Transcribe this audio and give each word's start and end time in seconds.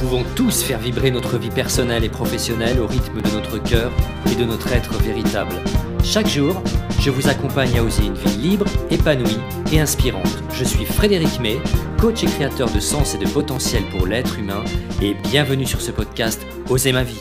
pouvons 0.00 0.24
tous 0.34 0.62
faire 0.62 0.78
vibrer 0.78 1.10
notre 1.10 1.36
vie 1.36 1.50
personnelle 1.50 2.04
et 2.04 2.08
professionnelle 2.08 2.80
au 2.80 2.86
rythme 2.86 3.20
de 3.20 3.30
notre 3.32 3.62
cœur 3.62 3.92
et 4.32 4.34
de 4.34 4.44
notre 4.46 4.72
être 4.72 4.94
véritable. 4.94 5.54
Chaque 6.02 6.26
jour, 6.26 6.62
je 7.00 7.10
vous 7.10 7.28
accompagne 7.28 7.78
à 7.78 7.82
oser 7.82 8.06
une 8.06 8.14
vie 8.14 8.38
libre, 8.38 8.64
épanouie 8.90 9.36
et 9.70 9.78
inspirante. 9.78 10.42
Je 10.54 10.64
suis 10.64 10.86
Frédéric 10.86 11.38
May, 11.40 11.58
coach 12.00 12.24
et 12.24 12.26
créateur 12.26 12.72
de 12.72 12.80
sens 12.80 13.14
et 13.14 13.18
de 13.18 13.28
potentiel 13.28 13.82
pour 13.90 14.06
l'être 14.06 14.38
humain 14.38 14.64
et 15.02 15.12
bienvenue 15.12 15.66
sur 15.66 15.82
ce 15.82 15.90
podcast 15.90 16.46
Oser 16.70 16.92
ma 16.92 17.02
vie. 17.02 17.20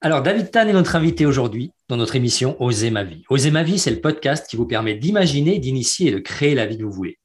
Alors 0.00 0.22
David 0.22 0.50
Tan 0.50 0.66
est 0.66 0.72
notre 0.72 0.96
invité 0.96 1.26
aujourd'hui 1.26 1.72
dans 1.90 1.98
notre 1.98 2.16
émission 2.16 2.56
Oser 2.62 2.90
ma 2.90 3.04
vie. 3.04 3.24
Oser 3.28 3.50
ma 3.50 3.62
vie, 3.62 3.78
c'est 3.78 3.90
le 3.90 4.00
podcast 4.00 4.46
qui 4.48 4.56
vous 4.56 4.66
permet 4.66 4.94
d'imaginer, 4.94 5.58
d'initier 5.58 6.08
et 6.08 6.12
de 6.12 6.18
créer 6.18 6.54
la 6.54 6.64
vie 6.64 6.78
que 6.78 6.84
vous 6.84 6.92
voulez. 6.92 7.19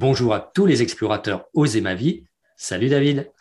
Bonjour 0.00 0.32
à 0.32 0.38
tous 0.38 0.64
les 0.64 0.80
explorateurs 0.80 1.46
Oser 1.54 1.80
ma 1.80 1.96
vie. 1.96 2.24
Salut 2.56 2.88
David. 2.88 3.32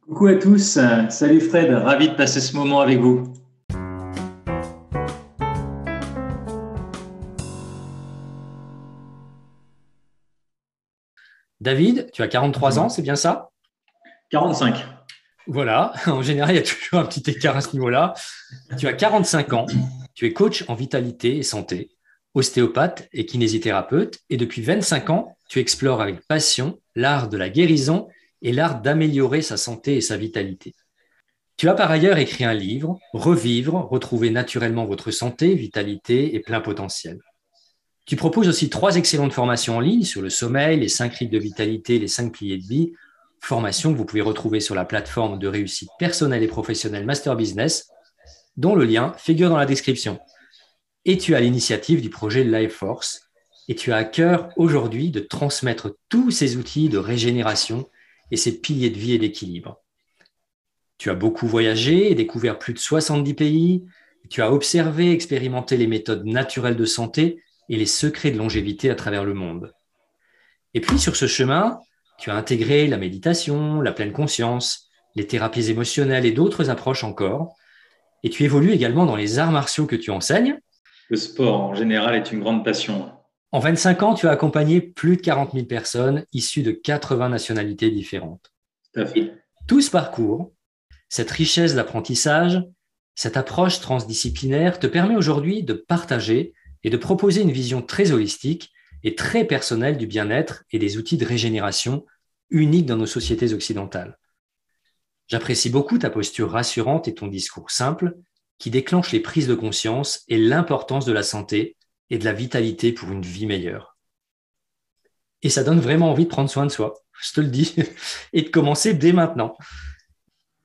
Coucou 0.00 0.26
à 0.26 0.34
tous. 0.34 0.76
Salut 1.08 1.40
Fred. 1.40 1.70
Ravi 1.70 2.08
de 2.08 2.14
passer 2.16 2.40
ce 2.40 2.56
moment 2.56 2.80
avec 2.80 2.98
vous. 2.98 3.32
David, 11.60 12.10
tu 12.12 12.22
as 12.22 12.26
43 12.26 12.80
ans, 12.80 12.88
c'est 12.88 13.02
bien 13.02 13.14
ça? 13.14 13.50
45. 14.30 14.84
Voilà, 15.46 15.92
en 16.08 16.22
général, 16.22 16.56
il 16.56 16.56
y 16.56 16.58
a 16.58 16.62
toujours 16.62 16.98
un 16.98 17.06
petit 17.06 17.30
écart 17.30 17.56
à 17.56 17.60
ce 17.60 17.72
niveau-là. 17.74 18.14
Tu 18.78 18.88
as 18.88 18.94
45 18.94 19.52
ans, 19.52 19.66
tu 20.14 20.26
es 20.26 20.32
coach 20.32 20.64
en 20.66 20.74
vitalité 20.74 21.36
et 21.36 21.44
santé, 21.44 21.92
ostéopathe 22.34 23.08
et 23.12 23.26
kinésithérapeute, 23.26 24.18
et 24.28 24.36
depuis 24.36 24.62
25 24.62 25.10
ans, 25.10 25.36
tu 25.52 25.58
explores 25.58 26.00
avec 26.00 26.26
passion 26.26 26.80
l'art 26.94 27.28
de 27.28 27.36
la 27.36 27.50
guérison 27.50 28.08
et 28.40 28.52
l'art 28.52 28.80
d'améliorer 28.80 29.42
sa 29.42 29.58
santé 29.58 29.96
et 29.96 30.00
sa 30.00 30.16
vitalité. 30.16 30.74
Tu 31.58 31.68
as 31.68 31.74
par 31.74 31.90
ailleurs 31.90 32.16
écrit 32.16 32.44
un 32.44 32.54
livre, 32.54 32.98
Revivre, 33.12 33.86
retrouver 33.90 34.30
naturellement 34.30 34.86
votre 34.86 35.10
santé, 35.10 35.54
vitalité 35.54 36.34
et 36.34 36.40
plein 36.40 36.62
potentiel. 36.62 37.20
Tu 38.06 38.16
proposes 38.16 38.48
aussi 38.48 38.70
trois 38.70 38.96
excellentes 38.96 39.34
formations 39.34 39.76
en 39.76 39.80
ligne 39.80 40.04
sur 40.04 40.22
le 40.22 40.30
sommeil, 40.30 40.80
les 40.80 40.88
cinq 40.88 41.16
rythmes 41.16 41.34
de 41.34 41.38
vitalité, 41.38 41.98
les 41.98 42.08
cinq 42.08 42.32
piliers 42.32 42.56
de 42.56 42.66
vie, 42.66 42.94
formations 43.42 43.92
que 43.92 43.98
vous 43.98 44.06
pouvez 44.06 44.22
retrouver 44.22 44.60
sur 44.60 44.74
la 44.74 44.86
plateforme 44.86 45.38
de 45.38 45.48
réussite 45.48 45.90
personnelle 45.98 46.42
et 46.42 46.48
professionnelle 46.48 47.04
Master 47.04 47.36
Business, 47.36 47.90
dont 48.56 48.74
le 48.74 48.86
lien 48.86 49.12
figure 49.18 49.50
dans 49.50 49.58
la 49.58 49.66
description. 49.66 50.18
Et 51.04 51.18
tu 51.18 51.34
as 51.34 51.40
l'initiative 51.40 52.00
du 52.00 52.08
projet 52.08 52.42
Life 52.42 52.72
Force, 52.72 53.28
et 53.68 53.74
tu 53.74 53.92
as 53.92 53.96
à 53.96 54.04
cœur 54.04 54.50
aujourd'hui 54.56 55.10
de 55.10 55.20
transmettre 55.20 55.96
tous 56.08 56.30
ces 56.30 56.56
outils 56.56 56.88
de 56.88 56.98
régénération 56.98 57.88
et 58.30 58.36
ces 58.36 58.60
piliers 58.60 58.90
de 58.90 58.98
vie 58.98 59.14
et 59.14 59.18
d'équilibre. 59.18 59.82
Tu 60.98 61.10
as 61.10 61.14
beaucoup 61.14 61.46
voyagé 61.46 62.10
et 62.10 62.14
découvert 62.14 62.58
plus 62.58 62.74
de 62.74 62.78
70 62.78 63.34
pays. 63.34 63.84
Tu 64.30 64.42
as 64.42 64.52
observé, 64.52 65.12
expérimenté 65.12 65.76
les 65.76 65.86
méthodes 65.86 66.24
naturelles 66.24 66.76
de 66.76 66.84
santé 66.84 67.42
et 67.68 67.76
les 67.76 67.86
secrets 67.86 68.30
de 68.30 68.38
longévité 68.38 68.90
à 68.90 68.94
travers 68.94 69.24
le 69.24 69.34
monde. 69.34 69.72
Et 70.74 70.80
puis 70.80 70.98
sur 70.98 71.16
ce 71.16 71.26
chemin, 71.26 71.78
tu 72.18 72.30
as 72.30 72.36
intégré 72.36 72.86
la 72.86 72.98
méditation, 72.98 73.80
la 73.80 73.92
pleine 73.92 74.12
conscience, 74.12 74.88
les 75.14 75.26
thérapies 75.26 75.70
émotionnelles 75.70 76.26
et 76.26 76.32
d'autres 76.32 76.70
approches 76.70 77.04
encore. 77.04 77.56
Et 78.22 78.30
tu 78.30 78.44
évolues 78.44 78.72
également 78.72 79.06
dans 79.06 79.16
les 79.16 79.38
arts 79.38 79.50
martiaux 79.50 79.86
que 79.86 79.96
tu 79.96 80.10
enseignes. 80.10 80.58
Le 81.08 81.16
sport 81.16 81.60
en 81.60 81.74
général 81.74 82.14
est 82.14 82.32
une 82.32 82.40
grande 82.40 82.64
passion. 82.64 83.10
En 83.52 83.60
25 83.60 84.02
ans, 84.02 84.14
tu 84.14 84.26
as 84.26 84.30
accompagné 84.30 84.80
plus 84.80 85.18
de 85.18 85.22
40 85.22 85.52
000 85.52 85.66
personnes 85.66 86.24
issues 86.32 86.62
de 86.62 86.72
80 86.72 87.28
nationalités 87.28 87.90
différentes. 87.90 88.50
Tout 89.68 89.82
ce 89.82 89.90
parcours, 89.90 90.52
cette 91.10 91.30
richesse 91.30 91.74
d'apprentissage, 91.74 92.64
cette 93.14 93.36
approche 93.36 93.80
transdisciplinaire 93.80 94.78
te 94.78 94.86
permet 94.86 95.16
aujourd'hui 95.16 95.62
de 95.62 95.74
partager 95.74 96.54
et 96.82 96.88
de 96.88 96.96
proposer 96.96 97.42
une 97.42 97.52
vision 97.52 97.82
très 97.82 98.10
holistique 98.12 98.72
et 99.04 99.14
très 99.14 99.44
personnelle 99.44 99.98
du 99.98 100.06
bien-être 100.06 100.64
et 100.70 100.78
des 100.78 100.96
outils 100.96 101.18
de 101.18 101.26
régénération 101.26 102.06
uniques 102.48 102.86
dans 102.86 102.96
nos 102.96 103.06
sociétés 103.06 103.52
occidentales. 103.52 104.18
J'apprécie 105.28 105.68
beaucoup 105.68 105.98
ta 105.98 106.08
posture 106.08 106.50
rassurante 106.50 107.06
et 107.06 107.14
ton 107.14 107.26
discours 107.26 107.70
simple 107.70 108.16
qui 108.58 108.70
déclenche 108.70 109.12
les 109.12 109.20
prises 109.20 109.48
de 109.48 109.54
conscience 109.54 110.22
et 110.28 110.38
l'importance 110.38 111.04
de 111.04 111.12
la 111.12 111.22
santé 111.22 111.76
et 112.12 112.18
de 112.18 112.26
la 112.26 112.34
vitalité 112.34 112.92
pour 112.92 113.10
une 113.10 113.22
vie 113.22 113.46
meilleure. 113.46 113.96
Et 115.40 115.48
ça 115.48 115.64
donne 115.64 115.80
vraiment 115.80 116.10
envie 116.10 116.24
de 116.24 116.28
prendre 116.28 116.50
soin 116.50 116.66
de 116.66 116.70
soi, 116.70 116.92
je 117.18 117.32
te 117.32 117.40
le 117.40 117.46
dis, 117.46 117.74
et 118.34 118.42
de 118.42 118.50
commencer 118.50 118.92
dès 118.92 119.14
maintenant. 119.14 119.56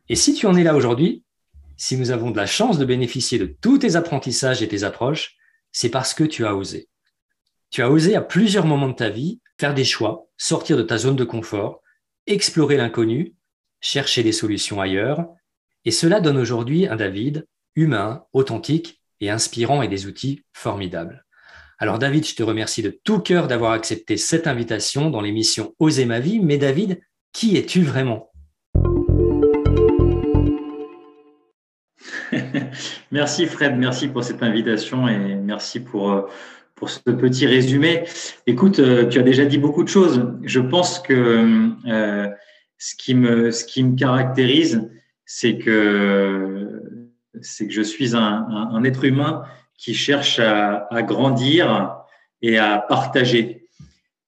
Et 0.10 0.16
si 0.16 0.34
tu 0.34 0.46
en 0.46 0.58
es 0.58 0.64
là 0.64 0.76
aujourd'hui, 0.76 1.24
si 1.78 1.96
nous 1.96 2.12
avons 2.12 2.32
de 2.32 2.38
la 2.38 2.48
chance 2.48 2.78
de 2.78 2.84
bénéficier 2.84 3.40
de 3.40 3.46
tous 3.46 3.78
tes 3.78 3.96
apprentissages 3.96 4.62
et 4.62 4.68
tes 4.68 4.84
approches, 4.84 5.38
c'est 5.72 5.90
parce 5.90 6.14
que 6.14 6.26
tu 6.26 6.46
as 6.46 6.54
osé. 6.54 6.90
Tu 7.70 7.82
as 7.82 7.90
osé 7.90 8.14
à 8.14 8.22
plusieurs 8.22 8.66
moments 8.66 8.90
de 8.90 8.96
ta 8.96 9.10
vie 9.10 9.40
faire 9.58 9.74
des 9.74 9.86
choix, 9.86 10.28
sortir 10.36 10.76
de 10.76 10.84
ta 10.84 10.98
zone 10.98 11.16
de 11.16 11.24
confort, 11.24 11.82
explorer 12.26 12.76
l'inconnu, 12.76 13.36
chercher 13.80 14.22
des 14.22 14.34
solutions 14.34 14.82
ailleurs, 14.82 15.26
et 15.86 15.92
cela 15.92 16.20
donne 16.20 16.38
aujourd'hui 16.38 16.88
un 16.88 16.98
David 16.98 17.48
humain, 17.76 18.26
authentique 18.34 19.02
et 19.22 19.30
inspirant 19.30 19.82
et 19.82 19.88
des 19.88 20.08
outils 20.08 20.44
formidables. 20.52 21.24
Alors 21.80 22.00
David, 22.00 22.26
je 22.26 22.34
te 22.34 22.42
remercie 22.42 22.82
de 22.82 22.90
tout 22.90 23.20
cœur 23.20 23.48
d'avoir 23.48 23.74
accepté 23.74 24.18
cette 24.18 24.48
invitation 24.48 25.12
dans 25.12 25.22
l'émission 25.22 25.76
Oser 25.78 26.06
ma 26.06 26.20
vie. 26.20 26.40
Mais 26.40 26.58
David, 26.58 27.00
qui 27.34 27.56
es-tu 27.56 27.84
vraiment? 27.84 28.32
Merci 33.12 33.46
Fred, 33.46 33.78
merci 33.78 34.08
pour 34.08 34.24
cette 34.24 34.42
invitation 34.44 35.08
et 35.08 35.36
merci 35.36 35.80
pour, 35.80 36.12
euh, 36.12 36.24
ce 36.86 37.12
petit 37.12 37.46
résumé. 37.46 38.06
Écoute, 38.48 38.80
euh, 38.80 39.06
tu 39.08 39.20
as 39.20 39.24
déjà 39.24 39.46
dit 39.46 39.60
beaucoup 39.60 39.84
de 39.84 39.90
choses. 39.90 40.26
Je 40.44 40.60
pense 40.60 41.00
que 41.00 41.70
euh, 41.88 42.28
ce, 42.80 42.96
qui 42.96 43.14
me, 43.14 43.96
caractérise, 43.96 44.90
c'est 45.26 45.58
que, 45.60 46.82
je 47.40 47.82
suis 47.84 48.16
un 48.16 48.84
être 48.84 49.06
humain 49.06 49.44
qui 49.78 49.94
cherche 49.94 50.40
à, 50.40 50.88
à 50.90 51.02
grandir 51.04 51.96
et 52.42 52.58
à 52.58 52.80
partager. 52.80 53.68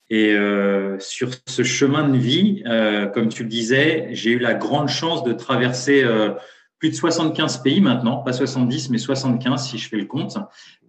Et 0.10 0.34
euh, 0.34 0.98
sur 1.00 1.30
ce 1.48 1.64
chemin 1.64 2.08
de 2.10 2.18
vie, 2.18 2.64
euh, 2.66 3.08
comme 3.08 3.30
tu 3.30 3.44
le 3.44 3.50
disais, 3.50 4.10
j'ai 4.12 4.32
eu 4.32 4.40
la 4.40 4.56
grande 4.56 4.88
chance 4.88 5.24
de 5.24 5.34
traverser 5.34 6.04
euh, 6.04 6.32
plus 6.80 6.90
de 6.90 6.96
75 6.96 7.58
pays 7.62 7.82
maintenant, 7.82 8.18
pas 8.18 8.34
70, 8.34 8.90
mais 8.90 8.98
75 8.98 9.70
si 9.70 9.78
je 9.78 9.88
fais 9.88 9.98
le 9.98 10.06
compte. 10.06 10.38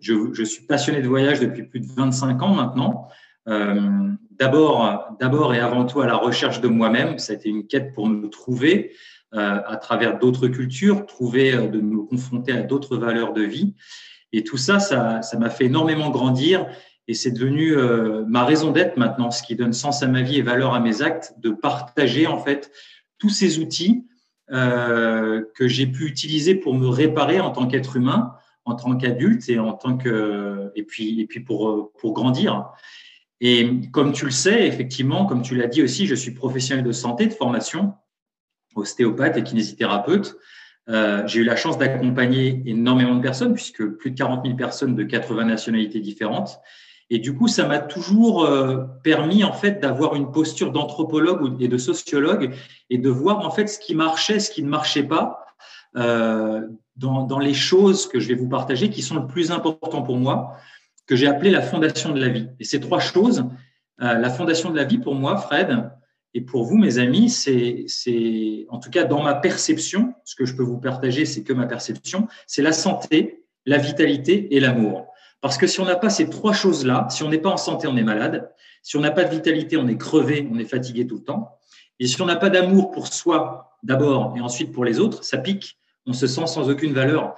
Je, 0.00 0.14
je 0.32 0.42
suis 0.44 0.64
passionné 0.64 1.02
de 1.02 1.08
voyage 1.08 1.40
depuis 1.40 1.64
plus 1.64 1.80
de 1.80 1.92
25 1.94 2.40
ans 2.42 2.54
maintenant. 2.54 3.08
Euh, 3.48 4.10
d'abord, 4.30 5.16
d'abord 5.18 5.54
et 5.54 5.60
avant 5.60 5.84
tout 5.84 6.00
à 6.00 6.06
la 6.06 6.16
recherche 6.16 6.60
de 6.60 6.68
moi-même. 6.68 7.18
Ça 7.18 7.32
a 7.32 7.36
été 7.36 7.48
une 7.48 7.66
quête 7.66 7.92
pour 7.92 8.08
me 8.08 8.28
trouver 8.28 8.92
euh, 9.34 9.60
à 9.64 9.76
travers 9.76 10.18
d'autres 10.18 10.48
cultures, 10.48 11.06
trouver, 11.06 11.54
euh, 11.54 11.68
de 11.68 11.80
me 11.80 12.02
confronter 12.02 12.52
à 12.52 12.62
d'autres 12.62 12.96
valeurs 12.96 13.32
de 13.32 13.42
vie. 13.42 13.74
Et 14.32 14.44
tout 14.44 14.56
ça, 14.56 14.78
ça, 14.78 15.20
m'a 15.38 15.50
fait 15.50 15.66
énormément 15.66 16.10
grandir 16.10 16.66
et 17.08 17.14
c'est 17.14 17.32
devenu 17.32 17.76
euh, 17.76 18.24
ma 18.26 18.44
raison 18.44 18.70
d'être 18.70 18.96
maintenant, 18.96 19.30
ce 19.30 19.42
qui 19.42 19.56
donne 19.56 19.72
sens 19.72 20.02
à 20.02 20.06
ma 20.06 20.22
vie 20.22 20.38
et 20.38 20.42
valeur 20.42 20.74
à 20.74 20.80
mes 20.80 21.02
actes, 21.02 21.34
de 21.38 21.50
partager 21.50 22.26
en 22.26 22.38
fait 22.38 22.70
tous 23.18 23.30
ces 23.30 23.58
outils 23.58 24.06
euh, 24.52 25.42
que 25.56 25.66
j'ai 25.66 25.86
pu 25.86 26.06
utiliser 26.06 26.54
pour 26.54 26.74
me 26.74 26.88
réparer 26.88 27.40
en 27.40 27.50
tant 27.50 27.66
qu'être 27.66 27.96
humain, 27.96 28.34
en 28.64 28.74
tant 28.76 28.96
qu'adulte 28.96 29.48
et 29.48 29.58
en 29.58 29.72
tant 29.72 29.96
que 29.96 30.70
et 30.76 30.84
puis 30.84 31.20
et 31.20 31.26
puis 31.26 31.40
pour 31.40 31.92
pour 31.98 32.12
grandir. 32.12 32.70
Et 33.40 33.80
comme 33.90 34.12
tu 34.12 34.26
le 34.26 34.30
sais, 34.30 34.66
effectivement, 34.66 35.24
comme 35.24 35.42
tu 35.42 35.56
l'as 35.56 35.66
dit 35.66 35.82
aussi, 35.82 36.06
je 36.06 36.14
suis 36.14 36.32
professionnel 36.32 36.84
de 36.84 36.92
santé 36.92 37.26
de 37.26 37.32
formation, 37.32 37.94
ostéopathe 38.74 39.36
et 39.38 39.42
kinésithérapeute. 39.42 40.36
Euh, 40.90 41.22
j'ai 41.26 41.40
eu 41.40 41.44
la 41.44 41.56
chance 41.56 41.78
d'accompagner 41.78 42.62
énormément 42.66 43.14
de 43.14 43.22
personnes, 43.22 43.54
puisque 43.54 43.84
plus 43.84 44.10
de 44.10 44.16
40 44.16 44.44
000 44.44 44.56
personnes 44.56 44.96
de 44.96 45.04
80 45.04 45.44
nationalités 45.44 46.00
différentes. 46.00 46.58
Et 47.10 47.18
du 47.18 47.34
coup, 47.34 47.48
ça 47.48 47.66
m'a 47.66 47.78
toujours 47.78 48.44
euh, 48.44 48.84
permis 49.02 49.44
en 49.44 49.52
fait 49.52 49.80
d'avoir 49.80 50.14
une 50.16 50.30
posture 50.30 50.72
d'anthropologue 50.72 51.60
et 51.60 51.68
de 51.68 51.78
sociologue 51.78 52.54
et 52.88 52.98
de 52.98 53.08
voir 53.08 53.44
en 53.46 53.50
fait 53.50 53.66
ce 53.68 53.78
qui 53.78 53.94
marchait, 53.94 54.40
ce 54.40 54.50
qui 54.50 54.62
ne 54.62 54.68
marchait 54.68 55.04
pas 55.04 55.44
euh, 55.96 56.66
dans, 56.96 57.24
dans, 57.24 57.38
les 57.38 57.54
choses 57.54 58.06
que 58.06 58.20
je 58.20 58.28
vais 58.28 58.34
vous 58.34 58.48
partager 58.48 58.90
qui 58.90 59.02
sont 59.02 59.16
le 59.16 59.26
plus 59.26 59.50
important 59.50 60.02
pour 60.02 60.16
moi, 60.18 60.56
que 61.06 61.16
j'ai 61.16 61.26
appelé 61.26 61.50
la 61.50 61.62
fondation 61.62 62.12
de 62.12 62.20
la 62.20 62.28
vie. 62.28 62.48
Et 62.60 62.64
ces 62.64 62.78
trois 62.78 63.00
choses, 63.00 63.44
la 63.98 64.30
fondation 64.30 64.70
de 64.70 64.76
la 64.76 64.84
vie 64.84 64.98
pour 64.98 65.14
moi, 65.14 65.36
Fred, 65.36 65.90
et 66.32 66.40
pour 66.40 66.64
vous, 66.64 66.76
mes 66.76 66.98
amis, 66.98 67.28
c'est, 67.28 68.66
en 68.68 68.78
tout 68.78 68.90
cas 68.90 69.04
dans 69.04 69.22
ma 69.22 69.34
perception, 69.34 70.14
ce 70.24 70.36
que 70.36 70.44
je 70.44 70.54
peux 70.54 70.62
vous 70.62 70.78
partager, 70.78 71.24
c'est 71.24 71.42
que 71.42 71.52
ma 71.52 71.66
perception, 71.66 72.28
c'est 72.46 72.62
la 72.62 72.72
santé, 72.72 73.44
la 73.66 73.78
vitalité 73.78 74.54
et 74.54 74.60
l'amour. 74.60 75.06
Parce 75.40 75.58
que 75.58 75.66
si 75.66 75.80
on 75.80 75.84
n'a 75.84 75.96
pas 75.96 76.10
ces 76.10 76.28
trois 76.28 76.52
choses-là, 76.52 77.08
si 77.10 77.22
on 77.22 77.30
n'est 77.30 77.38
pas 77.38 77.50
en 77.50 77.56
santé, 77.56 77.88
on 77.88 77.96
est 77.96 78.04
malade. 78.04 78.52
Si 78.82 78.96
on 78.96 79.00
n'a 79.00 79.10
pas 79.10 79.24
de 79.24 79.30
vitalité, 79.30 79.76
on 79.76 79.88
est 79.88 79.96
crevé, 79.96 80.48
on 80.52 80.58
est 80.58 80.64
fatigué 80.64 81.06
tout 81.06 81.16
le 81.16 81.24
temps. 81.24 81.58
Et 81.98 82.06
si 82.06 82.20
on 82.22 82.26
n'a 82.26 82.36
pas 82.36 82.50
d'amour 82.50 82.90
pour 82.90 83.08
soi 83.08 83.76
d'abord 83.82 84.34
et 84.36 84.40
ensuite 84.40 84.72
pour 84.72 84.84
les 84.84 85.00
autres, 85.00 85.24
ça 85.24 85.38
pique. 85.38 85.78
On 86.06 86.12
se 86.12 86.26
sent 86.26 86.46
sans 86.46 86.70
aucune 86.70 86.92
valeur. 86.92 87.34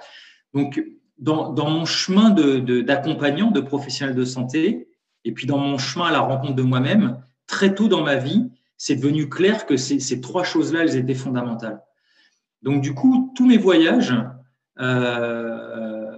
Donc, 0.53 0.81
dans, 1.17 1.53
mon 1.69 1.85
chemin 1.85 2.29
d'accompagnant, 2.29 3.51
de, 3.51 3.59
de 3.59 3.65
professionnel 3.65 4.15
de 4.15 4.25
santé, 4.25 4.87
et 5.25 5.31
puis 5.31 5.47
dans 5.47 5.57
mon 5.57 5.77
chemin 5.77 6.07
à 6.07 6.11
la 6.11 6.19
rencontre 6.19 6.55
de 6.55 6.63
moi-même, 6.63 7.21
très 7.47 7.73
tôt 7.73 7.87
dans 7.87 8.03
ma 8.03 8.15
vie, 8.15 8.49
c'est 8.83 8.97
devenu 8.97 9.29
clair 9.29 9.65
que 9.65 9.77
ces, 9.77 10.19
trois 10.19 10.43
choses-là, 10.43 10.81
elles 10.81 10.97
étaient 10.97 11.13
fondamentales. 11.13 11.81
Donc, 12.63 12.81
du 12.81 12.93
coup, 12.93 13.31
tous 13.33 13.45
mes 13.45 13.55
voyages 13.55 14.13
euh, 14.77 16.11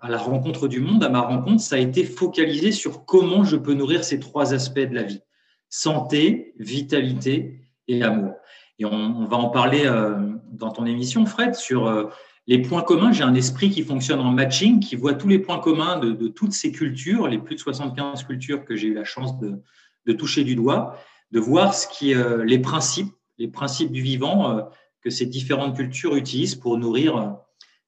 à 0.00 0.08
la 0.08 0.18
rencontre 0.18 0.68
du 0.68 0.78
monde, 0.78 1.02
à 1.02 1.08
ma 1.08 1.20
rencontre, 1.20 1.60
ça 1.60 1.74
a 1.74 1.78
été 1.80 2.04
focalisé 2.04 2.70
sur 2.70 3.06
comment 3.06 3.42
je 3.42 3.56
peux 3.56 3.74
nourrir 3.74 4.04
ces 4.04 4.20
trois 4.20 4.54
aspects 4.54 4.78
de 4.78 4.94
la 4.94 5.02
vie 5.02 5.20
santé, 5.68 6.54
vitalité 6.60 7.66
et 7.88 8.04
amour. 8.04 8.34
Et 8.78 8.84
on, 8.84 9.24
va 9.24 9.38
en 9.38 9.48
parler 9.48 9.82
euh, 9.86 10.14
dans 10.52 10.70
ton 10.70 10.86
émission, 10.86 11.26
Fred, 11.26 11.56
sur 11.56 11.88
euh, 11.88 12.04
les 12.46 12.62
points 12.62 12.82
communs. 12.82 13.10
J'ai 13.10 13.24
un 13.24 13.34
esprit 13.34 13.70
qui 13.70 13.82
fonctionne 13.82 14.20
en 14.20 14.30
matching, 14.30 14.78
qui 14.78 14.94
voit 14.94 15.14
tous 15.14 15.26
les 15.26 15.40
points 15.40 15.58
communs 15.58 15.98
de, 15.98 16.28
toutes 16.28 16.52
ces 16.52 16.70
cultures, 16.70 17.26
les 17.26 17.38
plus 17.38 17.56
de 17.56 17.60
75 17.60 18.22
cultures 18.22 18.64
que 18.64 18.76
j'ai 18.76 18.86
eu 18.86 18.94
la 18.94 19.02
chance 19.02 19.40
de, 19.40 20.12
toucher 20.12 20.44
du 20.44 20.54
doigt, 20.54 20.96
de 21.32 21.40
voir 21.40 21.74
ce 21.74 21.88
qui, 21.88 22.14
les 22.44 22.58
principes, 22.58 23.12
les 23.38 23.48
principes 23.48 23.90
du 23.90 24.02
vivant 24.02 24.68
que 25.02 25.10
ces 25.10 25.26
différentes 25.26 25.76
cultures 25.76 26.14
utilisent 26.16 26.54
pour 26.54 26.78
nourrir 26.78 27.16
euh, 27.16 27.26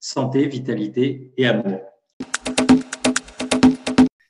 santé, 0.00 0.46
vitalité 0.46 1.32
et 1.37 1.46
amour. 1.46 1.81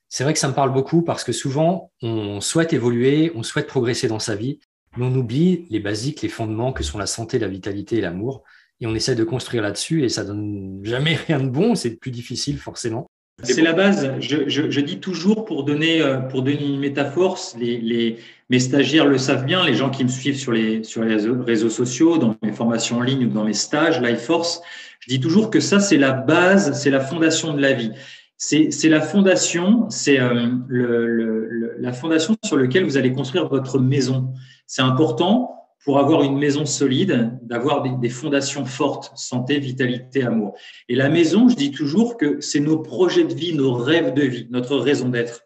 C'est 0.08 0.22
vrai 0.22 0.32
que 0.32 0.38
ça 0.38 0.48
me 0.48 0.54
parle 0.54 0.72
beaucoup 0.72 1.02
parce 1.02 1.24
que 1.24 1.32
souvent, 1.32 1.90
on 2.02 2.40
souhaite 2.40 2.72
évoluer, 2.72 3.32
on 3.34 3.42
souhaite 3.42 3.66
progresser 3.66 4.06
dans 4.06 4.20
sa 4.20 4.36
vie, 4.36 4.60
mais 4.96 5.06
on 5.06 5.14
oublie 5.16 5.66
les 5.70 5.80
basiques, 5.80 6.22
les 6.22 6.28
fondements 6.28 6.72
que 6.72 6.84
sont 6.84 6.98
la 6.98 7.06
santé, 7.06 7.40
la 7.40 7.48
vitalité 7.48 7.96
et 7.96 8.00
l'amour. 8.00 8.44
Et 8.80 8.86
on 8.86 8.94
essaie 8.94 9.16
de 9.16 9.24
construire 9.24 9.62
là-dessus 9.62 10.04
et 10.04 10.08
ça 10.08 10.24
donne 10.24 10.80
jamais 10.84 11.14
rien 11.14 11.40
de 11.40 11.48
bon, 11.48 11.74
c'est 11.74 11.96
plus 11.96 12.12
difficile 12.12 12.58
forcément. 12.58 13.08
C'est 13.42 13.62
la 13.62 13.72
base. 13.72 14.12
Je, 14.20 14.80
dis 14.80 15.00
toujours 15.00 15.44
pour 15.44 15.64
donner, 15.64 16.00
euh, 16.00 16.18
pour 16.18 16.42
donner 16.42 16.64
une 16.64 16.78
métaphore, 16.78 17.38
les, 17.58 18.18
mes 18.54 18.60
stagiaires 18.60 19.06
le 19.06 19.18
savent 19.18 19.44
bien, 19.44 19.66
les 19.66 19.74
gens 19.74 19.90
qui 19.90 20.04
me 20.04 20.08
suivent 20.08 20.38
sur 20.38 20.52
les, 20.52 20.84
sur 20.84 21.02
les 21.02 21.16
réseaux 21.16 21.70
sociaux, 21.70 22.18
dans 22.18 22.36
mes 22.40 22.52
formations 22.52 22.98
en 22.98 23.00
ligne 23.00 23.26
ou 23.26 23.28
dans 23.28 23.42
mes 23.42 23.52
stages, 23.52 24.00
Life 24.00 24.20
Force, 24.20 24.62
je 25.00 25.08
dis 25.08 25.18
toujours 25.18 25.50
que 25.50 25.58
ça, 25.58 25.80
c'est 25.80 25.96
la 25.96 26.12
base, 26.12 26.80
c'est 26.80 26.90
la 26.90 27.00
fondation 27.00 27.52
de 27.52 27.60
la 27.60 27.72
vie. 27.72 27.90
C'est 28.36 28.88
la 28.88 29.00
fondation, 29.00 29.90
c'est 29.90 30.20
euh, 30.20 31.74
la 31.80 31.92
fondation 31.92 32.36
sur 32.44 32.56
laquelle 32.56 32.84
vous 32.84 32.96
allez 32.96 33.12
construire 33.12 33.48
votre 33.48 33.80
maison. 33.80 34.32
C'est 34.68 34.82
important 34.82 35.50
pour 35.84 35.98
avoir 35.98 36.22
une 36.22 36.38
maison 36.38 36.64
solide, 36.64 37.36
d'avoir 37.42 37.82
des, 37.82 38.08
fondations 38.08 38.66
fortes, 38.66 39.10
santé, 39.16 39.58
vitalité, 39.58 40.22
amour. 40.22 40.54
Et 40.88 40.94
la 40.94 41.08
maison, 41.08 41.48
je 41.48 41.56
dis 41.56 41.72
toujours 41.72 42.18
que 42.18 42.40
c'est 42.40 42.60
nos 42.60 42.78
projets 42.78 43.24
de 43.24 43.34
vie, 43.34 43.52
nos 43.52 43.74
rêves 43.74 44.14
de 44.14 44.22
vie, 44.22 44.46
notre 44.50 44.76
raison 44.76 45.08
d'être. 45.08 45.40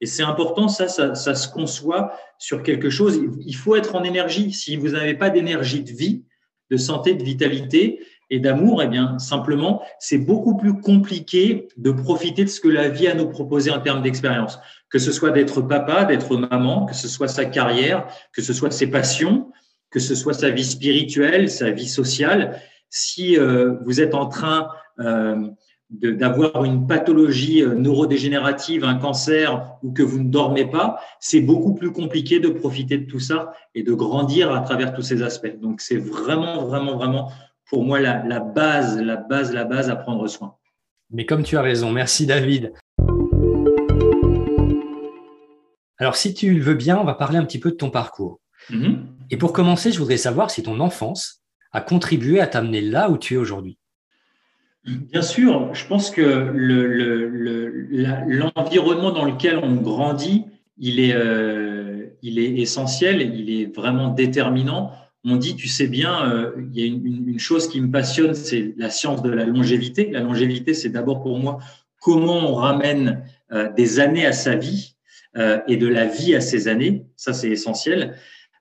Et 0.00 0.06
c'est 0.06 0.22
important, 0.22 0.68
ça, 0.68 0.88
ça, 0.88 1.14
ça, 1.14 1.34
se 1.34 1.48
conçoit 1.48 2.12
sur 2.38 2.62
quelque 2.62 2.90
chose. 2.90 3.20
Il 3.44 3.56
faut 3.56 3.74
être 3.74 3.96
en 3.96 4.04
énergie. 4.04 4.52
Si 4.52 4.76
vous 4.76 4.90
n'avez 4.90 5.14
pas 5.14 5.30
d'énergie 5.30 5.82
de 5.82 5.90
vie, 5.90 6.24
de 6.70 6.76
santé, 6.76 7.14
de 7.14 7.22
vitalité 7.24 8.00
et 8.30 8.40
d'amour, 8.40 8.82
eh 8.82 8.88
bien, 8.88 9.18
simplement, 9.18 9.82
c'est 9.98 10.18
beaucoup 10.18 10.56
plus 10.56 10.80
compliqué 10.80 11.68
de 11.76 11.90
profiter 11.90 12.44
de 12.44 12.50
ce 12.50 12.60
que 12.60 12.68
la 12.68 12.88
vie 12.88 13.08
a 13.08 13.14
nous 13.14 13.28
proposé 13.28 13.70
en 13.70 13.80
termes 13.80 14.02
d'expérience. 14.02 14.58
Que 14.90 14.98
ce 14.98 15.12
soit 15.12 15.30
d'être 15.30 15.62
papa, 15.62 16.04
d'être 16.04 16.36
maman, 16.36 16.86
que 16.86 16.94
ce 16.94 17.08
soit 17.08 17.28
sa 17.28 17.46
carrière, 17.46 18.06
que 18.32 18.42
ce 18.42 18.52
soit 18.52 18.70
ses 18.70 18.88
passions, 18.88 19.50
que 19.90 19.98
ce 19.98 20.14
soit 20.14 20.34
sa 20.34 20.50
vie 20.50 20.64
spirituelle, 20.64 21.50
sa 21.50 21.70
vie 21.70 21.88
sociale, 21.88 22.60
si 22.90 23.36
euh, 23.36 23.76
vous 23.84 24.00
êtes 24.00 24.14
en 24.14 24.26
train 24.26 24.68
euh, 25.00 25.48
d'avoir 25.90 26.64
une 26.64 26.86
pathologie 26.86 27.62
euh, 27.62 27.74
neurodégénérative, 27.74 28.84
un 28.84 28.96
cancer, 28.96 29.78
ou 29.82 29.92
que 29.92 30.02
vous 30.02 30.18
ne 30.18 30.28
dormez 30.28 30.66
pas, 30.66 31.00
c'est 31.18 31.40
beaucoup 31.40 31.74
plus 31.74 31.92
compliqué 31.92 32.40
de 32.40 32.48
profiter 32.48 32.98
de 32.98 33.06
tout 33.06 33.20
ça 33.20 33.52
et 33.74 33.82
de 33.82 33.92
grandir 33.94 34.52
à 34.52 34.60
travers 34.60 34.92
tous 34.92 35.02
ces 35.02 35.22
aspects. 35.22 35.58
Donc 35.60 35.80
c'est 35.80 35.96
vraiment, 35.96 36.66
vraiment, 36.66 36.96
vraiment 36.96 37.32
pour 37.70 37.84
moi 37.84 38.00
la, 38.00 38.22
la 38.26 38.40
base, 38.40 39.00
la 39.00 39.16
base, 39.16 39.52
la 39.52 39.64
base 39.64 39.88
à 39.88 39.96
prendre 39.96 40.26
soin. 40.28 40.54
Mais 41.10 41.24
comme 41.24 41.42
tu 41.42 41.56
as 41.56 41.62
raison, 41.62 41.90
merci 41.90 42.26
David. 42.26 42.74
Alors 45.98 46.16
si 46.16 46.34
tu 46.34 46.54
le 46.54 46.62
veux 46.62 46.74
bien, 46.74 46.98
on 46.98 47.04
va 47.04 47.14
parler 47.14 47.38
un 47.38 47.44
petit 47.44 47.58
peu 47.58 47.70
de 47.70 47.76
ton 47.76 47.90
parcours. 47.90 48.40
Mm-hmm. 48.70 48.96
Et 49.30 49.36
pour 49.36 49.52
commencer, 49.52 49.90
je 49.90 49.98
voudrais 49.98 50.16
savoir 50.18 50.50
si 50.50 50.62
ton 50.62 50.80
enfance 50.80 51.42
a 51.72 51.80
contribué 51.80 52.40
à 52.40 52.46
t'amener 52.46 52.80
là 52.80 53.10
où 53.10 53.18
tu 53.18 53.34
es 53.34 53.36
aujourd'hui. 53.36 53.78
Bien 55.10 55.22
sûr, 55.22 55.74
je 55.74 55.86
pense 55.86 56.10
que 56.10 56.22
l'environnement 58.30 59.12
dans 59.12 59.24
lequel 59.24 59.58
on 59.62 59.74
grandit, 59.76 60.44
il 60.78 61.00
est, 61.00 61.14
euh, 61.14 62.06
il 62.22 62.38
est 62.38 62.56
essentiel, 62.60 63.20
il 63.20 63.50
est 63.50 63.74
vraiment 63.74 64.08
déterminant. 64.08 64.92
On 65.24 65.36
dit, 65.36 65.56
tu 65.56 65.68
sais 65.68 65.88
bien, 65.88 66.30
euh, 66.30 66.52
il 66.72 66.80
y 66.80 66.82
a 66.82 66.86
une, 66.86 67.38
chose 67.38 67.68
qui 67.68 67.80
me 67.80 67.90
passionne, 67.90 68.34
c'est 68.34 68.74
la 68.76 68.90
science 68.90 69.22
de 69.22 69.30
la 69.30 69.44
longévité. 69.44 70.10
La 70.10 70.20
longévité, 70.20 70.74
c'est 70.74 70.90
d'abord 70.90 71.22
pour 71.22 71.38
moi 71.38 71.58
comment 72.00 72.50
on 72.50 72.54
ramène 72.54 73.24
euh, 73.52 73.72
des 73.72 74.00
années 74.00 74.26
à 74.26 74.32
sa 74.32 74.56
vie 74.56 74.94
et 75.68 75.76
de 75.76 75.86
la 75.86 76.06
vie 76.06 76.34
à 76.34 76.40
ses 76.40 76.66
années. 76.66 77.04
Ça, 77.14 77.32
c'est 77.32 77.48
essentiel. 77.48 78.16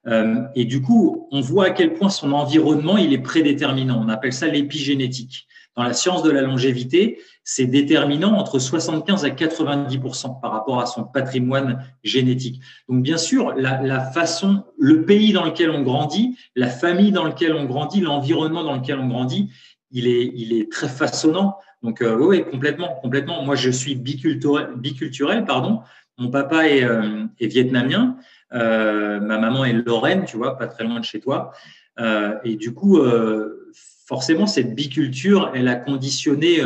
Euh, 0.08 0.44
et 0.56 0.66
du 0.66 0.82
coup, 0.82 1.28
on 1.32 1.42
voit 1.42 1.66
à 1.66 1.70
quel 1.72 1.94
point 1.94 2.10
son 2.10 2.32
environnement, 2.32 2.98
il 2.98 3.14
est 3.14 3.22
prédéterminant. 3.22 4.02
On 4.04 4.10
appelle 4.10 4.34
ça 4.34 4.48
l'épigénétique. 4.48 5.48
Dans 5.78 5.84
la 5.84 5.94
science 5.94 6.24
de 6.24 6.32
la 6.32 6.42
longévité, 6.42 7.20
c'est 7.44 7.68
déterminant 7.68 8.34
entre 8.34 8.58
75 8.58 9.24
à 9.24 9.30
90% 9.30 10.42
par 10.42 10.52
rapport 10.52 10.82
à 10.82 10.88
son 10.88 11.04
patrimoine 11.04 11.86
génétique. 12.04 12.62
Donc, 12.90 13.04
bien 13.04 13.18
sûr, 13.18 13.54
la, 13.56 14.02
façon, 14.02 14.64
le 14.80 15.06
pays 15.06 15.34
dans 15.34 15.46
lequel 15.46 15.70
on 15.70 15.84
grandit, 15.84 16.36
la 16.56 16.68
famille 16.68 17.12
dans 17.12 17.24
laquelle 17.24 17.54
on 17.54 17.66
grandit, 17.66 18.02
l'environnement 18.02 18.64
dans 18.64 18.76
lequel 18.76 19.00
on 19.00 19.08
grandit, 19.08 19.52
il 19.92 20.08
est, 20.08 20.32
il 20.36 20.52
est 20.52 20.72
très 20.72 20.90
façonnant. 20.90 21.58
Donc, 21.84 22.02
euh, 22.02 22.18
oui, 22.18 22.44
complètement, 22.44 22.96
complètement. 23.02 23.44
Moi, 23.44 23.56
je 23.56 23.70
suis 23.70 23.96
biculturel, 23.96 24.70
biculturel 24.76 25.46
pardon. 25.46 25.82
Mon 26.18 26.32
papa 26.32 26.68
est, 26.68 26.84
euh, 26.84 27.26
est 27.40 27.48
vietnamien. 27.48 28.18
Euh, 28.54 29.20
ma 29.20 29.38
maman 29.38 29.64
est 29.66 29.74
Lorraine, 29.74 30.26
tu 30.26 30.38
vois, 30.38 30.58
pas 30.58 30.68
très 30.68 30.84
loin 30.84 31.00
de 31.00 31.06
chez 31.06 31.20
toi. 31.20 31.52
Euh, 32.00 32.36
et 32.44 32.56
du 32.56 32.74
coup, 32.74 33.00
euh, 33.00 33.67
forcément, 34.08 34.48
cette 34.48 34.74
biculture, 34.74 35.52
elle 35.54 35.68
a 35.68 35.76
conditionné 35.76 36.62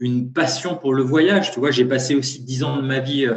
une 0.00 0.32
passion 0.32 0.76
pour 0.76 0.94
le 0.94 1.02
voyage. 1.02 1.52
Tu 1.52 1.60
vois, 1.60 1.70
j'ai 1.70 1.84
passé 1.84 2.14
aussi 2.14 2.42
dix 2.42 2.64
ans 2.64 2.76
de 2.76 2.82
ma 2.82 3.00
vie 3.00 3.28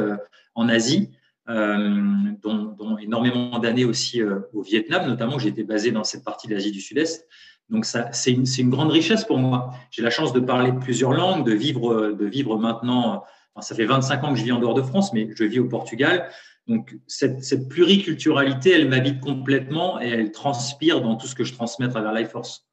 en 0.54 0.68
Asie, 0.68 1.10
dont, 1.46 2.74
dont, 2.78 2.98
énormément 2.98 3.58
d'années 3.58 3.84
aussi 3.84 4.22
au 4.52 4.62
Vietnam, 4.62 5.06
notamment. 5.06 5.38
J'étais 5.38 5.64
basé 5.64 5.90
dans 5.90 6.04
cette 6.04 6.24
partie 6.24 6.48
de 6.48 6.54
l'Asie 6.54 6.72
du 6.72 6.80
Sud-Est. 6.80 7.26
Donc, 7.70 7.84
c'est 7.84 8.32
une, 8.32 8.70
grande 8.70 8.90
richesse 8.90 9.24
pour 9.24 9.38
moi. 9.38 9.70
J'ai 9.92 10.02
la 10.02 10.10
chance 10.10 10.32
de 10.32 10.40
parler 10.40 10.72
plusieurs 10.72 11.12
langues, 11.12 11.46
de 11.46 11.52
vivre, 11.52 12.12
de 12.12 12.26
vivre 12.26 12.58
maintenant. 12.58 13.22
Ça 13.60 13.74
fait 13.74 13.84
25 13.84 14.24
ans 14.24 14.32
que 14.32 14.38
je 14.38 14.44
vis 14.44 14.52
en 14.52 14.58
dehors 14.58 14.74
de 14.74 14.82
France, 14.82 15.12
mais 15.12 15.28
je 15.34 15.44
vis 15.44 15.60
au 15.60 15.68
Portugal. 15.68 16.28
Donc, 16.66 16.96
cette, 17.06 17.68
pluriculturalité, 17.68 18.72
elle 18.72 18.88
m'habite 18.88 19.20
complètement 19.20 20.00
et 20.00 20.08
elle 20.08 20.32
transpire 20.32 21.00
dans 21.00 21.16
tout 21.16 21.26
ce 21.26 21.34
que 21.34 21.44
je 21.44 21.52
transmets 21.52 21.86
à 21.86 21.88
travers 21.88 22.12
Life 22.12 22.30
Force. 22.30 22.66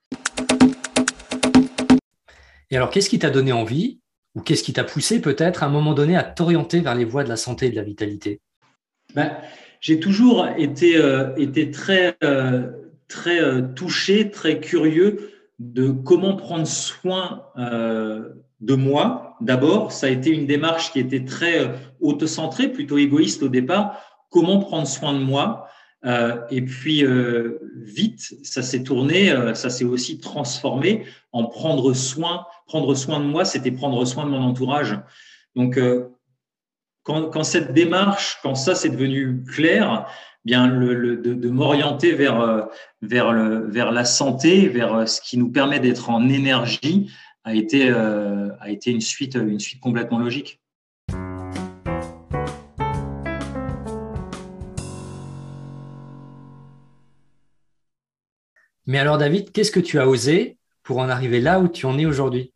Et 2.69 2.77
alors, 2.77 2.89
qu'est-ce 2.89 3.09
qui 3.09 3.19
t'a 3.19 3.29
donné 3.29 3.51
envie 3.51 3.99
ou 4.35 4.41
qu'est-ce 4.41 4.63
qui 4.63 4.73
t'a 4.73 4.83
poussé 4.83 5.21
peut-être 5.21 5.63
à 5.63 5.67
un 5.67 5.69
moment 5.69 5.93
donné 5.93 6.15
à 6.15 6.23
t'orienter 6.23 6.81
vers 6.81 6.95
les 6.95 7.05
voies 7.05 7.23
de 7.23 7.29
la 7.29 7.37
santé 7.37 7.67
et 7.67 7.69
de 7.69 7.75
la 7.75 7.83
vitalité? 7.83 8.41
Ben, 9.15 9.31
J'ai 9.79 9.99
toujours 9.99 10.47
été, 10.57 10.97
euh, 10.97 11.33
très, 11.71 12.17
euh, 12.23 12.69
très 13.07 13.41
euh, 13.41 13.61
touché, 13.61 14.29
très 14.29 14.59
curieux 14.59 15.31
de 15.59 15.89
comment 15.89 16.35
prendre 16.35 16.67
soin 16.67 17.43
de 17.57 18.75
moi. 18.75 19.37
D'abord, 19.41 19.91
ça 19.91 20.05
a 20.05 20.09
été 20.11 20.29
une 20.29 20.45
démarche 20.45 20.91
qui 20.91 20.99
était 20.99 21.25
très 21.25 21.71
autocentrée, 21.99 22.67
plutôt 22.67 22.99
égoïste 22.99 23.41
au 23.41 23.49
départ. 23.49 23.99
Comment 24.29 24.59
prendre 24.59 24.87
soin 24.87 25.13
de 25.13 25.19
moi? 25.19 25.67
Euh, 26.05 26.37
Et 26.49 26.61
puis, 26.61 27.03
euh, 27.03 27.59
vite, 27.75 28.35
ça 28.43 28.61
s'est 28.61 28.83
tourné, 28.83 29.33
ça 29.55 29.69
s'est 29.69 29.85
aussi 29.85 30.19
transformé 30.19 31.05
en 31.31 31.45
prendre 31.45 31.93
soin. 31.93 32.45
Prendre 32.65 32.93
soin 32.95 33.19
de 33.19 33.25
moi, 33.25 33.45
c'était 33.45 33.71
prendre 33.71 34.03
soin 34.05 34.25
de 34.25 34.29
mon 34.29 34.41
entourage. 34.41 34.99
Donc, 35.55 35.79
quand, 37.03 37.43
cette 37.43 37.73
démarche, 37.73 38.37
quand 38.43 38.55
ça 38.55 38.75
c'est 38.75 38.89
devenu 38.89 39.43
clair, 39.45 40.05
bien 40.43 40.67
le, 40.67 41.17
de, 41.17 41.49
m'orienter 41.49 42.13
vers 42.13 42.69
la 43.01 44.05
santé, 44.05 44.67
vers 44.67 45.07
ce 45.07 45.21
qui 45.21 45.37
nous 45.37 45.49
permet 45.49 45.79
d'être 45.79 46.09
en 46.09 46.27
énergie, 46.27 47.09
a 47.47 47.55
été, 47.55 47.89
euh, 47.89 48.49
une 48.85 49.01
suite 49.01 49.37
complètement 49.81 50.19
logique. 50.19 50.59
Mais 58.87 58.97
alors 58.99 59.17
David, 59.17 59.51
qu'est-ce 59.51 59.71
que 59.71 59.81
tu 59.81 59.99
as 59.99 60.07
osé 60.07 60.57
pour 60.83 60.99
en 60.99 61.09
arriver 61.09 61.41
là 61.41 61.59
où 61.59 61.67
tu 61.67 61.85
en 61.85 61.99
es 61.99 62.05
aujourd'hui? 62.05 62.53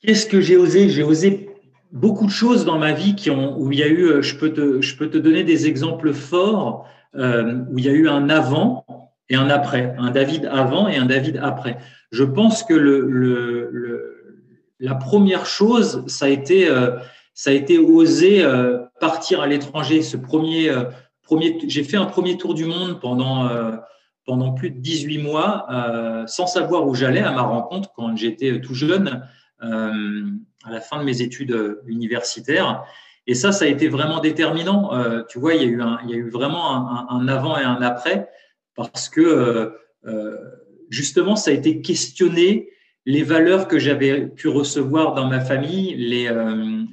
Qu'est-ce 0.00 0.26
que 0.26 0.40
j'ai 0.40 0.56
osé? 0.56 0.88
J'ai 0.88 1.02
osé 1.02 1.50
beaucoup 1.90 2.26
de 2.26 2.30
choses 2.30 2.64
dans 2.64 2.78
ma 2.78 2.92
vie 2.92 3.16
qui 3.16 3.30
ont, 3.30 3.58
où 3.58 3.72
il 3.72 3.80
y 3.80 3.82
a 3.82 3.88
eu, 3.88 4.04
euh, 4.04 4.22
je 4.22 4.36
peux 4.36 4.52
te, 4.52 4.80
je 4.80 4.96
peux 4.96 5.10
te 5.10 5.18
donner 5.18 5.42
des 5.42 5.66
exemples 5.66 6.12
forts 6.12 6.86
euh, 7.16 7.64
où 7.68 7.78
il 7.78 7.84
y 7.84 7.88
a 7.88 7.92
eu 7.92 8.08
un 8.08 8.30
avant 8.30 8.84
et 9.28 9.34
un 9.34 9.50
après, 9.50 9.94
un 9.98 10.12
David 10.12 10.46
avant 10.46 10.86
et 10.86 10.96
un 10.96 11.06
David 11.06 11.40
après. 11.42 11.78
Je 12.12 12.22
pense 12.22 12.62
que 12.62 12.74
le, 12.74 13.00
le, 13.08 14.46
la 14.78 14.94
première 14.94 15.46
chose, 15.46 16.04
ça 16.06 16.26
a 16.26 16.28
été, 16.28 16.68
euh, 16.68 16.92
ça 17.34 17.50
a 17.50 17.52
été 17.52 17.78
oser 17.78 18.44
partir 19.00 19.40
à 19.40 19.46
l'étranger. 19.48 20.02
Ce 20.02 20.16
premier, 20.16 20.70
premier, 21.22 21.58
j'ai 21.66 21.84
fait 21.84 21.96
un 21.96 22.06
premier 22.06 22.36
tour 22.36 22.54
du 22.54 22.64
monde 22.64 23.00
pendant 23.00 23.48
pendant 24.26 24.52
plus 24.52 24.70
de 24.70 24.78
18 24.78 25.18
mois, 25.18 25.66
sans 26.26 26.46
savoir 26.46 26.86
où 26.86 26.94
j'allais 26.94 27.20
à 27.20 27.32
ma 27.32 27.42
rencontre 27.42 27.92
quand 27.94 28.16
j'étais 28.16 28.60
tout 28.60 28.74
jeune 28.74 29.22
à 30.64 30.70
la 30.70 30.80
fin 30.80 30.98
de 30.98 31.04
mes 31.04 31.22
études 31.22 31.52
euh, 31.52 31.82
universitaires. 31.86 32.84
Et 33.26 33.34
ça, 33.34 33.52
ça 33.52 33.64
a 33.64 33.68
été 33.68 33.88
vraiment 33.88 34.20
déterminant. 34.20 34.94
Euh, 34.94 35.22
tu 35.28 35.38
vois, 35.38 35.54
il 35.54 35.62
y, 35.62 35.64
a 35.64 36.16
eu 36.16 36.30
vraiment 36.30 37.10
un, 37.10 37.28
avant 37.28 37.56
et 37.58 37.62
un 37.62 37.80
après 37.82 38.28
parce 38.74 39.08
que 39.08 39.72
euh, 40.06 40.36
justement, 40.88 41.36
ça 41.36 41.50
a 41.50 41.54
été 41.54 41.80
questionné 41.82 42.70
les 43.06 43.22
valeurs 43.22 43.68
que 43.68 43.78
j'avais 43.78 44.26
pu 44.26 44.48
recevoir 44.48 45.14
dans 45.14 45.26
ma 45.26 45.40
famille, 45.40 45.96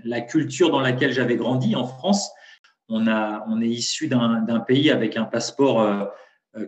la 0.03 0.21
culture 0.21 0.69
dans 0.69 0.79
laquelle 0.79 1.11
j'avais 1.11 1.35
grandi 1.35 1.75
en 1.75 1.85
France. 1.85 2.29
On 2.89 3.61
est 3.61 3.67
issu 3.67 4.07
d'un 4.07 4.59
pays 4.65 4.89
avec 4.89 5.17
un 5.17 5.25
passeport 5.25 6.09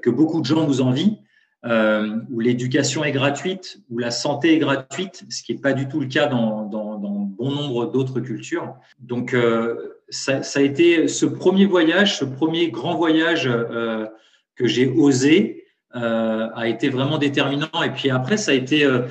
que 0.02 0.10
beaucoup 0.10 0.42
de 0.42 0.46
gens 0.46 0.68
nous 0.68 0.82
envient 0.82 1.20
euh, 1.66 2.16
où 2.32 2.40
l'éducation 2.40 3.04
est 3.04 3.12
gratuite, 3.12 3.82
où 3.90 3.98
la 3.98 4.12
santé 4.12 4.54
est 4.54 4.60
gratuite, 4.60 5.26
ce 5.30 5.44
qui 5.44 5.54
n'est 5.54 5.60
pas 5.60 5.74
du 5.74 5.88
tout 5.88 6.00
le 6.00 6.08
cas 6.08 6.28
dans, 6.28 6.64
bon 6.64 7.52
nombre 7.52 7.92
d'autres 7.92 8.20
cultures. 8.22 8.76
Donc, 9.00 9.34
euh, 9.34 10.00
ça, 10.10 10.42
a 10.56 10.62
été 10.62 11.08
ce 11.08 11.26
premier 11.26 11.66
voyage, 11.66 12.18
ce 12.18 12.26
premier 12.26 12.70
grand 12.72 12.96
voyage 12.96 13.48
euh, 13.48 14.08
que 14.56 14.68
j'ai 14.68 14.88
osé, 14.90 15.66
euh, 15.96 16.48
a 16.56 16.68
été 16.68 16.90
vraiment 16.90 17.18
déterminant. 17.18 17.84
Et 17.84 17.92
puis 17.92 18.10
après, 18.10 18.38
ça 18.38 18.52
a 18.52 18.56
été, 18.56 18.86
euh, 18.86 19.02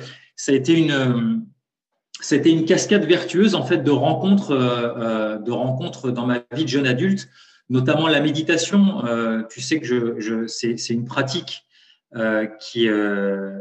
une 0.47 1.45
une 2.45 2.65
cascade 2.65 3.05
vertueuse 3.05 3.55
en 3.55 3.63
fait 3.63 3.83
de 3.83 3.91
rencontres, 3.91 4.55
de 4.55 5.51
rencontres 5.51 6.11
dans 6.11 6.25
ma 6.25 6.39
vie 6.53 6.63
de 6.63 6.69
jeune 6.69 6.87
adulte, 6.87 7.29
notamment 7.69 8.07
la 8.07 8.21
méditation. 8.21 9.03
tu 9.49 9.61
sais 9.61 9.79
que 9.79 9.85
je, 9.85 10.19
je 10.19 10.47
c'est 10.47 10.89
une 10.89 11.05
pratique 11.05 11.65
euh, 12.15 12.47
qui 12.59 12.89
euh, 12.89 13.59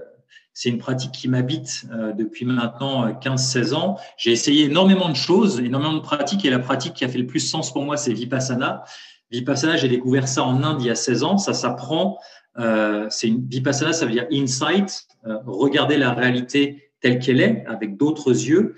c'est 0.54 0.70
une 0.70 0.78
pratique 0.78 1.12
qui 1.12 1.28
m'habite 1.28 1.84
euh, 1.92 2.12
depuis 2.12 2.46
maintenant 2.46 3.06
15-16 3.12 3.74
ans. 3.74 3.98
J'ai 4.16 4.32
essayé 4.32 4.64
énormément 4.64 5.10
de 5.10 5.14
choses, 5.14 5.60
énormément 5.60 5.92
de 5.92 6.00
pratiques, 6.00 6.46
et 6.46 6.50
la 6.50 6.58
pratique 6.58 6.94
qui 6.94 7.04
a 7.04 7.08
fait 7.08 7.18
le 7.18 7.26
plus 7.26 7.40
sens 7.40 7.72
pour 7.72 7.82
moi, 7.82 7.98
c'est 7.98 8.14
Vipassana. 8.14 8.84
Vipassana, 9.30 9.76
j'ai 9.76 9.88
découvert 9.88 10.26
ça 10.26 10.44
en 10.44 10.62
Inde 10.64 10.78
il 10.80 10.86
y 10.86 10.90
a 10.90 10.94
16 10.94 11.24
ans. 11.24 11.36
Ça 11.36 11.52
s'apprend. 11.52 12.18
Euh, 12.58 13.06
c'est 13.10 13.28
une 13.28 13.46
Vipassana, 13.46 13.92
ça 13.92 14.06
veut 14.06 14.12
dire 14.12 14.26
insight, 14.32 15.06
regarder 15.44 15.98
la 15.98 16.14
réalité 16.14 16.88
telle 17.00 17.18
qu'elle 17.18 17.40
est 17.40 17.64
avec 17.66 17.96
d'autres 17.96 18.30
yeux. 18.30 18.74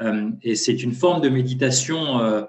Euh, 0.00 0.30
et 0.42 0.54
c'est 0.54 0.82
une 0.82 0.92
forme 0.92 1.20
de 1.20 1.28
méditation 1.28 2.20
euh, 2.20 2.42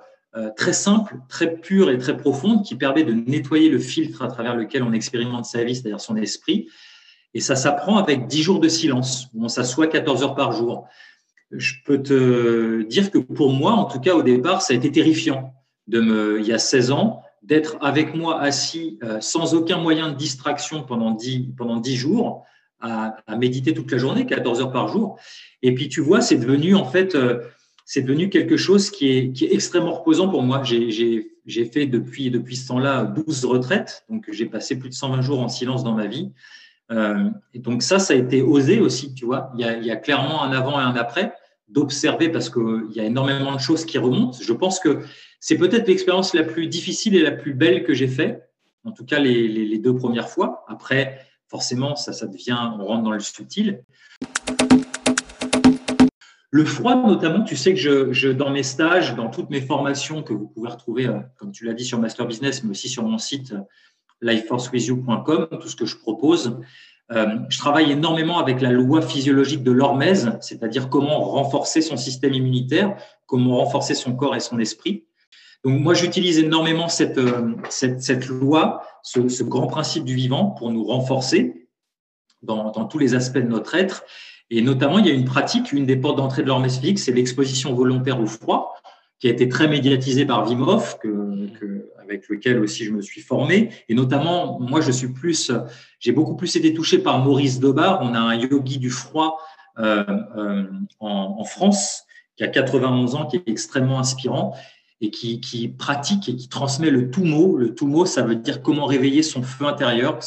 très 0.55 0.73
simple, 0.73 1.15
très 1.27 1.55
pure 1.57 1.89
et 1.89 1.97
très 1.97 2.15
profonde 2.15 2.63
qui 2.63 2.75
permet 2.75 3.03
de 3.03 3.11
nettoyer 3.11 3.69
le 3.69 3.79
filtre 3.79 4.21
à 4.21 4.27
travers 4.27 4.55
lequel 4.55 4.81
on 4.83 4.93
expérimente 4.93 5.45
sa 5.45 5.63
vie, 5.63 5.75
c'est-à-dire 5.75 5.99
son 5.99 6.15
esprit. 6.15 6.69
Et 7.33 7.39
ça 7.39 7.55
s'apprend 7.55 7.97
avec 7.97 8.27
10 8.27 8.43
jours 8.43 8.59
de 8.59 8.67
silence, 8.67 9.27
où 9.33 9.43
on 9.43 9.49
s'assoit 9.49 9.87
14 9.87 10.23
heures 10.23 10.35
par 10.35 10.51
jour. 10.51 10.87
Je 11.51 11.73
peux 11.85 12.01
te 12.01 12.83
dire 12.83 13.11
que 13.11 13.17
pour 13.17 13.51
moi, 13.51 13.73
en 13.73 13.85
tout 13.85 13.99
cas 13.99 14.15
au 14.15 14.23
départ, 14.23 14.61
ça 14.61 14.73
a 14.73 14.77
été 14.77 14.91
terrifiant 14.91 15.53
de 15.87 15.99
me, 15.99 16.39
il 16.39 16.45
y 16.45 16.53
a 16.53 16.59
16 16.59 16.91
ans, 16.91 17.21
d'être 17.41 17.77
avec 17.81 18.13
moi 18.13 18.39
assis 18.39 18.99
euh, 19.03 19.19
sans 19.19 19.55
aucun 19.55 19.77
moyen 19.77 20.11
de 20.11 20.15
distraction 20.15 20.83
pendant 20.83 21.11
10, 21.11 21.53
pendant 21.57 21.77
10 21.77 21.95
jours, 21.95 22.45
à, 22.79 23.15
à, 23.27 23.35
méditer 23.35 23.73
toute 23.73 23.91
la 23.91 23.97
journée, 23.97 24.25
14 24.25 24.61
heures 24.61 24.71
par 24.71 24.87
jour. 24.87 25.19
Et 25.61 25.73
puis 25.73 25.89
tu 25.89 26.01
vois, 26.01 26.21
c'est 26.21 26.37
devenu 26.37 26.75
en 26.75 26.85
fait 26.85 27.15
euh, 27.15 27.41
c'est 27.93 28.03
devenu 28.03 28.29
quelque 28.29 28.55
chose 28.55 28.89
qui 28.89 29.09
est, 29.09 29.51
extrêmement 29.51 29.91
reposant 29.91 30.29
pour 30.29 30.43
moi. 30.43 30.63
J'ai 30.63 31.65
fait 31.65 31.87
depuis, 31.87 32.31
depuis 32.31 32.55
ce 32.55 32.69
temps-là 32.69 33.03
12 33.03 33.43
retraites, 33.43 34.05
donc 34.09 34.29
j'ai 34.31 34.45
passé 34.45 34.79
plus 34.79 34.87
de 34.87 34.93
120 34.93 35.21
jours 35.21 35.41
en 35.41 35.49
silence 35.49 35.83
dans 35.83 35.93
ma 35.93 36.07
vie. 36.07 36.31
Euh, 36.89 37.29
et 37.53 37.59
donc 37.59 37.83
ça, 37.83 37.99
ça 37.99 38.13
a 38.13 38.15
été 38.15 38.41
osé 38.41 38.79
aussi, 38.79 39.13
tu 39.13 39.25
vois. 39.25 39.51
Il 39.57 39.85
y 39.85 39.91
a, 39.91 39.95
clairement 39.97 40.41
un 40.41 40.53
avant 40.53 40.79
et 40.79 40.83
un 40.83 40.95
après 40.95 41.33
d'observer 41.67 42.29
parce 42.29 42.49
qu'il 42.49 42.93
y 42.95 43.01
a 43.01 43.03
énormément 43.03 43.55
de 43.55 43.59
choses 43.59 43.83
qui 43.83 43.97
remontent. 43.97 44.37
Je 44.41 44.53
pense 44.53 44.79
que 44.79 44.99
c'est 45.41 45.57
peut-être 45.57 45.89
l'expérience 45.89 46.33
la 46.33 46.43
plus 46.43 46.67
difficile 46.67 47.17
et 47.17 47.21
la 47.21 47.31
plus 47.33 47.53
belle 47.53 47.83
que 47.83 47.93
j'ai 47.93 48.07
fait, 48.07 48.41
en 48.85 48.93
tout 48.93 49.03
cas 49.03 49.19
les, 49.19 49.77
deux 49.79 49.97
premières 49.97 50.29
fois. 50.29 50.63
Après, 50.69 51.19
forcément, 51.49 51.97
ça 51.97 52.25
devient, 52.25 52.57
on 52.79 52.85
rentre 52.85 53.03
dans 53.03 53.11
le 53.11 53.19
subtil. 53.19 53.83
Le 56.53 56.65
froid, 56.65 56.95
notamment, 56.95 57.43
tu 57.43 57.55
sais 57.55 57.73
que 57.73 57.79
je, 57.79 58.11
je, 58.11 58.27
dans 58.27 58.49
mes 58.49 58.63
stages, 58.63 59.15
dans 59.15 59.29
toutes 59.29 59.49
mes 59.49 59.61
formations 59.61 60.21
que 60.21 60.33
vous 60.33 60.47
pouvez 60.47 60.69
retrouver, 60.69 61.07
euh, 61.07 61.19
comme 61.37 61.53
tu 61.53 61.65
l'as 61.65 61.73
dit, 61.73 61.85
sur 61.85 61.97
Master 61.97 62.27
Business, 62.27 62.61
mais 62.63 62.71
aussi 62.71 62.89
sur 62.89 63.03
mon 63.03 63.17
site 63.17 63.53
euh, 63.53 63.61
lifeforcewithyou.com, 64.19 65.47
tout 65.61 65.67
ce 65.69 65.77
que 65.77 65.85
je 65.85 65.95
propose, 65.95 66.59
euh, 67.13 67.37
je 67.47 67.57
travaille 67.57 67.91
énormément 67.91 68.37
avec 68.37 68.59
la 68.59 68.71
loi 68.71 69.01
physiologique 69.01 69.63
de 69.63 69.71
l'hormèse, 69.71 70.37
c'est-à-dire 70.41 70.89
comment 70.89 71.21
renforcer 71.21 71.81
son 71.81 71.95
système 71.95 72.33
immunitaire, 72.33 72.97
comment 73.27 73.57
renforcer 73.57 73.95
son 73.95 74.13
corps 74.13 74.35
et 74.35 74.41
son 74.41 74.59
esprit. 74.59 75.05
Donc 75.63 75.79
moi, 75.79 75.93
j'utilise 75.93 76.37
énormément 76.37 76.89
cette, 76.89 77.19
cette, 77.69 78.01
cette 78.01 78.27
loi, 78.27 78.83
ce, 79.03 79.43
grand 79.43 79.67
principe 79.67 80.03
du 80.03 80.15
vivant 80.15 80.47
pour 80.47 80.69
nous 80.69 80.83
renforcer 80.83 81.67
dans 82.41 82.71
tous 82.85 82.97
les 82.97 83.13
aspects 83.13 83.37
de 83.37 83.47
notre 83.47 83.75
être 83.75 84.03
et 84.53 84.61
notamment, 84.61 84.99
il 84.99 85.07
y 85.07 85.09
a 85.09 85.13
une 85.13 85.23
pratique, 85.23 85.71
une 85.71 85.85
des 85.85 85.95
portes 85.95 86.17
d'entrée 86.17 86.43
de 86.43 86.51
physique, 86.69 86.99
c'est 86.99 87.13
l'exposition 87.13 87.73
volontaire 87.73 88.19
au 88.19 88.25
froid, 88.25 88.75
qui 89.19 89.27
a 89.27 89.31
été 89.31 89.47
très 89.47 89.69
médiatisée 89.69 90.25
par 90.25 90.45
que, 90.99 91.87
avec 92.01 92.27
lequel 92.27 92.59
aussi 92.59 92.83
je 92.83 92.91
me 92.91 93.01
suis 93.01 93.21
formé. 93.21 93.69
Et 93.87 93.93
notamment, 93.93 94.59
moi, 94.59 94.81
je 94.81 94.91
suis 94.91 95.07
plus, 95.07 95.53
j'ai 96.01 96.11
beaucoup 96.11 96.35
plus 96.35 96.53
été 96.57 96.73
touché 96.73 96.99
par 96.99 97.19
Maurice 97.19 97.61
Dobar. 97.61 98.01
On 98.01 98.13
a 98.13 98.19
un 98.19 98.35
yogi 98.35 98.77
du 98.77 98.89
froid 98.89 99.37
euh, 99.79 100.03
euh, 100.35 100.63
en, 100.99 101.45
France 101.45 102.03
qui 102.35 102.43
a 102.43 102.49
91 102.49 103.15
ans, 103.15 103.27
qui 103.27 103.37
est 103.37 103.47
extrêmement 103.47 103.99
inspirant 103.99 104.53
et 104.99 105.11
qui, 105.11 105.73
pratique 105.77 106.27
et 106.27 106.35
qui 106.35 106.49
transmet 106.49 106.89
le 106.89 107.09
tout 107.09 107.23
mot. 107.23 107.55
Le 107.55 107.73
tout 107.73 107.87
mot, 107.87 108.05
ça 108.05 108.21
veut 108.21 108.35
dire 108.35 108.61
comment 108.61 108.85
réveiller 108.85 109.23
son 109.23 109.43
feu 109.43 109.65
intérieur. 109.65 110.19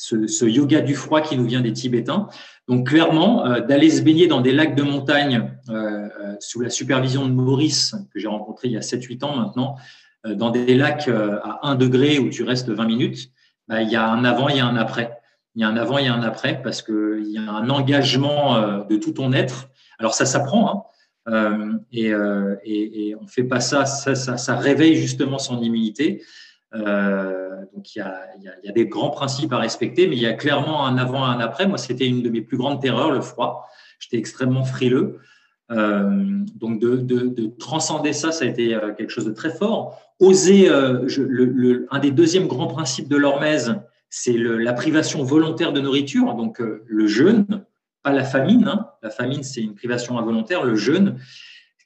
Ce, 0.00 0.44
yoga 0.46 0.80
du 0.80 0.94
froid 0.94 1.20
qui 1.20 1.36
nous 1.36 1.44
vient 1.44 1.60
des 1.60 1.72
Tibétains. 1.72 2.28
Donc 2.68 2.88
clairement, 2.88 3.46
euh, 3.46 3.60
d'aller 3.60 3.90
se 3.90 4.02
baigner 4.02 4.26
dans 4.26 4.40
des 4.40 4.52
lacs 4.52 4.74
de 4.74 4.82
montagne 4.82 5.52
euh, 5.68 6.08
euh, 6.20 6.36
sous 6.40 6.60
la 6.60 6.70
supervision 6.70 7.26
de 7.26 7.32
Maurice, 7.32 7.94
que 8.12 8.18
j'ai 8.18 8.28
rencontré 8.28 8.68
il 8.68 8.72
y 8.72 8.76
a 8.76 8.80
7-8 8.80 9.24
ans 9.24 9.36
maintenant, 9.36 9.76
dans 10.24 10.50
des 10.50 10.74
lacs 10.74 11.08
à 11.08 11.60
1 11.62 11.76
degré 11.76 12.18
où 12.18 12.28
tu 12.28 12.42
restes 12.42 12.68
20 12.68 12.84
minutes, 12.84 13.30
bah, 13.68 13.80
il 13.80 13.88
y 13.88 13.96
a 13.96 14.06
un 14.06 14.22
avant, 14.26 14.50
il 14.50 14.56
y 14.58 14.60
a 14.60 14.66
un 14.66 14.76
après. 14.76 15.18
Il 15.54 15.62
y 15.62 15.64
a 15.64 15.68
un 15.68 15.78
avant, 15.78 15.96
il 15.96 16.04
y 16.04 16.08
a 16.08 16.14
un 16.14 16.22
après 16.22 16.60
parce 16.62 16.82
qu'il 16.82 17.26
y 17.26 17.38
a 17.38 17.50
un 17.50 17.70
engagement 17.70 18.84
de 18.84 18.96
tout 18.96 19.12
ton 19.12 19.32
être. 19.32 19.70
Alors 19.98 20.12
ça 20.12 20.26
s'apprend, 20.26 20.90
hein, 21.24 21.80
et, 21.90 23.14
on 23.18 23.26
fait 23.26 23.44
pas 23.44 23.60
ça, 23.60 23.86
ça 23.86 24.56
réveille 24.56 24.96
justement 24.96 25.38
son 25.38 25.62
immunité. 25.62 26.22
Euh, 26.74 27.64
donc 27.74 27.94
il 27.94 27.98
y, 27.98 28.68
a, 28.68 28.72
des 28.72 28.86
grands 28.86 29.10
principes 29.10 29.52
à 29.52 29.58
respecter, 29.58 30.06
mais 30.06 30.16
il 30.16 30.22
y 30.22 30.26
a 30.26 30.32
clairement 30.32 30.86
un 30.86 30.98
avant 30.98 31.26
et 31.26 31.34
un 31.34 31.40
après. 31.40 31.66
Moi, 31.66 31.78
c'était 31.78 32.06
une 32.06 32.22
de 32.22 32.28
mes 32.28 32.42
plus 32.42 32.56
grandes 32.56 32.80
terreurs, 32.80 33.10
le 33.10 33.20
froid. 33.20 33.66
J'étais 33.98 34.18
extrêmement 34.18 34.64
frileux. 34.64 35.18
Euh, 35.70 36.40
donc 36.56 36.80
de, 36.80 36.96
de, 36.96 37.28
de, 37.28 37.46
transcender 37.46 38.12
ça, 38.12 38.32
ça 38.32 38.44
a 38.44 38.48
été 38.48 38.74
euh, 38.74 38.92
quelque 38.92 39.10
chose 39.10 39.26
de 39.26 39.32
très 39.32 39.50
fort. 39.50 40.00
Oser, 40.18 40.68
un 40.68 41.98
des 42.00 42.10
deuxièmes 42.10 42.46
grands 42.46 42.66
principes 42.66 43.08
de 43.08 43.16
l'hormèse, 43.16 43.76
c'est 44.10 44.36
la 44.36 44.72
privation 44.72 45.22
volontaire 45.22 45.72
de 45.72 45.80
nourriture, 45.80 46.34
donc 46.34 46.58
le 46.58 47.06
jeûne, 47.06 47.64
pas 48.02 48.12
la 48.12 48.24
famine. 48.24 48.66
Hein. 48.66 48.88
La 49.02 49.10
famine, 49.10 49.42
c'est 49.42 49.62
une 49.62 49.74
privation 49.74 50.18
involontaire. 50.18 50.64
Le 50.64 50.74
jeûne, 50.74 51.16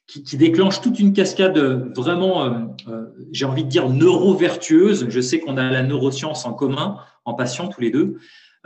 qui, 0.07 0.37
déclenche 0.37 0.81
toute 0.81 0.99
une 0.99 1.13
cascade 1.13 1.57
vraiment, 1.95 2.45
euh, 2.45 2.49
euh, 2.87 3.05
j'ai 3.31 3.45
envie 3.45 3.63
de 3.63 3.69
dire, 3.69 3.89
neurovertueuse. 3.89 5.07
Je 5.09 5.19
sais 5.19 5.39
qu'on 5.39 5.57
a 5.57 5.69
la 5.69 5.83
neuroscience 5.83 6.45
en 6.45 6.53
commun, 6.53 6.97
en 7.25 7.33
patient 7.33 7.67
tous 7.67 7.81
les 7.81 7.91
deux. 7.91 8.17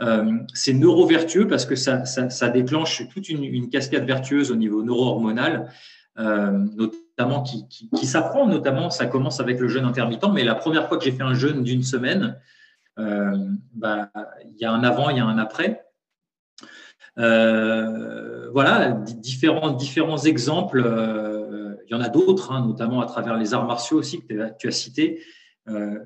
Euh, 0.02 0.32
c'est 0.54 0.72
neurovertueux 0.72 1.46
parce 1.46 1.66
que 1.66 1.76
ça, 1.76 2.04
ça, 2.04 2.48
déclenche 2.48 3.06
toute 3.08 3.28
une, 3.28 3.68
cascade 3.68 4.06
vertueuse 4.06 4.50
au 4.50 4.56
niveau 4.56 4.82
neurohormonal, 4.82 5.70
euh, 6.18 6.58
notamment 6.74 7.42
qui, 7.42 7.68
qui, 7.68 7.90
qui 7.90 8.06
s'apprend, 8.06 8.46
notamment, 8.46 8.88
ça 8.88 9.06
commence 9.06 9.40
avec 9.40 9.60
le 9.60 9.68
jeûne 9.68 9.84
intermittent, 9.84 10.32
mais 10.32 10.42
la 10.42 10.54
première 10.54 10.88
fois 10.88 10.96
que 10.96 11.04
j'ai 11.04 11.12
fait 11.12 11.22
un 11.22 11.34
jeûne 11.34 11.62
d'une 11.62 11.82
semaine, 11.82 12.38
bah, 12.96 14.10
il 14.44 14.58
y 14.58 14.66
a 14.66 14.72
un 14.72 14.84
avant, 14.84 15.08
il 15.08 15.16
y 15.16 15.20
a 15.20 15.24
un 15.24 15.38
après. 15.38 15.84
voilà, 17.16 18.92
différents, 19.22 19.70
différents 19.70 20.18
exemples. 20.18 21.29
Il 21.90 21.96
y 21.96 21.98
en 21.98 22.02
a 22.02 22.08
d'autres, 22.08 22.52
hein, 22.52 22.64
notamment 22.64 23.00
à 23.00 23.06
travers 23.06 23.36
les 23.36 23.52
arts 23.52 23.66
martiaux 23.66 23.98
aussi 23.98 24.20
que 24.20 24.56
tu 24.58 24.68
as 24.68 24.70
cité. 24.70 25.22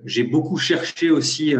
J'ai 0.04 0.24
beaucoup 0.24 0.56
cherché 0.56 1.10
aussi 1.10 1.54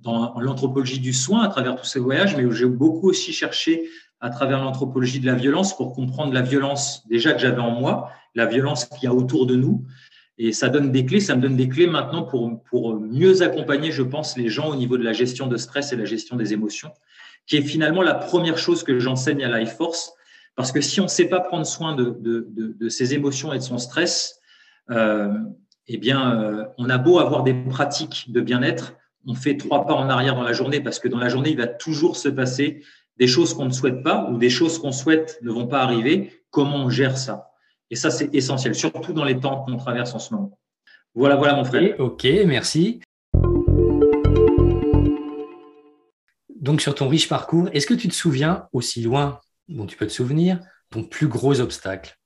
dans 0.00 0.38
l'anthropologie 0.40 0.98
du 0.98 1.12
soin 1.12 1.42
à 1.42 1.48
travers 1.48 1.76
tous 1.76 1.84
ces 1.84 2.00
voyages, 2.00 2.36
mais 2.36 2.44
j'ai 2.50 2.66
beaucoup 2.66 3.08
aussi 3.08 3.32
cherché 3.32 3.88
à 4.20 4.30
travers 4.30 4.60
l'anthropologie 4.60 5.20
de 5.20 5.26
la 5.26 5.34
violence 5.34 5.76
pour 5.76 5.92
comprendre 5.92 6.32
la 6.32 6.42
violence 6.42 7.06
déjà 7.08 7.32
que 7.32 7.38
j'avais 7.38 7.60
en 7.60 7.70
moi, 7.70 8.10
la 8.34 8.46
violence 8.46 8.84
qu'il 8.86 9.04
y 9.04 9.06
a 9.06 9.14
autour 9.14 9.46
de 9.46 9.54
nous. 9.54 9.84
Et 10.38 10.52
ça 10.52 10.68
donne 10.68 10.92
des 10.92 11.04
clés, 11.04 11.20
ça 11.20 11.34
me 11.34 11.42
donne 11.42 11.56
des 11.56 11.68
clés 11.68 11.88
maintenant 11.88 12.22
pour, 12.22 12.62
pour 12.64 13.00
mieux 13.00 13.42
accompagner, 13.42 13.90
je 13.90 14.02
pense, 14.02 14.36
les 14.36 14.48
gens 14.48 14.68
au 14.68 14.76
niveau 14.76 14.96
de 14.96 15.02
la 15.02 15.12
gestion 15.12 15.48
de 15.48 15.56
stress 15.56 15.92
et 15.92 15.96
la 15.96 16.04
gestion 16.04 16.36
des 16.36 16.52
émotions, 16.52 16.92
qui 17.46 17.56
est 17.56 17.62
finalement 17.62 18.02
la 18.02 18.14
première 18.14 18.58
chose 18.58 18.84
que 18.84 19.00
j'enseigne 19.00 19.42
à 19.42 19.58
Life 19.58 19.74
Force. 19.76 20.12
Parce 20.58 20.72
que 20.72 20.80
si 20.80 21.00
on 21.00 21.04
ne 21.04 21.08
sait 21.08 21.26
pas 21.26 21.38
prendre 21.38 21.64
soin 21.64 21.94
de, 21.94 22.88
ses 22.88 23.14
émotions 23.14 23.52
et 23.52 23.58
de 23.58 23.62
son 23.62 23.78
stress, 23.78 24.40
euh, 24.90 25.32
eh 25.86 25.98
bien, 25.98 26.42
euh, 26.42 26.64
on 26.78 26.90
a 26.90 26.98
beau 26.98 27.20
avoir 27.20 27.44
des 27.44 27.54
pratiques 27.54 28.32
de 28.32 28.40
bien-être, 28.40 28.94
on 29.24 29.36
fait 29.36 29.56
trois 29.56 29.86
pas 29.86 29.94
en 29.94 30.10
arrière 30.10 30.34
dans 30.34 30.42
la 30.42 30.52
journée 30.52 30.80
parce 30.80 30.98
que 30.98 31.06
dans 31.06 31.18
la 31.18 31.28
journée, 31.28 31.50
il 31.50 31.56
va 31.56 31.68
toujours 31.68 32.16
se 32.16 32.28
passer 32.28 32.82
des 33.18 33.28
choses 33.28 33.54
qu'on 33.54 33.66
ne 33.66 33.70
souhaite 33.70 34.02
pas 34.02 34.28
ou 34.32 34.36
des 34.36 34.50
choses 34.50 34.80
qu'on 34.80 34.90
souhaite 34.90 35.38
ne 35.42 35.52
vont 35.52 35.68
pas 35.68 35.80
arriver. 35.80 36.42
Comment 36.50 36.86
on 36.86 36.90
gère 36.90 37.16
ça? 37.16 37.52
Et 37.90 37.94
ça, 37.94 38.10
c'est 38.10 38.34
essentiel, 38.34 38.74
surtout 38.74 39.12
dans 39.12 39.24
les 39.24 39.38
temps 39.38 39.64
qu'on 39.64 39.76
traverse 39.76 40.12
en 40.12 40.18
ce 40.18 40.34
moment. 40.34 40.58
Voilà, 41.14 41.36
voilà 41.36 41.54
mon 41.54 41.62
frère. 41.62 41.94
Ok, 42.00 42.26
merci. 42.46 43.00
Donc 46.60 46.80
sur 46.80 46.96
ton 46.96 47.06
riche 47.06 47.28
parcours, 47.28 47.68
est-ce 47.72 47.86
que 47.86 47.94
tu 47.94 48.08
te 48.08 48.14
souviens, 48.14 48.66
aussi 48.72 49.02
loin 49.02 49.38
dont 49.68 49.86
tu 49.86 49.96
peux 49.96 50.06
te 50.06 50.12
souvenir, 50.12 50.60
ton 50.90 51.04
plus 51.04 51.28
gros 51.28 51.60
obstacle 51.60 52.18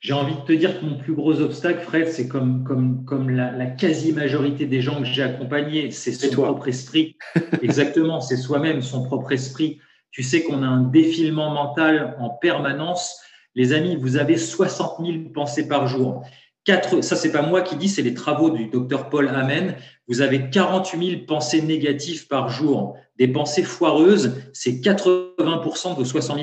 j'ai 0.00 0.12
envie 0.12 0.34
de 0.34 0.40
te 0.40 0.52
dire 0.52 0.78
que 0.78 0.84
mon 0.84 0.96
plus 0.96 1.12
gros 1.12 1.40
obstacle, 1.40 1.80
Fred, 1.80 2.08
c'est 2.08 2.28
comme, 2.28 2.62
comme, 2.62 3.04
comme 3.04 3.30
la, 3.30 3.66
quasi-majorité 3.66 4.66
des 4.66 4.80
gens 4.80 5.00
que 5.00 5.04
j'ai 5.04 5.22
accompagnés, 5.22 5.90
c'est 5.90 6.12
son 6.12 6.30
propre 6.30 6.68
esprit. 6.68 7.16
Exactement, 7.62 8.20
c'est 8.20 8.36
soi-même, 8.36 8.80
son 8.80 9.02
propre 9.02 9.32
esprit. 9.32 9.80
Tu 10.10 10.22
sais 10.22 10.44
qu'on 10.44 10.62
a 10.62 10.66
un 10.66 10.82
défilement 10.82 11.50
mental 11.50 12.16
en 12.20 12.30
permanence. 12.30 13.20
Les 13.54 13.72
amis, 13.72 13.96
vous 13.96 14.16
avez 14.16 14.36
60 14.36 15.04
000 15.04 15.18
pensées 15.34 15.66
par 15.66 15.88
jour. 15.88 16.24
Quatre, 16.64 17.00
ça, 17.02 17.16
c'est 17.16 17.32
pas 17.32 17.42
moi 17.42 17.62
qui 17.62 17.76
dis, 17.76 17.88
c'est 17.88 18.02
les 18.02 18.14
travaux 18.14 18.50
du 18.50 18.66
docteur 18.66 19.10
Paul 19.10 19.28
Amen. 19.28 19.74
Vous 20.06 20.20
avez 20.20 20.48
48 20.48 21.10
000 21.10 21.22
pensées 21.26 21.62
négatives 21.62 22.28
par 22.28 22.50
jour. 22.50 22.96
Des 23.18 23.28
pensées 23.28 23.64
foireuses, 23.64 24.36
c'est 24.52 24.72
80% 24.72 25.90
de 25.90 25.94
vos 25.96 26.04
60 26.04 26.38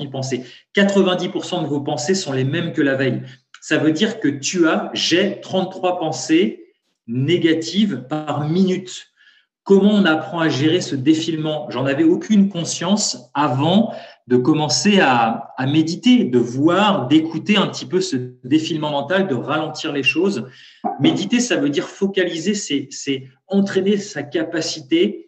000, 0.00 0.10
pensées. 0.10 0.42
90% 0.74 1.62
de 1.62 1.68
vos 1.68 1.80
pensées 1.80 2.14
sont 2.14 2.32
les 2.32 2.44
mêmes 2.44 2.72
que 2.72 2.82
la 2.82 2.96
veille. 2.96 3.22
Ça 3.60 3.78
veut 3.78 3.92
dire 3.92 4.18
que 4.18 4.28
tu 4.28 4.66
as, 4.66 4.90
j'ai 4.92 5.40
33 5.40 5.98
pensées 5.98 6.66
négatives 7.06 8.04
par 8.08 8.48
minute. 8.48 9.06
Comment 9.62 9.92
on 9.92 10.04
apprend 10.04 10.40
à 10.40 10.48
gérer 10.48 10.80
ce 10.80 10.96
défilement? 10.96 11.70
J'en 11.70 11.86
avais 11.86 12.04
aucune 12.04 12.48
conscience 12.48 13.30
avant 13.34 13.92
de 14.26 14.36
commencer 14.36 14.98
à, 15.00 15.54
méditer, 15.68 16.24
de 16.24 16.38
voir, 16.38 17.06
d'écouter 17.06 17.56
un 17.56 17.68
petit 17.68 17.86
peu 17.86 18.00
ce 18.00 18.16
défilement 18.42 18.90
mental, 18.90 19.28
de 19.28 19.34
ralentir 19.36 19.92
les 19.92 20.02
choses. 20.02 20.48
Méditer, 21.00 21.38
ça 21.38 21.56
veut 21.56 21.70
dire 21.70 21.88
focaliser, 21.88 22.54
c'est 22.54 23.28
entraîner 23.46 23.96
sa 23.96 24.24
capacité 24.24 25.25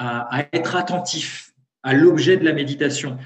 à, 0.00 0.46
être 0.52 0.76
attentif 0.76 1.52
à 1.82 1.92
l'objet 1.92 2.36
de 2.36 2.44
la 2.44 2.52
méditation. 2.52 3.18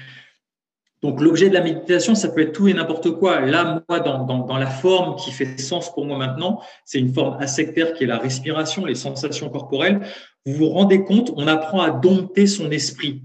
Donc 1.01 1.21
l'objet 1.21 1.49
de 1.49 1.53
la 1.53 1.61
méditation, 1.61 2.15
ça 2.15 2.29
peut 2.29 2.41
être 2.41 2.51
tout 2.51 2.67
et 2.67 2.73
n'importe 2.73 3.11
quoi. 3.11 3.39
Là, 3.39 3.81
moi, 3.87 3.99
dans, 3.99 4.25
dans, 4.25 4.57
la 4.57 4.67
forme 4.67 5.15
qui 5.15 5.31
fait 5.31 5.57
sens 5.59 5.93
pour 5.93 6.05
moi 6.05 6.17
maintenant, 6.17 6.61
c'est 6.83 6.99
une 6.99 7.13
forme 7.13 7.37
asectaire 7.41 7.93
qui 7.93 8.03
est 8.03 8.07
la 8.07 8.17
respiration, 8.17 8.85
les 8.85 8.95
sensations 8.95 9.49
corporelles. 9.49 10.01
Vous 10.45 10.53
vous 10.53 10.69
rendez 10.69 11.03
compte, 11.03 11.31
on 11.35 11.47
apprend 11.47 11.81
à 11.81 11.91
dompter 11.91 12.47
son 12.47 12.71
esprit. 12.71 13.21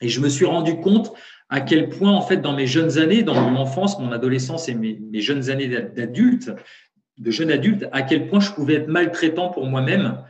Et 0.00 0.08
je 0.08 0.20
me 0.20 0.28
suis 0.28 0.46
rendu 0.46 0.76
compte 0.80 1.12
à 1.48 1.60
quel 1.60 1.88
point, 1.88 2.12
en 2.12 2.22
fait, 2.22 2.36
dans 2.36 2.52
mes 2.52 2.66
jeunes 2.66 2.98
années, 2.98 3.22
dans 3.22 3.34
mon 3.34 3.58
enfance, 3.58 3.98
mon 3.98 4.12
adolescence 4.12 4.68
et 4.68 4.74
mes, 4.74 5.20
jeunes 5.20 5.50
années 5.50 5.68
d'adulte, 5.68 6.52
de 7.18 7.30
jeune 7.30 7.50
adulte, 7.50 7.86
à 7.92 8.02
quel 8.02 8.28
point 8.28 8.40
je 8.40 8.52
pouvais 8.52 8.74
être 8.74 8.88
maltraitant 8.88 9.48
pour 9.48 9.66
moi-même. 9.66 10.22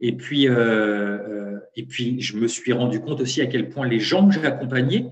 Et 0.00 0.12
puis, 0.12 0.48
euh, 0.48 1.43
euh, 1.54 1.60
et 1.76 1.84
puis, 1.84 2.20
je 2.20 2.36
me 2.36 2.48
suis 2.48 2.72
rendu 2.72 3.00
compte 3.00 3.20
aussi 3.20 3.40
à 3.40 3.46
quel 3.46 3.68
point 3.68 3.86
les 3.86 4.00
gens 4.00 4.28
que 4.28 4.34
j'ai 4.34 4.46
accompagnés, 4.46 5.08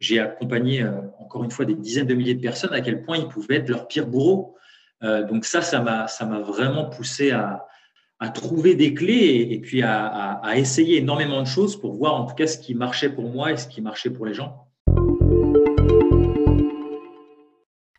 j'ai 0.00 0.20
accompagné 0.20 0.82
euh, 0.82 0.92
encore 1.18 1.44
une 1.44 1.50
fois 1.50 1.64
des 1.64 1.74
dizaines 1.74 2.06
de 2.06 2.14
milliers 2.14 2.34
de 2.34 2.40
personnes, 2.40 2.72
à 2.72 2.80
quel 2.80 3.02
point 3.02 3.16
ils 3.16 3.28
pouvaient 3.28 3.56
être 3.56 3.68
leur 3.68 3.88
pire 3.88 4.06
bourreau. 4.06 4.56
donc 5.02 5.44
ça, 5.44 5.62
ça 5.62 5.80
m'a, 5.80 6.08
ça 6.08 6.24
m'a 6.26 6.40
vraiment 6.40 6.86
poussé 6.86 7.30
à 7.30 8.28
trouver 8.30 8.74
des 8.74 8.94
clés 8.94 9.48
et, 9.50 9.60
puis 9.60 9.82
à, 9.82 10.40
essayer 10.56 10.98
énormément 10.98 11.42
de 11.42 11.46
choses 11.46 11.78
pour 11.78 11.94
voir 11.94 12.14
en 12.14 12.26
tout 12.26 12.34
cas 12.34 12.46
ce 12.46 12.58
qui 12.58 12.74
marchait 12.74 13.10
pour 13.10 13.30
moi 13.30 13.52
et 13.52 13.56
ce 13.56 13.68
qui 13.68 13.82
marchait 13.82 14.10
pour 14.10 14.26
les 14.26 14.34
gens. 14.34 14.66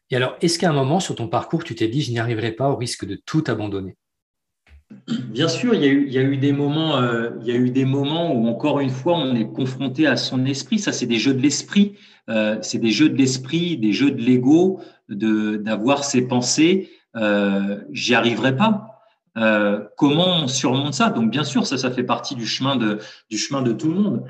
Et 0.09 0.15
alors, 0.15 0.37
est-ce 0.41 0.57
qu'à 0.57 0.69
un 0.69 0.73
moment 0.73 0.99
sur 0.99 1.15
ton 1.15 1.27
parcours, 1.27 1.63
tu 1.63 1.75
t'es 1.75 1.89
dit, 1.89 2.01
je 2.01 2.11
n'y 2.11 2.19
arriverai 2.19 2.53
pas 2.53 2.69
au 2.69 2.77
risque 2.77 3.05
de 3.05 3.19
tout 3.25 3.43
abandonner? 3.47 3.97
Bien 5.07 5.49
sûr, 5.49 5.73
il 5.73 5.83
y, 5.83 6.17
a 6.17 6.21
eu, 6.21 6.37
des 6.37 6.53
moments, 6.53 6.97
euh, 6.97 7.31
il 7.41 7.47
y 7.47 7.51
a 7.51 7.55
eu 7.55 7.69
des 7.69 7.83
moments 7.83 8.33
où 8.33 8.47
encore 8.47 8.79
une 8.79 8.89
fois, 8.89 9.17
on 9.17 9.35
est 9.35 9.47
confronté 9.47 10.07
à 10.07 10.15
son 10.15 10.45
esprit. 10.45 10.79
Ça, 10.79 10.91
c'est 10.93 11.05
des 11.05 11.17
jeux 11.17 11.33
de 11.33 11.41
l'esprit. 11.41 11.95
Euh, 12.29 12.57
c'est 12.61 12.77
des 12.77 12.91
jeux 12.91 13.09
de 13.09 13.17
l'esprit, 13.17 13.77
des 13.77 13.93
jeux 13.93 14.11
de 14.11 14.21
l'ego, 14.21 14.79
de 15.09 15.57
d'avoir 15.57 16.03
ses 16.03 16.27
pensées. 16.27 16.89
Euh, 17.15 17.79
J'y 17.91 18.15
arriverai 18.15 18.55
pas. 18.55 18.93
Comment 19.97 20.43
on 20.43 20.47
surmonte 20.47 20.95
ça? 20.95 21.11
Donc 21.11 21.29
bien 21.29 21.43
sûr, 21.43 21.67
ça, 21.67 21.77
ça 21.77 21.91
fait 21.91 22.03
partie 22.03 22.33
du 22.33 22.47
chemin 22.47 22.75
de, 22.75 22.97
du 23.29 23.37
chemin 23.37 23.61
de 23.61 23.71
tout 23.71 23.91
le 23.91 23.93
monde. 23.93 24.23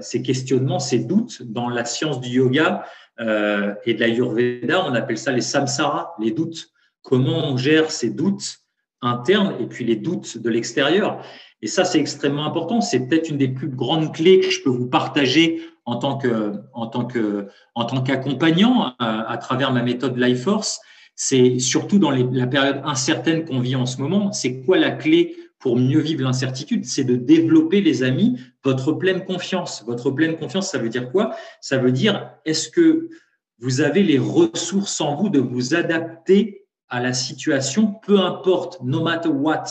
Ces 0.00 0.22
questionnements, 0.22 0.78
ces 0.78 1.00
doutes 1.00 1.42
dans 1.42 1.68
la 1.68 1.84
science 1.84 2.20
du 2.20 2.28
yoga 2.28 2.84
et 3.18 3.24
de 3.24 3.98
la 3.98 4.06
l'ayurveda, 4.06 4.86
on 4.86 4.94
appelle 4.94 5.18
ça 5.18 5.32
les 5.32 5.40
samsaras, 5.40 6.14
les 6.20 6.30
doutes. 6.30 6.68
Comment 7.02 7.48
on 7.48 7.56
gère 7.56 7.90
ces 7.90 8.10
doutes 8.10 8.63
internes 9.04 9.54
et 9.60 9.66
puis 9.66 9.84
les 9.84 9.96
doutes 9.96 10.38
de 10.38 10.50
l'extérieur. 10.50 11.24
Et 11.62 11.66
ça, 11.66 11.84
c'est 11.84 11.98
extrêmement 11.98 12.46
important. 12.46 12.80
C'est 12.80 13.06
peut-être 13.06 13.30
une 13.30 13.38
des 13.38 13.48
plus 13.48 13.68
grandes 13.68 14.14
clés 14.14 14.40
que 14.40 14.50
je 14.50 14.62
peux 14.62 14.70
vous 14.70 14.88
partager 14.88 15.62
en 15.84 15.96
tant 15.96 16.16
que, 16.18 16.54
en 16.72 16.86
tant 16.86 17.04
que, 17.04 17.46
en 17.74 17.84
tant 17.84 18.02
qu'accompagnant 18.02 18.94
à, 18.98 19.30
à 19.30 19.36
travers 19.38 19.72
ma 19.72 19.82
méthode 19.82 20.18
Life 20.18 20.42
Force 20.42 20.80
c'est 21.16 21.58
surtout 21.58 21.98
dans 21.98 22.10
la 22.10 22.46
période 22.46 22.80
incertaine 22.84 23.44
qu'on 23.44 23.60
vit 23.60 23.76
en 23.76 23.86
ce 23.86 23.98
moment, 23.98 24.32
c'est 24.32 24.62
quoi 24.62 24.78
la 24.78 24.90
clé 24.90 25.36
pour 25.58 25.76
mieux 25.76 26.00
vivre 26.00 26.22
l'incertitude? 26.22 26.84
C'est 26.84 27.04
de 27.04 27.16
développer, 27.16 27.80
les 27.80 28.02
amis, 28.02 28.38
votre 28.64 28.92
pleine 28.92 29.24
confiance. 29.24 29.84
Votre 29.86 30.10
pleine 30.10 30.36
confiance, 30.36 30.70
ça 30.70 30.78
veut 30.78 30.88
dire 30.88 31.10
quoi? 31.10 31.34
Ça 31.60 31.78
veut 31.78 31.92
dire, 31.92 32.30
est-ce 32.44 32.68
que 32.68 33.08
vous 33.58 33.80
avez 33.80 34.02
les 34.02 34.18
ressources 34.18 35.00
en 35.00 35.14
vous 35.14 35.28
de 35.28 35.38
vous 35.38 35.74
adapter 35.74 36.63
à 36.88 37.00
la 37.00 37.12
situation, 37.12 37.94
peu 38.06 38.20
importe, 38.20 38.78
no 38.82 39.02
matter 39.02 39.28
what, 39.28 39.64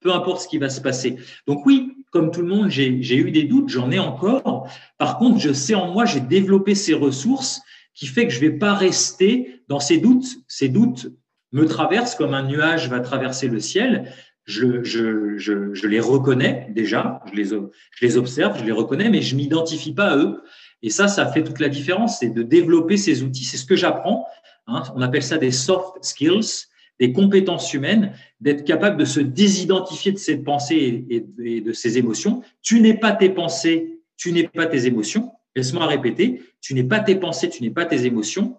peu 0.00 0.12
importe 0.12 0.42
ce 0.42 0.48
qui 0.48 0.58
va 0.58 0.68
se 0.68 0.80
passer. 0.80 1.16
Donc 1.46 1.64
oui, 1.66 1.92
comme 2.10 2.30
tout 2.30 2.42
le 2.42 2.48
monde, 2.48 2.68
j'ai 2.68 3.16
eu 3.16 3.30
des 3.30 3.44
doutes, 3.44 3.68
j'en 3.68 3.90
ai 3.90 3.98
encore. 3.98 4.68
Par 4.98 5.18
contre, 5.18 5.38
je 5.38 5.52
sais 5.52 5.74
en 5.74 5.92
moi, 5.92 6.04
j'ai 6.04 6.20
développé 6.20 6.74
ces 6.74 6.94
ressources 6.94 7.60
qui 7.94 8.06
fait 8.06 8.26
que 8.26 8.32
je 8.32 8.42
ne 8.42 8.50
vais 8.50 8.58
pas 8.58 8.74
rester 8.74 9.62
dans 9.68 9.80
ces 9.80 9.98
doutes. 9.98 10.26
Ces 10.48 10.68
doutes 10.68 11.12
me 11.52 11.66
traversent 11.66 12.14
comme 12.14 12.34
un 12.34 12.46
nuage 12.46 12.88
va 12.88 13.00
traverser 13.00 13.48
le 13.48 13.60
ciel. 13.60 14.12
Je, 14.46 15.86
les 15.86 16.00
reconnais 16.00 16.68
déjà, 16.70 17.20
je 17.30 17.36
les, 17.36 17.44
je 17.44 17.58
les 18.00 18.16
observe, 18.16 18.58
je 18.58 18.64
les 18.64 18.72
reconnais, 18.72 19.08
mais 19.10 19.22
je 19.22 19.36
m'identifie 19.36 19.92
pas 19.92 20.12
à 20.12 20.16
eux. 20.16 20.42
Et 20.82 20.90
ça, 20.90 21.08
ça 21.08 21.26
fait 21.26 21.44
toute 21.44 21.60
la 21.60 21.68
différence, 21.68 22.20
c'est 22.20 22.30
de 22.30 22.42
développer 22.42 22.96
ces 22.96 23.22
outils. 23.22 23.44
C'est 23.44 23.58
ce 23.58 23.66
que 23.66 23.76
j'apprends. 23.76 24.26
Hein. 24.66 24.82
On 24.94 25.02
appelle 25.02 25.22
ça 25.22 25.38
des 25.38 25.50
soft 25.50 25.96
skills, 26.02 26.66
des 26.98 27.12
compétences 27.12 27.72
humaines, 27.72 28.12
d'être 28.40 28.64
capable 28.64 28.98
de 28.98 29.04
se 29.04 29.20
désidentifier 29.20 30.12
de 30.12 30.18
ses 30.18 30.36
pensées 30.38 31.06
et 31.08 31.60
de 31.60 31.72
ses 31.72 31.98
émotions. 31.98 32.42
Tu 32.62 32.80
n'es 32.80 32.94
pas 32.94 33.12
tes 33.12 33.30
pensées, 33.30 34.00
tu 34.16 34.32
n'es 34.32 34.46
pas 34.46 34.66
tes 34.66 34.86
émotions. 34.86 35.32
Laisse-moi 35.56 35.86
répéter, 35.86 36.42
tu 36.60 36.74
n'es 36.74 36.84
pas 36.84 37.00
tes 37.00 37.16
pensées, 37.16 37.48
tu 37.48 37.62
n'es 37.62 37.70
pas 37.70 37.86
tes 37.86 38.04
émotions, 38.04 38.56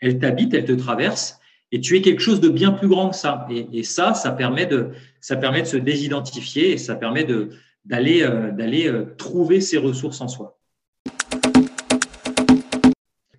elles 0.00 0.18
t'habitent, 0.18 0.52
elles 0.52 0.66
te 0.66 0.72
traversent, 0.72 1.38
et 1.72 1.80
tu 1.80 1.96
es 1.96 2.02
quelque 2.02 2.20
chose 2.20 2.40
de 2.40 2.48
bien 2.48 2.72
plus 2.72 2.88
grand 2.88 3.10
que 3.10 3.16
ça. 3.16 3.46
Et, 3.50 3.82
ça, 3.84 4.14
ça 4.14 4.32
permet, 4.32 4.66
de, 4.66 4.90
se 5.20 5.76
désidentifier 5.76 6.72
et 6.72 6.78
ça 6.78 6.96
permet 6.96 7.24
d'aller 7.84 8.22
euh, 8.22 8.52
euh, 8.58 9.14
trouver 9.16 9.60
ses 9.60 9.78
ressources 9.78 10.20
en 10.20 10.28
soi. 10.28 10.59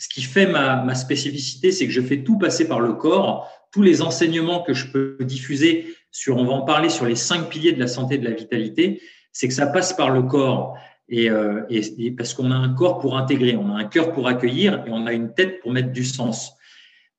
Ce 0.01 0.09
qui 0.09 0.23
fait 0.23 0.47
ma, 0.47 0.77
ma 0.83 0.95
spécificité, 0.95 1.71
c'est 1.71 1.85
que 1.85 1.91
je 1.91 2.01
fais 2.01 2.23
tout 2.23 2.39
passer 2.39 2.67
par 2.67 2.79
le 2.79 2.93
corps. 2.93 3.47
Tous 3.71 3.83
les 3.83 4.01
enseignements 4.01 4.63
que 4.63 4.73
je 4.73 4.87
peux 4.87 5.15
diffuser 5.21 5.95
sur, 6.09 6.37
on 6.37 6.43
va 6.43 6.53
en 6.53 6.63
parler 6.63 6.89
sur 6.89 7.05
les 7.05 7.13
cinq 7.13 7.49
piliers 7.49 7.71
de 7.71 7.79
la 7.79 7.85
santé 7.85 8.15
et 8.15 8.17
de 8.17 8.27
la 8.27 8.35
vitalité, 8.35 8.99
c'est 9.31 9.47
que 9.47 9.53
ça 9.53 9.67
passe 9.67 9.93
par 9.93 10.09
le 10.09 10.23
corps. 10.23 10.75
Et, 11.07 11.29
et 11.69 12.11
parce 12.11 12.33
qu'on 12.33 12.49
a 12.49 12.55
un 12.55 12.73
corps 12.73 12.97
pour 12.97 13.15
intégrer, 13.15 13.55
on 13.55 13.75
a 13.75 13.77
un 13.77 13.83
cœur 13.83 14.11
pour 14.11 14.27
accueillir 14.27 14.83
et 14.87 14.89
on 14.89 15.05
a 15.05 15.13
une 15.13 15.35
tête 15.35 15.61
pour 15.61 15.71
mettre 15.71 15.91
du 15.91 16.03
sens. 16.03 16.53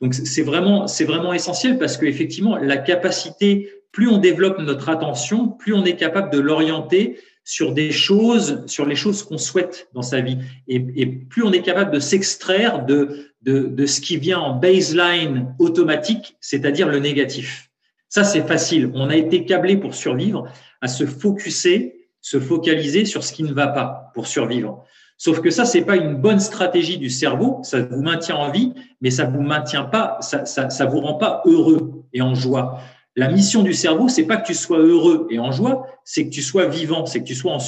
Donc 0.00 0.12
c'est 0.14 0.42
vraiment, 0.42 0.88
c'est 0.88 1.04
vraiment 1.04 1.32
essentiel 1.32 1.78
parce 1.78 1.96
qu'effectivement, 1.96 2.56
la 2.56 2.78
capacité, 2.78 3.70
plus 3.92 4.08
on 4.08 4.18
développe 4.18 4.58
notre 4.58 4.88
attention, 4.88 5.46
plus 5.46 5.72
on 5.72 5.84
est 5.84 5.94
capable 5.94 6.32
de 6.32 6.40
l'orienter 6.40 7.20
sur 7.44 7.72
des 7.72 7.90
choses, 7.90 8.62
sur 8.66 8.86
les 8.86 8.94
choses 8.94 9.22
qu'on 9.22 9.38
souhaite 9.38 9.88
dans 9.94 10.02
sa 10.02 10.20
vie. 10.20 10.38
Et, 10.68 11.06
plus 11.06 11.42
on 11.42 11.52
est 11.52 11.62
capable 11.62 11.90
de 11.90 12.00
s'extraire 12.00 12.84
de, 12.84 13.26
de, 13.42 13.66
de, 13.66 13.86
ce 13.86 14.00
qui 14.00 14.16
vient 14.16 14.38
en 14.38 14.54
baseline 14.54 15.54
automatique, 15.58 16.36
c'est-à-dire 16.40 16.88
le 16.88 16.98
négatif. 16.98 17.70
Ça, 18.08 18.24
c'est 18.24 18.46
facile. 18.46 18.90
On 18.94 19.08
a 19.08 19.16
été 19.16 19.44
câblé 19.44 19.76
pour 19.76 19.94
survivre 19.94 20.46
à 20.80 20.88
se 20.88 21.06
focuser, 21.06 22.08
se 22.20 22.38
focaliser 22.38 23.04
sur 23.04 23.24
ce 23.24 23.32
qui 23.32 23.42
ne 23.42 23.52
va 23.52 23.68
pas 23.68 24.10
pour 24.14 24.26
survivre. 24.26 24.84
Sauf 25.16 25.40
que 25.40 25.50
ça, 25.50 25.64
c'est 25.64 25.82
pas 25.82 25.96
une 25.96 26.16
bonne 26.16 26.40
stratégie 26.40 26.98
du 26.98 27.08
cerveau. 27.08 27.60
Ça 27.62 27.80
vous 27.80 28.02
maintient 28.02 28.36
en 28.36 28.50
vie, 28.50 28.74
mais 29.00 29.10
ça 29.10 29.24
vous 29.24 29.40
maintient 29.40 29.84
pas, 29.84 30.18
ça, 30.20 30.44
ça, 30.44 30.84
vous 30.84 31.00
rend 31.00 31.14
pas 31.14 31.42
heureux 31.46 32.02
et 32.12 32.20
en 32.20 32.34
joie. 32.34 32.80
La 33.16 33.30
mission 33.30 33.62
du 33.62 33.74
cerveau, 33.74 34.08
c'est 34.08 34.24
pas 34.24 34.38
que 34.38 34.46
tu 34.46 34.54
sois 34.54 34.78
heureux 34.78 35.26
et 35.30 35.38
en 35.38 35.52
joie, 35.52 35.86
c'est 36.04 36.24
que 36.26 36.30
tu 36.30 36.42
sois 36.42 36.66
vivant, 36.66 37.06
c'est 37.06 37.20
que 37.20 37.26
tu 37.26 37.34
sois 37.34 37.52
en. 37.52 37.58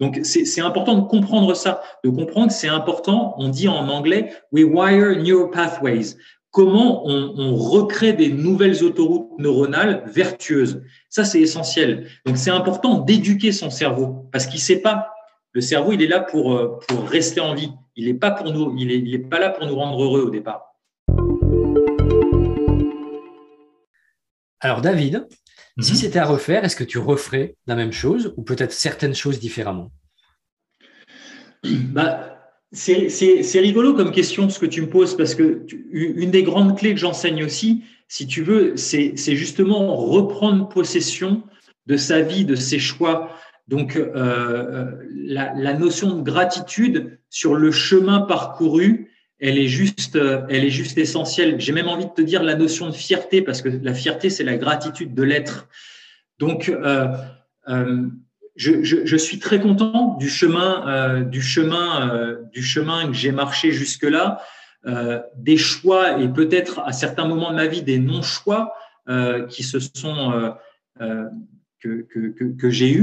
Donc, 0.00 0.20
c'est 0.24 0.60
important 0.60 0.96
de 0.96 1.06
comprendre 1.06 1.54
ça, 1.54 1.82
de 2.04 2.10
comprendre 2.10 2.48
que 2.48 2.54
c'est 2.54 2.68
important. 2.68 3.34
On 3.38 3.48
dit 3.48 3.68
en 3.68 3.88
anglais, 3.88 4.32
we 4.50 4.64
wire 4.64 5.22
neural 5.22 5.50
pathways. 5.50 6.16
Comment 6.50 7.06
on, 7.06 7.34
on 7.36 7.54
recrée 7.54 8.12
des 8.12 8.30
nouvelles 8.30 8.82
autoroutes 8.82 9.38
neuronales 9.38 10.02
vertueuses. 10.06 10.82
Ça, 11.10 11.24
c'est 11.24 11.40
essentiel. 11.40 12.08
Donc, 12.26 12.36
c'est 12.38 12.50
important 12.50 12.98
d'éduquer 12.98 13.52
son 13.52 13.70
cerveau 13.70 14.26
parce 14.32 14.46
qu'il 14.46 14.58
sait 14.58 14.80
pas 14.80 15.10
le 15.52 15.60
cerveau, 15.60 15.92
il 15.92 16.02
est 16.02 16.06
là 16.06 16.20
pour, 16.20 16.54
euh, 16.54 16.78
pour 16.88 17.08
rester 17.08 17.40
en 17.40 17.54
vie. 17.54 17.72
Il 17.96 18.06
n'est 18.06 18.14
pas, 18.14 18.30
pour 18.30 18.52
nous, 18.52 18.74
il 18.78 18.90
est, 18.90 18.98
il 18.98 19.14
est 19.14 19.18
pas 19.18 19.40
là 19.40 19.50
pour 19.50 19.66
nous 19.66 19.74
rendre 19.74 20.02
heureux 20.02 20.22
au 20.22 20.30
départ. 20.30 20.69
Alors, 24.60 24.80
David, 24.80 25.26
si 25.80 25.92
mhm. 25.92 25.98
c'était 25.98 26.18
à 26.18 26.26
refaire, 26.26 26.64
est-ce 26.64 26.76
que 26.76 26.84
tu 26.84 26.98
referais 26.98 27.56
la 27.66 27.74
même 27.74 27.92
chose 27.92 28.34
ou 28.36 28.42
peut-être 28.42 28.72
certaines 28.72 29.14
choses 29.14 29.40
différemment? 29.40 29.90
Bah, 31.64 32.40
c'est 32.72 33.60
rigolo 33.60 33.94
comme 33.94 34.12
question 34.12 34.48
ce 34.48 34.58
que 34.58 34.66
tu 34.66 34.82
me 34.82 34.88
poses 34.88 35.16
parce 35.16 35.34
que 35.34 35.66
une 35.90 36.30
des 36.30 36.42
grandes 36.42 36.78
clés 36.78 36.94
que 36.94 37.00
j'enseigne 37.00 37.44
aussi, 37.44 37.84
si 38.08 38.26
tu 38.26 38.42
veux, 38.42 38.76
c'est 38.76 39.14
justement 39.36 39.96
reprendre 39.96 40.68
possession 40.68 41.42
de 41.86 41.96
sa 41.96 42.20
vie, 42.20 42.44
de 42.44 42.54
ses 42.54 42.78
choix. 42.78 43.30
Donc, 43.68 43.96
euh, 43.96 44.10
euh, 44.14 44.84
la, 45.14 45.74
notion 45.74 46.16
de 46.16 46.22
gratitude 46.22 47.18
sur 47.30 47.54
le 47.54 47.70
chemin 47.70 48.20
parcouru, 48.20 49.09
elle 49.40 49.58
est 49.58 49.68
juste, 49.68 50.16
euh, 50.16 50.42
elle 50.48 50.64
est 50.64 50.70
juste 50.70 50.98
essentielle. 50.98 51.60
J'ai 51.60 51.72
même 51.72 51.88
envie 51.88 52.06
de 52.06 52.10
te 52.10 52.22
dire 52.22 52.42
la 52.42 52.54
notion 52.54 52.88
de 52.88 52.94
fierté, 52.94 53.42
parce 53.42 53.62
que 53.62 53.68
la 53.68 53.94
fierté, 53.94 54.30
c'est 54.30 54.44
la 54.44 54.56
gratitude 54.56 55.14
de 55.14 55.22
l'être. 55.22 55.68
Donc, 56.38 56.72
je, 58.56 59.16
suis 59.16 59.38
très 59.38 59.60
content 59.60 60.16
du 60.18 60.28
chemin, 60.28 61.22
du 61.22 61.42
chemin, 61.42 62.38
du 62.52 62.62
chemin 62.62 63.08
que 63.08 63.12
j'ai 63.12 63.30
marché 63.30 63.72
jusque-là, 63.72 64.42
des 65.36 65.58
choix 65.58 66.18
et 66.18 66.28
peut-être 66.28 66.80
à 66.80 66.92
certains 66.92 67.26
moments 67.26 67.50
de 67.50 67.56
ma 67.56 67.66
vie 67.66 67.82
des 67.82 67.98
non-choix 67.98 68.74
qui 69.50 69.62
se 69.62 69.78
sont 69.80 70.54
que, 70.98 72.06
que, 72.10 72.56
que 72.56 72.70
j'ai 72.70 73.02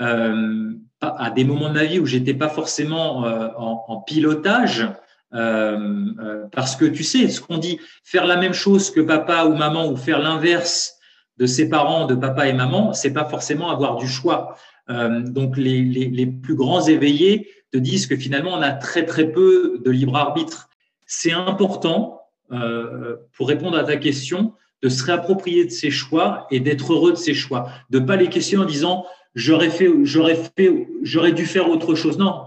euh, 0.00 0.72
à 1.00 1.30
des 1.30 1.44
moments 1.44 1.68
de 1.68 1.74
ma 1.74 1.84
vie 1.84 1.98
où 1.98 2.06
j'étais 2.06 2.34
pas 2.34 2.48
forcément 2.48 3.24
euh, 3.24 3.48
en, 3.56 4.00
pilotage, 4.00 4.80
euh, 4.80 4.86
euh, 4.86 5.07
parce 5.30 6.76
que 6.76 6.84
tu 6.84 7.04
sais, 7.04 7.28
ce 7.28 7.40
qu'on 7.40 7.58
dit, 7.58 7.78
faire 8.02 8.26
la 8.26 8.36
même 8.36 8.54
chose 8.54 8.90
que 8.90 9.00
papa 9.00 9.44
ou 9.44 9.54
maman 9.54 9.90
ou 9.90 9.96
faire 9.96 10.18
l'inverse 10.18 10.98
de 11.38 11.46
ses 11.46 11.68
parents, 11.68 12.06
de 12.06 12.14
papa 12.14 12.48
et 12.48 12.52
maman, 12.52 12.92
c'est 12.92 13.12
pas 13.12 13.24
forcément 13.24 13.70
avoir 13.70 13.96
du 13.96 14.08
choix. 14.08 14.56
Euh, 14.90 15.20
donc 15.20 15.56
les, 15.56 15.82
les, 15.82 16.06
les, 16.06 16.26
plus 16.26 16.54
grands 16.54 16.86
éveillés 16.86 17.48
te 17.72 17.78
disent 17.78 18.06
que 18.06 18.16
finalement 18.16 18.54
on 18.54 18.62
a 18.62 18.72
très 18.72 19.04
très 19.04 19.30
peu 19.30 19.80
de 19.84 19.90
libre 19.90 20.16
arbitre. 20.16 20.68
C'est 21.06 21.32
important 21.32 22.22
euh, 22.52 23.16
pour 23.36 23.48
répondre 23.48 23.76
à 23.76 23.84
ta 23.84 23.96
question 23.96 24.54
de 24.82 24.88
se 24.88 25.04
réapproprier 25.04 25.64
de 25.64 25.70
ses 25.70 25.90
choix 25.90 26.46
et 26.50 26.60
d'être 26.60 26.92
heureux 26.92 27.12
de 27.12 27.16
ses 27.16 27.34
choix, 27.34 27.68
de 27.90 27.98
pas 27.98 28.16
les 28.16 28.28
questionner 28.28 28.64
en 28.64 28.66
disant 28.66 29.04
j'aurais 29.34 29.70
fait, 29.70 29.90
j'aurais 30.02 30.38
fait, 30.56 30.88
j'aurais 31.02 31.32
dû 31.32 31.46
faire 31.46 31.68
autre 31.68 31.94
chose. 31.94 32.18
Non, 32.18 32.46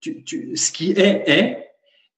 tu, 0.00 0.24
tu, 0.24 0.56
ce 0.56 0.72
qui 0.72 0.92
est 0.92 1.28
est 1.28 1.67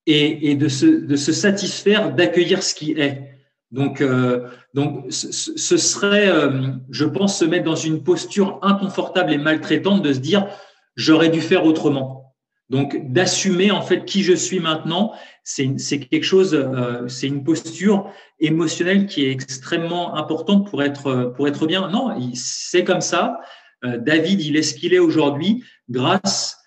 et, 0.07 0.55
de, 0.57 0.69
se, 0.69 0.87
de 0.87 1.17
se 1.17 1.33
satisfaire 1.33 2.15
d'accueillir 2.15 2.63
ce 2.63 2.75
qui 2.75 2.93
est. 2.93 3.31
Donc, 3.71 4.01
euh, 4.01 4.49
donc 4.75 5.07
ce, 5.11 5.77
serait, 5.77 6.29
euh, 6.29 6.73
je 6.91 7.05
pense, 7.05 7.39
se 7.39 7.45
mettre 7.45 7.65
dans 7.65 7.77
une 7.77 8.03
posture 8.03 8.59
inconfortable 8.63 9.33
et 9.33 9.39
maltraitante 9.39 10.03
de 10.03 10.13
se 10.13 10.19
dire 10.19 10.49
j'aurais 10.97 11.29
dû 11.29 11.41
faire 11.41 11.65
autrement. 11.65 12.35
Donc, 12.69 13.13
d'assumer 13.13 13.71
en 13.71 13.83
fait 13.83 14.05
qui 14.05 14.23
je 14.23 14.33
suis 14.33 14.61
maintenant, 14.61 15.13
c'est 15.45 16.01
quelque 16.01 16.25
chose, 16.25 16.55
euh, 16.55 17.07
c'est 17.09 17.27
une 17.27 17.45
posture 17.45 18.11
émotionnelle 18.41 19.07
qui 19.07 19.25
est 19.25 19.31
extrêmement 19.31 20.17
importante 20.17 20.69
pour 20.69 20.83
être 20.83 21.33
pour 21.37 21.47
être 21.47 21.67
bien. 21.67 21.89
Non, 21.91 22.17
c'est 22.35 22.85
comme 22.85 23.01
ça. 23.01 23.41
David, 23.83 24.43
il 24.43 24.57
est 24.57 24.63
ce 24.63 24.75
qu'il 24.75 24.93
est 24.93 24.99
aujourd'hui 24.99 25.65
grâce, 25.89 26.61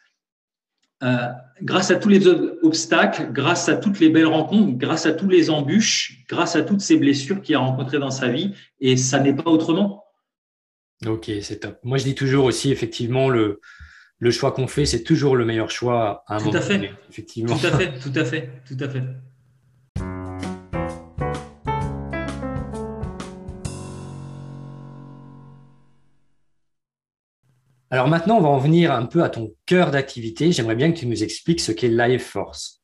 euh, 1.03 1.27
grâce 1.61 1.91
à 1.91 1.95
tous 1.95 2.09
les 2.09 2.27
obstacles, 2.27 3.31
grâce 3.31 3.69
à 3.69 3.75
toutes 3.75 3.99
les 3.99 4.09
belles 4.09 4.27
rencontres, 4.27 4.77
grâce 4.77 5.05
à 5.05 5.13
tous 5.13 5.29
les 5.29 5.49
embûches, 5.49 6.23
grâce 6.27 6.55
à 6.55 6.61
toutes 6.63 6.81
ces 6.81 6.97
blessures 6.97 7.41
qu'il 7.41 7.55
a 7.55 7.59
rencontrées 7.59 7.99
dans 7.99 8.11
sa 8.11 8.29
vie. 8.29 8.53
Et 8.79 8.97
ça 8.97 9.19
n'est 9.19 9.33
pas 9.35 9.49
autrement. 9.49 10.03
Ok, 11.05 11.29
c'est 11.41 11.59
top. 11.59 11.79
Moi, 11.83 11.97
je 11.97 12.03
dis 12.05 12.15
toujours 12.15 12.45
aussi, 12.45 12.71
effectivement, 12.71 13.29
le, 13.29 13.59
le 14.19 14.31
choix 14.31 14.51
qu'on 14.51 14.67
fait, 14.67 14.85
c'est 14.85 15.03
toujours 15.03 15.35
le 15.35 15.45
meilleur 15.45 15.69
choix 15.69 16.23
à 16.27 16.35
un 16.35 16.39
tout 16.39 16.45
moment 16.45 16.57
à 16.57 16.61
fait. 16.61 16.91
effectivement. 17.09 17.57
Tout 17.59 17.67
à 17.67 17.71
fait, 17.77 17.99
tout 17.99 18.11
à 18.15 18.23
fait, 18.25 18.49
tout 18.67 18.77
à 18.79 18.89
fait. 18.89 19.03
Alors 27.93 28.07
maintenant, 28.07 28.37
on 28.39 28.41
va 28.41 28.49
en 28.49 28.57
venir 28.57 28.91
un 28.91 29.05
peu 29.05 29.21
à 29.21 29.29
ton 29.29 29.53
cœur 29.67 29.91
d'activité. 29.91 30.51
J'aimerais 30.51 30.73
bien 30.73 30.91
que 30.91 30.97
tu 30.97 31.05
nous 31.05 31.21
expliques 31.21 31.59
ce 31.59 31.71
qu'est 31.71 31.89
Life 31.89 32.23
Force. 32.23 32.81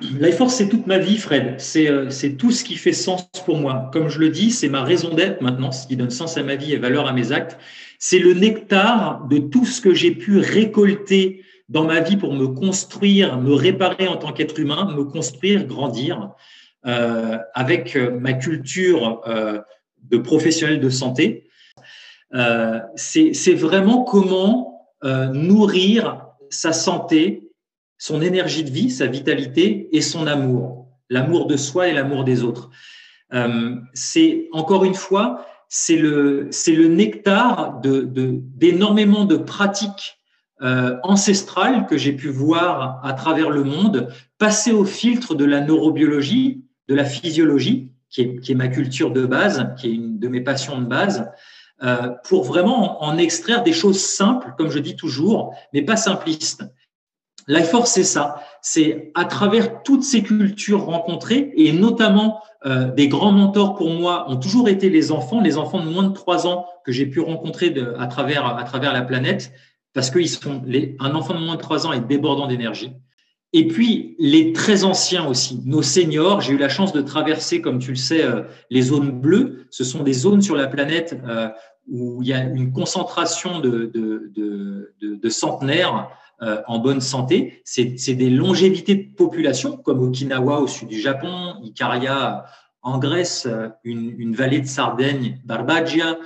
Life 0.00 0.36
Force, 0.36 0.54
c'est 0.54 0.70
toute 0.70 0.86
ma 0.86 0.96
vie, 0.96 1.18
Fred. 1.18 1.58
Euh, 1.76 2.08
c'est 2.08 2.36
tout 2.38 2.50
ce 2.50 2.64
qui 2.64 2.76
fait 2.76 2.94
sens 2.94 3.28
pour 3.44 3.58
moi. 3.58 3.90
Comme 3.92 4.08
je 4.08 4.18
le 4.18 4.30
dis, 4.30 4.50
c'est 4.50 4.70
ma 4.70 4.82
raison 4.82 5.12
d'être 5.12 5.42
maintenant, 5.42 5.72
ce 5.72 5.86
qui 5.86 5.94
donne 5.94 6.08
sens 6.08 6.38
à 6.38 6.42
ma 6.42 6.54
vie 6.54 6.72
et 6.72 6.78
valeur 6.78 7.06
à 7.06 7.12
mes 7.12 7.32
actes. 7.32 7.58
C'est 7.98 8.18
le 8.18 8.32
nectar 8.32 9.26
de 9.28 9.36
tout 9.36 9.66
ce 9.66 9.82
que 9.82 9.92
j'ai 9.92 10.12
pu 10.12 10.38
récolter 10.38 11.44
dans 11.68 11.84
ma 11.84 12.00
vie 12.00 12.16
pour 12.16 12.32
me 12.32 12.46
construire, 12.46 13.38
me 13.38 13.52
réparer 13.52 14.08
en 14.08 14.16
tant 14.16 14.32
qu'être 14.32 14.58
humain, 14.58 14.90
me 14.96 15.04
construire, 15.04 15.66
grandir 15.66 16.30
euh, 16.86 17.36
avec 17.52 17.94
euh, 17.94 18.18
ma 18.18 18.32
culture 18.32 19.20
de 20.02 20.16
professionnel 20.16 20.80
de 20.80 20.88
santé, 20.88 21.47
euh, 22.34 22.80
c'est 22.96 23.54
vraiment 23.54 24.04
comment 24.04 24.68
euh, 25.04 25.26
nourrir 25.26 26.26
sa 26.50 26.72
santé, 26.72 27.50
son 27.98 28.20
énergie 28.20 28.64
de 28.64 28.70
vie, 28.70 28.90
sa 28.90 29.06
vitalité 29.06 29.88
et 29.92 30.00
son 30.00 30.26
amour, 30.26 30.88
l'amour 31.08 31.46
de 31.46 31.56
soi 31.56 31.88
et 31.88 31.92
l'amour 31.92 32.24
des 32.24 32.42
autres. 32.42 32.70
Euh, 33.32 33.76
c'est 33.94 34.48
encore 34.52 34.84
une 34.84 34.94
fois, 34.94 35.46
c'est 35.68 35.96
le, 35.96 36.50
le 36.66 36.88
nectar 36.88 37.80
de, 37.80 38.00
d'énormément 38.10 39.24
de, 39.24 39.36
pratiques 39.36 40.18
euh, 40.62 40.96
ancestrales 41.02 41.86
que 41.86 41.96
j'ai 41.96 42.12
pu 42.12 42.28
voir 42.28 43.00
à 43.04 43.12
travers 43.12 43.50
le 43.50 43.62
monde 43.62 44.12
passer 44.38 44.72
au 44.72 44.84
filtre 44.84 45.34
de 45.34 45.44
la 45.44 45.60
neurobiologie, 45.60 46.64
de 46.88 46.94
la 46.94 47.04
physiologie, 47.04 47.92
qui 48.10 48.22
est, 48.22 48.40
qui 48.40 48.52
est 48.52 48.56
ma 48.56 48.68
culture 48.68 49.12
de 49.12 49.26
base, 49.26 49.68
qui 49.78 49.88
est 49.88 49.94
une 49.94 50.18
de 50.18 50.28
mes 50.28 50.40
passions 50.40 50.80
de 50.80 50.86
base, 50.86 51.30
euh, 51.82 52.08
pour 52.24 52.44
vraiment 52.44 53.02
en 53.04 53.18
extraire 53.18 53.62
des 53.62 53.72
choses 53.72 54.00
simples, 54.00 54.54
comme 54.58 54.70
je 54.70 54.78
dis 54.78 54.96
toujours, 54.96 55.54
mais 55.72 55.82
pas 55.82 55.96
simplistes. 55.96 56.64
Life 57.46 57.68
Force, 57.68 57.92
c'est 57.92 58.04
ça. 58.04 58.42
C'est 58.60 59.10
à 59.14 59.24
travers 59.24 59.82
toutes 59.82 60.02
ces 60.02 60.22
cultures 60.22 60.84
rencontrées, 60.84 61.52
et 61.56 61.72
notamment 61.72 62.42
euh, 62.66 62.90
des 62.92 63.08
grands 63.08 63.32
mentors 63.32 63.74
pour 63.74 63.90
moi 63.90 64.28
ont 64.28 64.36
toujours 64.36 64.68
été 64.68 64.90
les 64.90 65.12
enfants, 65.12 65.40
les 65.40 65.56
enfants 65.56 65.82
de 65.82 65.88
moins 65.88 66.02
de 66.02 66.12
trois 66.12 66.46
ans 66.46 66.66
que 66.84 66.92
j'ai 66.92 67.06
pu 67.06 67.20
rencontrer 67.20 67.74
à, 67.98 68.06
travers, 68.06 68.44
à 68.44 68.64
travers 68.64 68.92
la 68.92 69.02
planète, 69.02 69.52
parce 69.94 70.10
qu'ils 70.10 70.28
sont 70.28 70.62
un 71.00 71.14
enfant 71.14 71.34
de 71.34 71.44
moins 71.44 71.54
de 71.54 71.60
trois 71.60 71.86
ans 71.86 71.92
est 71.92 72.06
débordant 72.06 72.46
d'énergie. 72.48 72.92
Et 73.52 73.66
puis 73.66 74.14
les 74.18 74.52
très 74.52 74.84
anciens 74.84 75.26
aussi, 75.26 75.60
nos 75.64 75.82
seniors. 75.82 76.40
J'ai 76.40 76.52
eu 76.52 76.58
la 76.58 76.68
chance 76.68 76.92
de 76.92 77.00
traverser, 77.00 77.62
comme 77.62 77.78
tu 77.78 77.90
le 77.90 77.96
sais, 77.96 78.22
euh, 78.22 78.42
les 78.70 78.82
zones 78.82 79.10
bleues. 79.10 79.66
Ce 79.70 79.84
sont 79.84 80.02
des 80.02 80.12
zones 80.12 80.42
sur 80.42 80.54
la 80.56 80.66
planète 80.66 81.18
euh, 81.26 81.48
où 81.90 82.22
il 82.22 82.28
y 82.28 82.34
a 82.34 82.42
une 82.42 82.72
concentration 82.72 83.60
de, 83.60 83.90
centenaires 85.30 86.10
euh, 86.42 86.60
en 86.66 86.78
bonne 86.78 87.00
santé. 87.00 87.62
C'est 87.64 88.14
des 88.14 88.30
longévités 88.30 88.94
de 88.94 89.14
population, 89.14 89.78
comme 89.78 90.02
Okinawa 90.02 90.60
au 90.60 90.66
sud 90.66 90.88
du 90.88 91.00
Japon, 91.00 91.54
Ikaria 91.62 92.44
en 92.82 92.98
Grèce, 92.98 93.46
euh, 93.46 93.68
une, 93.82 94.34
vallée 94.34 94.60
de 94.60 94.66
Sardaigne, 94.66 95.40
Barbagia, 95.44 96.18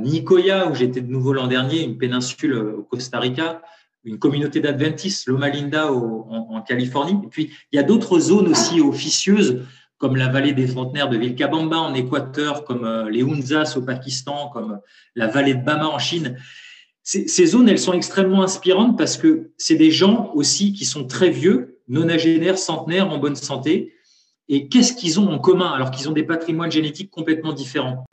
Nicoya, 0.00 0.70
où 0.70 0.74
j'étais 0.74 1.02
de 1.02 1.12
nouveau 1.12 1.34
l'an 1.34 1.48
dernier, 1.48 1.82
une 1.82 1.98
péninsule 1.98 2.54
au 2.54 2.82
Costa 2.82 3.18
Rica, 3.18 3.60
une 4.06 4.18
communauté 4.18 4.60
d'adventistes, 4.60 5.26
Loma 5.26 5.50
Linda 5.50 5.92
en, 5.92 6.62
Californie. 6.62 7.18
Et 7.24 7.28
puis, 7.28 7.50
il 7.72 7.76
y 7.76 7.78
a 7.78 7.82
d'autres 7.82 8.18
zones 8.18 8.48
aussi 8.48 8.80
officieuses 8.80 9.62
comme 9.98 10.16
la 10.16 10.28
vallée 10.28 10.52
des 10.52 10.66
Fontenaires 10.66 11.08
de 11.08 11.16
Vilcabamba 11.16 11.78
en 11.78 11.94
Équateur, 11.94 12.64
comme 12.64 12.84
euh, 12.84 13.10
les 13.10 13.22
Hunzas 13.22 13.74
au 13.76 13.82
Pakistan, 13.82 14.50
comme 14.52 14.78
la 15.14 15.26
vallée 15.26 15.54
de 15.54 15.64
Bama 15.64 15.88
en 15.88 15.98
Chine. 15.98 16.36
Ces, 17.02 17.46
zones, 17.46 17.68
elles 17.68 17.78
sont 17.78 17.92
extrêmement 17.92 18.42
inspirantes 18.42 18.98
parce 18.98 19.16
que 19.16 19.52
c'est 19.56 19.76
des 19.76 19.92
gens 19.92 20.32
aussi 20.34 20.72
qui 20.72 20.84
sont 20.84 21.06
très 21.06 21.30
vieux, 21.30 21.78
nonagénaires, 21.88 22.58
centenaires, 22.58 23.10
en 23.10 23.18
bonne 23.18 23.36
santé. 23.36 23.94
Et 24.48 24.68
qu'est-ce 24.68 24.92
qu'ils 24.92 25.20
ont 25.20 25.30
en 25.30 25.38
commun 25.38 25.70
alors 25.70 25.92
qu'ils 25.92 26.08
ont 26.08 26.12
des 26.12 26.24
patrimoines 26.24 26.72
génétiques 26.72 27.10
complètement 27.10 27.52
différents? 27.52 28.06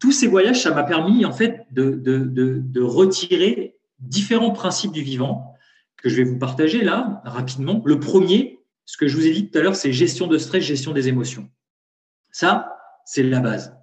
Tous 0.00 0.12
ces 0.12 0.26
voyages, 0.26 0.62
ça 0.62 0.74
m'a 0.74 0.82
permis 0.82 1.24
en 1.24 1.32
fait 1.32 1.66
de, 1.70 2.80
retirer 2.80 3.76
différents 3.98 4.50
principes 4.50 4.92
du 4.92 5.02
vivant 5.02 5.54
que 5.98 6.08
je 6.08 6.16
vais 6.16 6.24
vous 6.24 6.38
partager 6.38 6.82
là 6.82 7.20
rapidement. 7.24 7.82
Le 7.84 8.00
premier, 8.00 8.60
ce 8.86 8.96
que 8.96 9.06
je 9.06 9.16
vous 9.16 9.26
ai 9.26 9.32
dit 9.32 9.50
tout 9.50 9.58
à 9.58 9.62
l'heure, 9.62 9.76
c'est 9.76 9.92
gestion 9.92 10.26
de 10.26 10.38
stress, 10.38 10.64
gestion 10.64 10.92
des 10.92 11.08
émotions. 11.08 11.48
Ça, 12.30 12.76
c'est 13.04 13.22
la 13.22 13.40
base. 13.40 13.76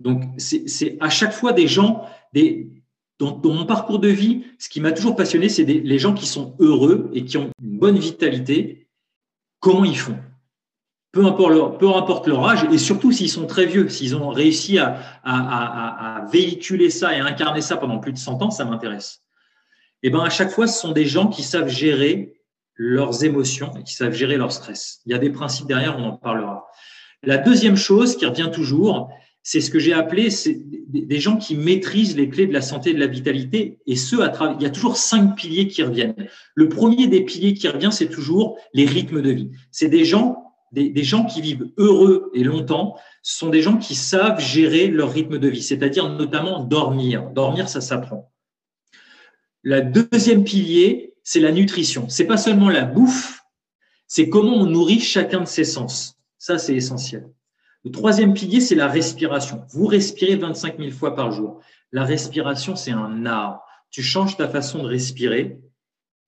Donc, 0.00 0.24
c'est 0.38 0.96
à 1.00 1.08
chaque 1.08 1.32
fois 1.32 1.52
des 1.52 1.68
gens, 1.68 2.04
des, 2.32 2.68
dans, 3.20 3.40
mon 3.44 3.64
parcours 3.64 4.00
de 4.00 4.08
vie, 4.08 4.44
ce 4.58 4.68
qui 4.68 4.80
m'a 4.80 4.90
toujours 4.90 5.14
passionné, 5.14 5.48
c'est 5.48 5.64
les 5.64 5.98
gens 6.00 6.14
qui 6.14 6.26
sont 6.26 6.56
heureux 6.58 7.10
et 7.14 7.24
qui 7.24 7.38
ont 7.38 7.50
une 7.62 7.78
bonne 7.78 7.98
vitalité. 7.98 8.88
Comment 9.60 9.84
ils 9.84 9.96
font? 9.96 10.18
Peu 11.14 11.24
importe, 11.24 12.26
leur, 12.26 12.48
âge, 12.48 12.66
et 12.72 12.78
surtout 12.78 13.12
s'ils 13.12 13.30
sont 13.30 13.46
très 13.46 13.66
vieux, 13.66 13.88
s'ils 13.88 14.16
ont 14.16 14.28
réussi 14.28 14.78
à, 14.78 16.26
véhiculer 16.30 16.90
ça 16.90 17.16
et 17.16 17.20
à 17.20 17.24
incarner 17.24 17.60
ça 17.60 17.76
pendant 17.76 17.98
plus 17.98 18.12
de 18.12 18.18
100 18.18 18.42
ans, 18.42 18.50
ça 18.50 18.64
m'intéresse 18.64 19.24
et 20.04 20.08
eh 20.08 20.10
ben 20.10 20.20
à 20.20 20.28
chaque 20.28 20.50
fois, 20.50 20.66
ce 20.66 20.78
sont 20.78 20.92
des 20.92 21.06
gens 21.06 21.28
qui 21.28 21.42
savent 21.42 21.70
gérer 21.70 22.34
leurs 22.74 23.24
émotions 23.24 23.72
et 23.78 23.84
qui 23.84 23.94
savent 23.94 24.12
gérer 24.12 24.36
leur 24.36 24.52
stress. 24.52 25.00
Il 25.06 25.12
y 25.12 25.14
a 25.14 25.18
des 25.18 25.30
principes 25.30 25.66
derrière, 25.66 25.98
on 25.98 26.04
en 26.04 26.16
parlera. 26.18 26.66
La 27.22 27.38
deuxième 27.38 27.76
chose 27.76 28.18
qui 28.18 28.26
revient 28.26 28.50
toujours, 28.52 29.08
c'est 29.42 29.62
ce 29.62 29.70
que 29.70 29.78
j'ai 29.78 29.94
appelé 29.94 30.28
des 30.88 31.20
gens 31.20 31.38
qui 31.38 31.56
maîtrisent 31.56 32.18
les 32.18 32.28
clés 32.28 32.46
de 32.46 32.52
la 32.52 32.60
santé 32.60 32.90
et 32.90 32.94
de 32.94 33.00
la 33.00 33.06
vitalité, 33.06 33.78
et 33.86 33.96
ce, 33.96 34.16
à 34.16 34.56
il 34.58 34.62
y 34.62 34.66
a 34.66 34.70
toujours 34.70 34.98
cinq 34.98 35.36
piliers 35.36 35.68
qui 35.68 35.82
reviennent. 35.82 36.28
Le 36.54 36.68
premier 36.68 37.06
des 37.06 37.22
piliers 37.22 37.54
qui 37.54 37.66
revient, 37.68 37.90
c'est 37.90 38.10
toujours 38.10 38.58
les 38.74 38.84
rythmes 38.84 39.22
de 39.22 39.30
vie. 39.30 39.50
C'est 39.70 39.88
des 39.88 40.04
gens, 40.04 40.43
des, 40.74 41.04
gens 41.04 41.24
qui 41.24 41.40
vivent 41.40 41.70
heureux 41.76 42.30
et 42.34 42.44
longtemps, 42.44 42.96
sont 43.22 43.48
des 43.48 43.62
gens 43.62 43.78
qui 43.78 43.94
savent 43.94 44.40
gérer 44.40 44.88
leur 44.88 45.12
rythme 45.12 45.38
de 45.38 45.48
vie, 45.48 45.62
c'est-à-dire 45.62 46.08
notamment 46.08 46.62
dormir. 46.62 47.30
Dormir, 47.30 47.68
ça 47.68 47.80
s'apprend. 47.80 48.30
Le 49.62 49.80
deuxième 49.80 50.44
pilier, 50.44 51.14
c'est 51.22 51.40
la 51.40 51.52
nutrition. 51.52 52.08
C'est 52.08 52.26
pas 52.26 52.36
seulement 52.36 52.68
la 52.68 52.84
bouffe, 52.84 53.40
c'est 54.06 54.28
comment 54.28 54.56
on 54.56 54.66
nourrit 54.66 55.00
chacun 55.00 55.40
de 55.40 55.48
ses 55.48 55.64
sens. 55.64 56.16
Ça, 56.38 56.58
c'est 56.58 56.74
essentiel. 56.74 57.26
Le 57.84 57.90
troisième 57.90 58.34
pilier, 58.34 58.60
c'est 58.60 58.74
la 58.74 58.88
respiration. 58.88 59.62
Vous 59.70 59.86
respirez 59.86 60.36
25 60.36 60.78
000 60.78 60.90
fois 60.90 61.14
par 61.14 61.32
jour. 61.32 61.60
La 61.92 62.04
respiration, 62.04 62.76
c'est 62.76 62.90
un 62.90 63.24
art. 63.26 63.62
Tu 63.90 64.02
changes 64.02 64.36
ta 64.36 64.48
façon 64.48 64.82
de 64.82 64.88
respirer, 64.88 65.58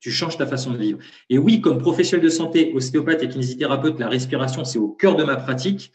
tu 0.07 0.13
changes 0.13 0.39
ta 0.39 0.47
façon 0.47 0.71
de 0.71 0.79
vivre. 0.79 1.01
Et 1.31 1.37
oui, 1.37 1.61
comme 1.61 1.79
professionnel 1.79 2.25
de 2.25 2.31
santé, 2.31 2.73
ostéopathe 2.77 3.25
et 3.25 3.29
kinésithérapeute, 3.29 3.99
la 3.99 4.09
respiration, 4.09 4.65
c'est 4.65 4.79
au 4.79 4.87
cœur 4.87 5.17
de 5.17 5.25
ma 5.25 5.35
pratique. 5.35 5.91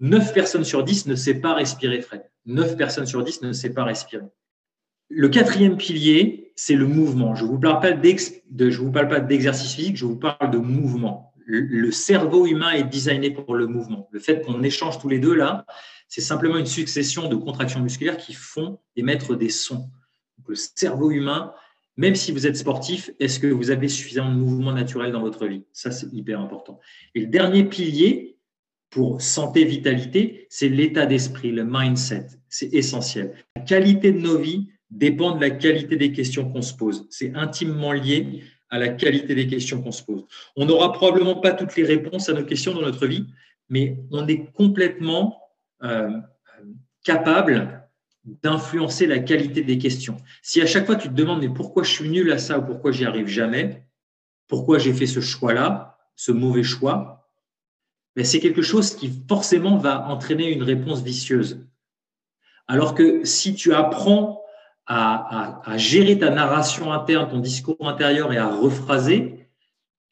9 0.00 0.34
personnes 0.34 0.64
sur 0.64 0.84
10 0.84 1.06
ne 1.06 1.14
savent 1.14 1.40
pas 1.40 1.54
respirer, 1.54 2.02
Fred. 2.02 2.20
9 2.44 2.76
personnes 2.76 3.06
sur 3.06 3.24
10 3.24 3.40
ne 3.40 3.54
savent 3.54 3.72
pas 3.72 3.84
respirer. 3.84 4.26
Le 5.08 5.30
quatrième 5.30 5.78
pilier, 5.78 6.52
c'est 6.54 6.74
le 6.74 6.86
mouvement. 6.86 7.34
Je 7.34 7.44
ne 7.44 7.48
vous 7.48 7.58
parle 7.58 7.80
pas 7.80 7.92
de, 7.92 8.70
je 8.70 8.78
vous 8.78 8.92
parle 8.92 9.08
pas 9.08 9.20
d'exercice 9.20 9.72
physique, 9.72 9.96
je 9.96 10.04
vous 10.04 10.16
parle 10.16 10.50
de 10.50 10.58
mouvement. 10.58 11.32
Le, 11.46 11.90
cerveau 11.90 12.46
humain 12.46 12.72
est 12.72 12.84
designé 12.84 13.30
pour 13.30 13.54
le 13.54 13.66
mouvement. 13.66 14.06
Le 14.10 14.20
fait 14.20 14.42
qu'on 14.42 14.62
échange 14.64 14.98
tous 14.98 15.08
les 15.08 15.18
deux 15.18 15.34
là, 15.34 15.64
c'est 16.08 16.20
simplement 16.20 16.58
une 16.58 16.66
succession 16.66 17.30
de 17.30 17.36
contractions 17.36 17.80
musculaires 17.80 18.18
qui 18.18 18.34
font 18.34 18.80
émettre 18.96 19.34
des 19.34 19.48
sons. 19.48 19.88
le 20.46 20.56
cerveau 20.56 21.10
humain, 21.10 21.54
même 21.96 22.14
si 22.14 22.32
vous 22.32 22.46
êtes 22.46 22.56
sportif, 22.56 23.10
est-ce 23.20 23.38
que 23.38 23.46
vous 23.46 23.70
avez 23.70 23.88
suffisamment 23.88 24.30
de 24.30 24.38
mouvement 24.38 24.72
naturel 24.72 25.12
dans 25.12 25.22
votre 25.22 25.46
vie? 25.46 25.64
Ça, 25.72 25.90
c'est 25.90 26.12
hyper 26.12 26.40
important. 26.40 26.78
Et 27.14 27.20
le 27.20 27.26
dernier 27.26 27.64
pilier 27.64 28.36
pour 28.90 29.20
santé, 29.22 29.64
vitalité, 29.64 30.46
c'est 30.50 30.68
l'état 30.68 31.06
d'esprit, 31.06 31.52
le 31.52 31.64
mindset. 31.64 32.26
C'est 32.48 32.72
essentiel. 32.74 33.34
La 33.56 33.62
qualité 33.62 34.12
de 34.12 34.18
nos 34.18 34.38
vies 34.38 34.68
dépend 34.90 35.34
de 35.34 35.40
la 35.40 35.50
qualité 35.50 35.96
des 35.96 36.12
questions 36.12 36.50
qu'on 36.50 36.62
se 36.62 36.74
pose. 36.74 37.06
C'est 37.10 37.34
intimement 37.34 37.92
lié 37.92 38.42
à 38.68 38.78
la 38.78 38.88
qualité 38.88 39.34
des 39.34 39.46
questions 39.46 39.82
qu'on 39.82 39.92
se 39.92 40.02
pose. 40.02 40.24
On 40.56 40.66
n'aura 40.66 40.92
probablement 40.92 41.36
pas 41.36 41.52
toutes 41.52 41.76
les 41.76 41.84
réponses 41.84 42.28
à 42.28 42.34
nos 42.34 42.44
questions 42.44 42.74
dans 42.74 42.82
notre 42.82 43.06
vie, 43.06 43.26
mais 43.68 43.98
on 44.10 44.26
est 44.26 44.52
complètement 44.52 45.40
euh, 45.82 46.10
capable 47.04 47.85
d'influencer 48.42 49.06
la 49.06 49.18
qualité 49.18 49.62
des 49.62 49.78
questions. 49.78 50.16
Si 50.42 50.60
à 50.60 50.66
chaque 50.66 50.86
fois 50.86 50.96
tu 50.96 51.08
te 51.08 51.14
demandes 51.14 51.40
mais 51.40 51.48
pourquoi 51.48 51.82
je 51.82 51.90
suis 51.90 52.08
nul 52.08 52.30
à 52.32 52.38
ça 52.38 52.58
ou 52.58 52.62
pourquoi 52.62 52.92
j'y 52.92 53.04
arrive 53.04 53.28
jamais, 53.28 53.86
pourquoi 54.48 54.78
j'ai 54.78 54.92
fait 54.92 55.06
ce 55.06 55.20
choix-là, 55.20 55.98
ce 56.16 56.32
mauvais 56.32 56.62
choix, 56.62 57.28
ben 58.14 58.24
c'est 58.24 58.40
quelque 58.40 58.62
chose 58.62 58.94
qui 58.94 59.12
forcément 59.28 59.76
va 59.76 60.08
entraîner 60.08 60.50
une 60.52 60.62
réponse 60.62 61.02
vicieuse. 61.02 61.60
Alors 62.66 62.94
que 62.94 63.24
si 63.24 63.54
tu 63.54 63.72
apprends 63.74 64.42
à, 64.86 65.76
gérer 65.76 66.18
ta 66.18 66.30
narration 66.30 66.92
interne, 66.92 67.28
ton 67.28 67.40
discours 67.40 67.76
intérieur 67.80 68.32
et 68.32 68.38
à 68.38 68.48
rephraser. 68.48 69.48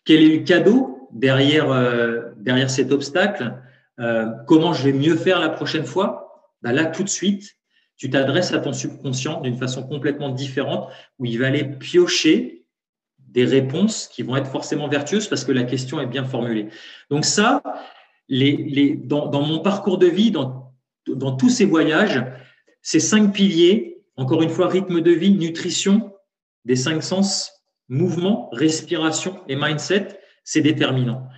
Quel 0.04 0.22
est 0.22 0.38
le 0.38 0.44
cadeau 0.44 1.08
derrière, 1.12 1.70
euh, 1.70 2.32
derrière 2.36 2.70
cet 2.70 2.92
obstacle? 2.92 3.54
Euh, 4.00 4.30
Comment 4.46 4.72
je 4.72 4.84
vais 4.84 4.92
mieux 4.92 5.16
faire 5.16 5.40
la 5.40 5.48
prochaine 5.48 5.84
fois? 5.84 6.50
Ben 6.62 6.72
Là, 6.72 6.86
tout 6.86 7.04
de 7.04 7.08
suite, 7.08 7.56
tu 7.96 8.10
t'adresses 8.10 8.52
à 8.52 8.58
ton 8.58 8.72
subconscient 8.72 9.40
d'une 9.40 9.56
façon 9.56 9.82
complètement 9.82 10.30
différente 10.30 10.90
où 11.18 11.24
il 11.24 11.38
va 11.38 11.46
aller 11.46 11.64
piocher 11.64 12.64
des 13.18 13.44
réponses 13.44 14.08
qui 14.08 14.22
vont 14.22 14.36
être 14.36 14.50
forcément 14.50 14.88
vertueuses 14.88 15.28
parce 15.28 15.44
que 15.44 15.52
la 15.52 15.64
question 15.64 16.00
est 16.00 16.06
bien 16.06 16.24
formulée. 16.24 16.68
Donc 17.10 17.24
ça, 17.24 17.62
les, 18.28 18.56
les, 18.56 18.94
dans, 18.94 19.26
dans 19.26 19.42
mon 19.42 19.60
parcours 19.60 19.98
de 19.98 20.06
vie, 20.06 20.30
dans, 20.30 20.72
dans 21.06 21.36
tous 21.36 21.50
ces 21.50 21.64
voyages, 21.64 22.24
ces 22.82 23.00
cinq 23.00 23.32
piliers, 23.32 24.02
encore 24.16 24.42
une 24.42 24.50
fois, 24.50 24.68
rythme 24.68 25.00
de 25.00 25.10
vie, 25.10 25.32
nutrition, 25.32 26.12
des 26.64 26.76
cinq 26.76 27.02
sens, 27.02 27.64
mouvement, 27.88 28.48
respiration 28.52 29.40
et 29.48 29.56
mindset, 29.56 30.20
c'est 30.44 30.60
déterminant. 30.60 31.28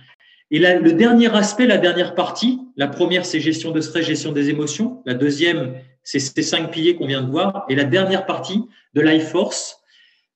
Et 0.51 0.59
le 0.59 0.93
dernier 0.93 1.33
aspect, 1.35 1.67
la 1.67 1.77
dernière 1.77 2.15
partie, 2.15 2.61
la 2.77 2.87
première, 2.87 3.25
c'est 3.25 3.41
gestion 3.41 3.71
de 3.71 3.81
stress, 3.81 4.05
gestion 4.05 4.31
des 4.31 4.49
émotions. 4.49 5.01
La 5.05 5.13
deuxième, 5.13 5.75
c'est 6.07 6.19
ces 6.19 6.41
cinq 6.41 6.71
piliers 6.71 6.95
qu'on 6.95 7.07
vient 7.07 7.21
de 7.21 7.29
voir. 7.29 7.65
Et 7.69 7.75
la 7.75 7.83
dernière 7.83 8.25
partie 8.25 8.63
de 8.93 9.01
Life 9.01 9.29
Force, 9.29 9.81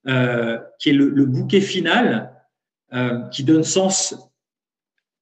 euh, 0.08 0.58
qui 0.78 0.90
est 0.90 0.92
le, 0.92 1.24
bouquet 1.24 1.60
final, 1.60 2.32
euh, 2.92 3.20
qui 3.28 3.44
donne 3.44 3.64
sens 3.64 4.14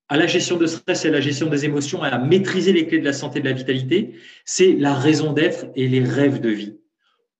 à 0.08 0.16
la 0.16 0.26
gestion 0.26 0.56
de 0.56 0.66
stress 0.66 1.04
et 1.04 1.08
à 1.08 1.12
la 1.12 1.20
gestion 1.20 1.46
des 1.48 1.64
émotions, 1.64 2.02
à 2.02 2.18
maîtriser 2.18 2.72
les 2.72 2.86
clés 2.86 2.98
de 2.98 3.04
la 3.04 3.12
santé 3.12 3.38
et 3.38 3.42
de 3.42 3.48
la 3.48 3.54
vitalité, 3.54 4.16
c'est 4.44 4.72
la 4.72 4.94
raison 4.94 5.32
d'être 5.32 5.66
et 5.76 5.86
les 5.86 6.02
rêves 6.02 6.40
de 6.40 6.50
vie 6.50 6.80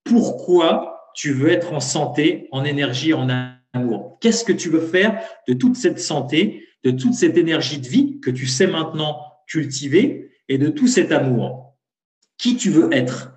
pourquoi 0.04 1.12
tu 1.14 1.32
veux 1.32 1.50
être 1.50 1.72
en 1.72 1.80
santé, 1.80 2.48
en 2.50 2.64
énergie, 2.64 3.14
en 3.14 3.28
amour? 3.72 4.18
Qu'est-ce 4.20 4.44
que 4.44 4.52
tu 4.52 4.68
veux 4.68 4.80
faire 4.80 5.22
de 5.46 5.54
toute 5.54 5.76
cette 5.76 6.00
santé, 6.00 6.66
de 6.84 6.90
toute 6.90 7.14
cette 7.14 7.36
énergie 7.36 7.78
de 7.78 7.86
vie 7.86 8.20
que 8.20 8.30
tu 8.30 8.46
sais 8.46 8.66
maintenant 8.66 9.20
cultiver 9.46 10.30
et 10.48 10.58
de 10.58 10.68
tout 10.68 10.88
cet 10.88 11.12
amour? 11.12 11.69
Qui 12.40 12.56
tu 12.56 12.70
veux 12.70 12.90
être 12.90 13.32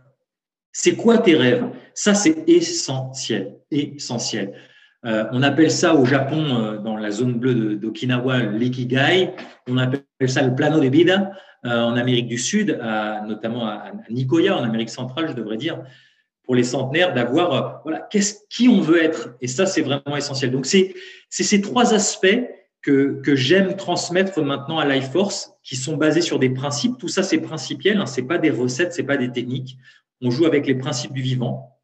C'est 0.72 0.96
quoi 0.96 1.18
tes 1.18 1.36
rêves? 1.36 1.66
Ça, 1.94 2.14
c'est 2.14 2.46
essentiel, 2.48 3.58
essentiel. 3.70 4.54
Euh, 5.06 5.26
on 5.34 5.44
appelle 5.44 5.72
ça 5.72 5.94
au 5.94 6.06
Japon, 6.06 6.56
euh, 6.56 6.78
dans 6.78 6.96
la 6.96 7.12
zone 7.12 7.34
bleue 7.34 7.76
d'Okinawa, 7.76 8.40
l'ikigai. 8.44 9.32
On 9.68 9.78
appelle 9.78 10.06
ça 10.28 10.42
le 10.42 10.56
plano 10.56 10.80
de 10.80 10.88
vida. 10.88 11.34
Euh, 11.66 11.82
en 11.82 11.98
Amérique 11.98 12.28
du 12.28 12.38
Sud, 12.38 12.80
notamment 13.28 13.68
à, 13.68 13.74
à 13.74 13.92
Nicoya, 14.10 14.58
en 14.58 14.64
Amérique 14.64 14.90
centrale, 14.90 15.28
je 15.28 15.34
devrais 15.34 15.58
dire 15.58 15.84
pour 16.44 16.56
les 16.56 16.64
centenaires 16.64 17.14
d'avoir 17.14 17.82
voilà 17.84 18.06
qu'est-ce 18.10 18.36
qui 18.50 18.68
on 18.68 18.82
veut 18.82 19.02
être 19.02 19.30
et 19.40 19.48
ça 19.48 19.66
c'est 19.66 19.82
vraiment 19.82 20.18
essentiel 20.18 20.52
donc 20.52 20.66
c'est 20.66 20.94
ces 21.30 21.62
trois 21.62 21.94
aspects 21.94 22.38
que, 22.84 23.22
j'aime 23.36 23.76
transmettre 23.76 24.42
maintenant 24.42 24.78
à 24.78 24.86
Life 24.86 25.12
Force, 25.12 25.54
qui 25.64 25.76
sont 25.76 25.96
basés 25.98 26.22
sur 26.22 26.38
des 26.38 26.50
principes. 26.50 26.98
Tout 27.00 27.08
ça, 27.08 27.24
c'est 27.24 27.40
principiel, 27.40 27.98
hein, 27.98 28.06
ce 28.06 28.20
n'est 28.22 28.28
pas 28.28 28.38
des 28.38 28.52
recettes, 28.52 28.94
ce 28.94 29.02
n'est 29.02 29.08
pas 29.08 29.18
des 29.18 29.32
techniques. 29.32 29.78
On 30.22 30.30
joue 30.30 30.46
avec 30.46 30.68
les 30.68 30.76
principes 30.76 31.14
du 31.14 31.22
vivant. 31.22 31.80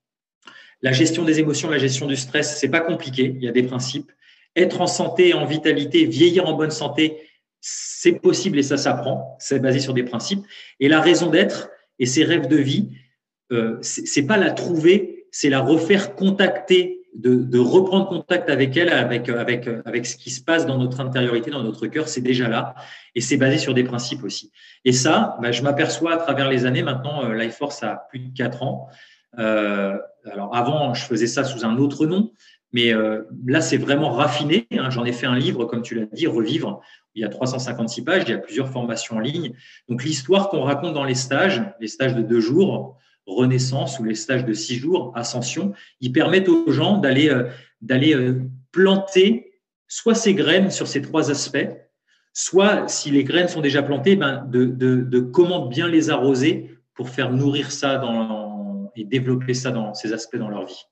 La 0.82 0.92
gestion 0.92 1.24
des 1.24 1.40
émotions, 1.40 1.70
la 1.70 1.78
gestion 1.78 2.06
du 2.06 2.16
stress, 2.16 2.58
c'est 2.60 2.70
pas 2.70 2.82
compliqué, 2.82 3.34
il 3.36 3.44
y 3.44 3.48
a 3.48 3.52
des 3.52 3.64
principes. 3.64 4.12
Être 4.56 4.82
en 4.82 4.88
santé, 4.88 5.34
en 5.34 5.46
vitalité, 5.46 6.06
vieillir 6.06 6.48
en 6.48 6.54
bonne 6.54 6.72
santé, 6.72 7.18
c'est 7.62 8.20
possible 8.20 8.60
et 8.60 8.64
ça 8.64 8.78
s'apprend. 8.78 9.38
C'est 9.40 9.60
basé 9.60 9.80
sur 9.80 9.94
des 9.94 10.04
principes. 10.04 10.46
Et 10.80 10.90
la 10.90 11.02
raison 11.02 11.30
d'être 11.30 11.70
et 11.98 12.06
ses 12.06 12.24
rêves 12.24 12.48
de 12.48 12.58
vie, 12.58 12.90
euh, 13.52 13.78
c'est 13.82 14.24
pas 14.24 14.38
la 14.38 14.52
trouver, 14.52 15.28
c'est 15.32 15.50
la 15.50 15.62
refaire 15.62 16.16
contacter 16.16 16.99
de, 17.15 17.60
reprendre 17.60 18.08
contact 18.08 18.50
avec 18.50 18.76
elle, 18.78 18.89
avec, 18.89 19.30
avec, 19.30 19.67
avec 19.86 20.06
ce 20.06 20.15
qui 20.15 20.30
se 20.30 20.41
passe 20.41 20.65
dans 20.65 20.78
notre 20.78 21.00
intériorité, 21.00 21.52
dans 21.52 21.63
notre 21.63 21.88
cœur, 21.88 22.08
c'est 22.08 22.22
déjà 22.22 22.48
là. 22.48 22.76
Et 23.15 23.22
c'est 23.22 23.38
basé 23.38 23.58
sur 23.58 23.74
des 23.74 23.84
principes 23.84 24.24
aussi. 24.24 24.52
Et 24.86 24.91
ça, 24.91 25.38
bah, 25.41 25.52
je 25.52 25.62
m'aperçois 25.63 26.13
à 26.13 26.17
travers 26.17 26.50
les 26.50 26.65
années, 26.65 26.84
maintenant, 26.84 27.26
euh, 27.26 27.34
Life 27.34 27.56
Force 27.56 27.84
a 27.84 28.08
plus 28.10 28.19
de 28.19 28.38
4 28.38 28.63
ans. 28.63 28.88
Euh, 29.38 29.98
alors 30.32 30.56
avant, 30.56 30.93
je 30.93 31.06
faisais 31.06 31.28
ça 31.28 31.43
sous 31.43 31.65
un 31.65 31.78
autre 31.78 32.06
nom, 32.06 32.32
mais 32.72 32.93
euh, 32.93 33.24
là, 33.45 33.62
c'est 33.62 33.78
vraiment 33.78 34.12
raffiné. 34.12 34.67
Hein. 34.72 34.89
J'en 34.89 35.06
ai 35.06 35.12
fait 35.12 35.28
un 35.28 35.38
livre, 35.38 35.65
comme 35.65 35.82
tu 35.82 35.95
l'as 35.95 36.06
dit, 36.06 36.28
Revivre. 36.28 36.82
Il 37.15 37.22
y 37.22 37.26
a 37.26 37.30
356 37.30 38.04
pages, 38.04 38.24
il 38.28 38.32
y 38.32 38.34
a 38.34 38.38
plusieurs 38.38 38.69
formations 38.69 39.17
en 39.17 39.19
ligne. 39.19 39.54
Donc 39.88 40.04
l'histoire 40.04 40.50
qu'on 40.50 40.62
raconte 40.62 40.93
dans 40.93 41.04
les 41.04 41.15
stages, 41.15 41.63
les 41.80 41.88
stages 41.88 42.15
de 42.15 42.22
deux 42.22 42.39
jours, 42.39 42.98
Renaissance 43.36 44.00
ou 44.00 44.04
les 44.04 44.15
stages 44.15 44.46
de 44.46 44.54
six 44.54 44.76
jours, 44.76 45.12
Ascension, 45.15 45.74
ils 46.02 46.12
permettent 46.12 46.50
aux 46.50 46.72
gens 46.72 46.98
d'aller 46.98 47.30
euh, 47.30 47.50
euh, 47.92 48.42
planter 48.72 49.54
soit 49.88 50.15
ces 50.15 50.34
graines 50.34 50.70
sur 50.70 50.88
ces 50.88 51.02
trois 51.02 51.32
aspects, 51.32 51.68
soit 52.34 52.88
si 52.88 53.12
les 53.12 53.24
graines 53.24 53.48
sont 53.48 53.62
déjà 53.62 53.82
plantées, 53.82 54.15
ben 54.15 54.46
de, 54.48 54.65
de, 54.65 55.20
comment 55.20 55.65
bien 55.68 55.88
les 55.88 56.10
arroser 56.10 56.78
pour 56.94 57.10
faire 57.10 57.32
nourrir 57.32 57.72
ça 57.72 57.98
dans, 57.98 58.92
et 58.96 59.04
développer 59.04 59.54
ça 59.54 59.72
dans 59.72 59.94
ces 59.94 60.13
aspects 60.13 60.38
dans 60.38 60.50
leur 60.50 60.65
vie. 60.65 60.86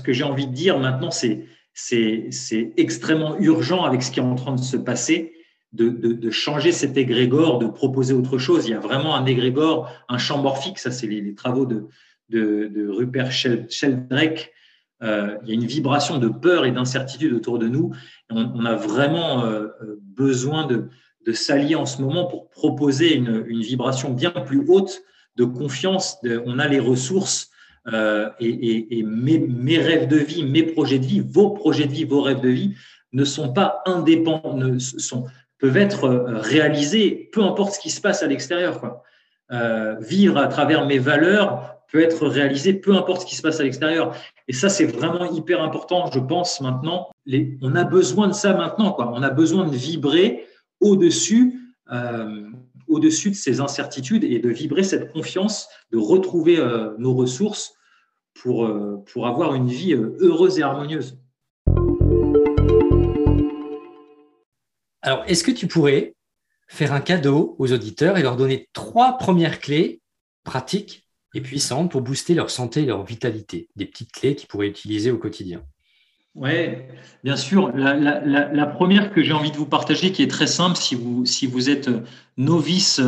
Ce 0.00 0.04
que 0.04 0.12
j'ai 0.12 0.24
envie 0.24 0.46
de 0.46 0.52
dire 0.52 0.78
maintenant, 0.78 1.10
c'est 1.10 1.46
c'est 1.74 2.74
extrêmement 2.76 3.38
urgent 3.38 3.84
avec 3.84 4.02
ce 4.02 4.10
qui 4.10 4.20
est 4.20 4.22
en 4.22 4.34
train 4.34 4.54
de 4.54 4.60
se 4.60 4.76
passer 4.76 5.32
de, 5.72 6.30
changer 6.30 6.72
cet 6.72 6.96
égrégore, 6.96 7.58
de 7.58 7.66
proposer 7.66 8.14
autre 8.14 8.38
chose. 8.38 8.66
Il 8.66 8.72
y 8.72 8.74
a 8.74 8.80
vraiment 8.80 9.16
un 9.16 9.26
égrégore, 9.26 9.90
un 10.08 10.18
champ 10.18 10.40
morphique, 10.42 10.78
ça 10.78 10.90
c'est 10.90 11.06
les, 11.06 11.34
travaux 11.34 11.66
de, 11.66 11.88
de, 12.28 12.88
Rupert 12.88 13.32
Sheldrake. 13.32 14.52
Euh, 15.02 15.36
il 15.42 15.48
y 15.48 15.52
a 15.52 15.54
une 15.54 15.66
vibration 15.66 16.18
de 16.18 16.28
peur 16.28 16.64
et 16.64 16.70
d'incertitude 16.70 17.32
autour 17.32 17.58
de 17.58 17.68
nous. 17.68 17.92
On, 18.30 18.64
a 18.64 18.76
vraiment 18.76 19.44
euh, 19.44 19.68
besoin 20.00 20.66
de, 20.66 20.88
s'allier 21.32 21.74
en 21.74 21.86
ce 21.86 22.02
moment 22.02 22.26
pour 22.26 22.50
proposer 22.50 23.14
une, 23.14 23.42
vibration 23.62 24.12
bien 24.12 24.30
plus 24.30 24.64
haute 24.68 25.02
de 25.36 25.44
confiance. 25.44 26.18
on 26.46 26.58
a 26.58 26.68
les 26.68 26.80
ressources 26.80 27.50
euh, 27.92 28.28
et, 28.38 29.02
mes, 29.02 29.38
mes, 29.38 29.78
rêves 29.78 30.06
de 30.06 30.16
vie, 30.16 30.44
mes 30.44 30.62
projets 30.62 30.98
de 30.98 31.06
vie, 31.06 31.20
vos 31.20 31.50
projets 31.50 31.86
de 31.86 31.92
vie, 31.92 32.04
vos 32.04 32.22
rêves 32.22 32.40
de 32.40 32.48
vie 32.48 32.74
ne 33.12 33.24
sont 33.24 33.52
pas 33.52 33.82
indépendants, 33.86 34.56
ne 34.56 34.78
sont, 34.78 35.26
peuvent 35.62 35.76
être 35.76 36.04
euh, 36.04 36.38
réalisés, 36.38 37.30
peu 37.32 37.44
importe 37.44 37.74
ce 37.74 37.78
qui 37.78 37.90
se 37.90 38.00
passe 38.00 38.24
à 38.24 38.26
l'extérieur. 38.26 39.00
Euh, 39.52 39.94
vivre 40.00 40.36
à 40.38 40.48
travers 40.48 40.86
mes 40.86 40.98
valeurs 40.98 41.76
peut 41.90 42.02
être 42.02 42.26
réalisé, 42.26 42.74
peu 42.74 42.96
importe 42.96 43.20
ce 43.20 43.26
qui 43.26 43.36
se 43.36 43.42
passe 43.42 43.60
à 43.60 43.62
l'extérieur. 43.62 44.16
Et 44.48 44.52
ça, 44.52 44.68
c'est 44.68 44.86
vraiment 44.86 45.24
hyper 45.24 45.62
important, 45.62 46.10
je 46.10 46.18
pense, 46.18 46.60
maintenant. 46.60 47.10
Les, 47.26 47.56
on 47.62 47.76
a 47.76 47.84
besoin 47.84 48.26
de 48.26 48.32
ça 48.32 48.54
maintenant. 48.54 48.90
Quoi. 48.90 49.12
On 49.14 49.22
a 49.22 49.30
besoin 49.30 49.64
de 49.64 49.76
vibrer 49.76 50.46
au-dessus 50.80 51.60
euh, 51.92 52.48
au-dessus 52.88 53.30
de 53.30 53.36
ces 53.36 53.60
incertitudes 53.60 54.24
et 54.24 54.40
de 54.40 54.50
vibrer 54.50 54.82
cette 54.82 55.12
confiance, 55.12 55.68
de 55.92 55.98
retrouver 55.98 56.58
nos 56.98 57.14
ressources 57.14 57.72
pour, 58.34 58.70
pour 59.10 59.26
avoir 59.26 59.54
une 59.54 59.68
vie 59.68 59.94
heureuse 59.94 60.58
et 60.58 60.62
harmonieuse. 60.62 61.16
Alors, 65.02 65.24
est-ce 65.26 65.44
que 65.44 65.50
tu 65.50 65.66
pourrais 65.66 66.14
faire 66.68 66.92
un 66.92 67.00
cadeau 67.00 67.56
aux 67.58 67.72
auditeurs 67.72 68.16
et 68.18 68.22
leur 68.22 68.36
donner 68.36 68.68
trois 68.72 69.18
premières 69.18 69.60
clés 69.60 70.00
pratiques 70.44 71.06
et 71.34 71.40
puissantes 71.40 71.90
pour 71.90 72.00
booster 72.00 72.34
leur 72.34 72.50
santé 72.50 72.82
et 72.82 72.86
leur 72.86 73.04
vitalité? 73.04 73.68
Des 73.76 73.86
petites 73.86 74.12
clés 74.12 74.34
qu'ils 74.34 74.48
pourraient 74.48 74.68
utiliser 74.68 75.10
au 75.10 75.18
quotidien. 75.18 75.62
Oui, 76.34 76.70
bien 77.24 77.36
sûr. 77.36 77.72
La, 77.74 78.66
première 78.66 79.12
que 79.12 79.22
j'ai 79.22 79.32
envie 79.32 79.50
de 79.50 79.56
vous 79.56 79.66
partager, 79.66 80.12
qui 80.12 80.22
est 80.22 80.30
très 80.30 80.46
simple, 80.46 80.76
si 80.76 80.94
vous, 80.94 81.26
si 81.26 81.46
vous 81.46 81.68
êtes 81.68 81.90
novice 82.38 83.02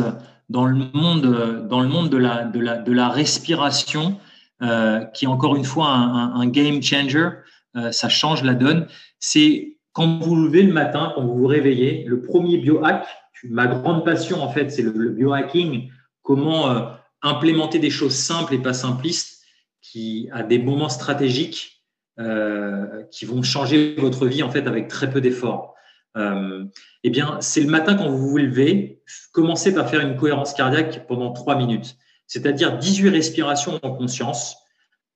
dans 0.49 0.65
le 0.65 0.75
monde, 0.75 1.67
dans 1.67 1.81
le 1.81 1.87
monde 1.87 2.09
de, 2.09 2.17
la, 2.17 2.43
de, 2.43 2.59
la, 2.59 2.77
de 2.77 2.91
la 2.91 3.09
respiration, 3.09 4.19
euh, 4.61 5.03
qui 5.13 5.25
est 5.25 5.27
encore 5.27 5.57
une 5.57 5.65
fois 5.65 5.89
un, 5.89 6.47
game 6.47 6.81
changer, 6.81 7.29
euh, 7.75 7.91
ça 7.91 8.07
change 8.07 8.41
la 8.41 8.53
donne, 8.53 8.87
c'est 9.19 9.74
quand 9.95 10.19
vous 10.19 10.25
vous 10.25 10.35
levez 10.35 10.61
le 10.61 10.73
matin, 10.73 11.13
quand 11.15 11.23
vous 11.25 11.37
vous 11.37 11.47
réveillez, 11.47 12.03
le 12.03 12.21
premier 12.21 12.57
biohack, 12.57 13.07
ma 13.45 13.65
grande 13.65 14.03
passion 14.03 14.41
en 14.41 14.49
fait, 14.49 14.69
c'est 14.69 14.81
le, 14.81 14.91
biohacking, 14.91 15.89
comment 16.21 16.69
euh, 16.69 16.81
implémenter 17.21 17.79
des 17.79 17.89
choses 17.89 18.13
simples 18.13 18.53
et 18.53 18.57
pas 18.57 18.73
simplistes 18.73 19.41
qui, 19.81 20.27
à 20.33 20.43
des 20.43 20.59
moments 20.59 20.89
stratégiques, 20.89 21.81
euh, 22.19 23.03
qui 23.09 23.23
vont 23.23 23.41
changer 23.41 23.95
votre 23.95 24.27
vie 24.27 24.43
en 24.43 24.51
fait 24.51 24.67
avec 24.67 24.89
très 24.89 25.09
peu 25.09 25.21
d'efforts. 25.21 25.75
Euh, 26.17 26.65
eh 27.05 27.09
bien, 27.09 27.37
c'est 27.39 27.61
le 27.61 27.69
matin 27.69 27.95
quand 27.95 28.09
vous 28.09 28.29
vous 28.29 28.37
levez, 28.37 29.01
commencez 29.31 29.73
par 29.73 29.89
faire 29.89 30.01
une 30.01 30.17
cohérence 30.17 30.53
cardiaque 30.53 31.07
pendant 31.07 31.31
3 31.31 31.55
minutes, 31.55 31.95
c'est-à-dire 32.27 32.77
18 32.77 33.09
respirations 33.09 33.79
en 33.81 33.91
conscience. 33.91 34.57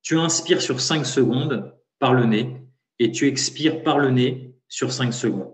Tu 0.03 0.17
inspires 0.17 0.61
sur 0.61 0.79
5 0.79 1.05
secondes 1.05 1.73
par 1.99 2.13
le 2.13 2.23
nez 2.23 2.61
et 2.97 3.11
tu 3.11 3.27
expires 3.27 3.83
par 3.83 3.99
le 3.99 4.11
nez 4.11 4.48
sur 4.69 4.93
5 4.93 5.13
secondes. 5.13 5.53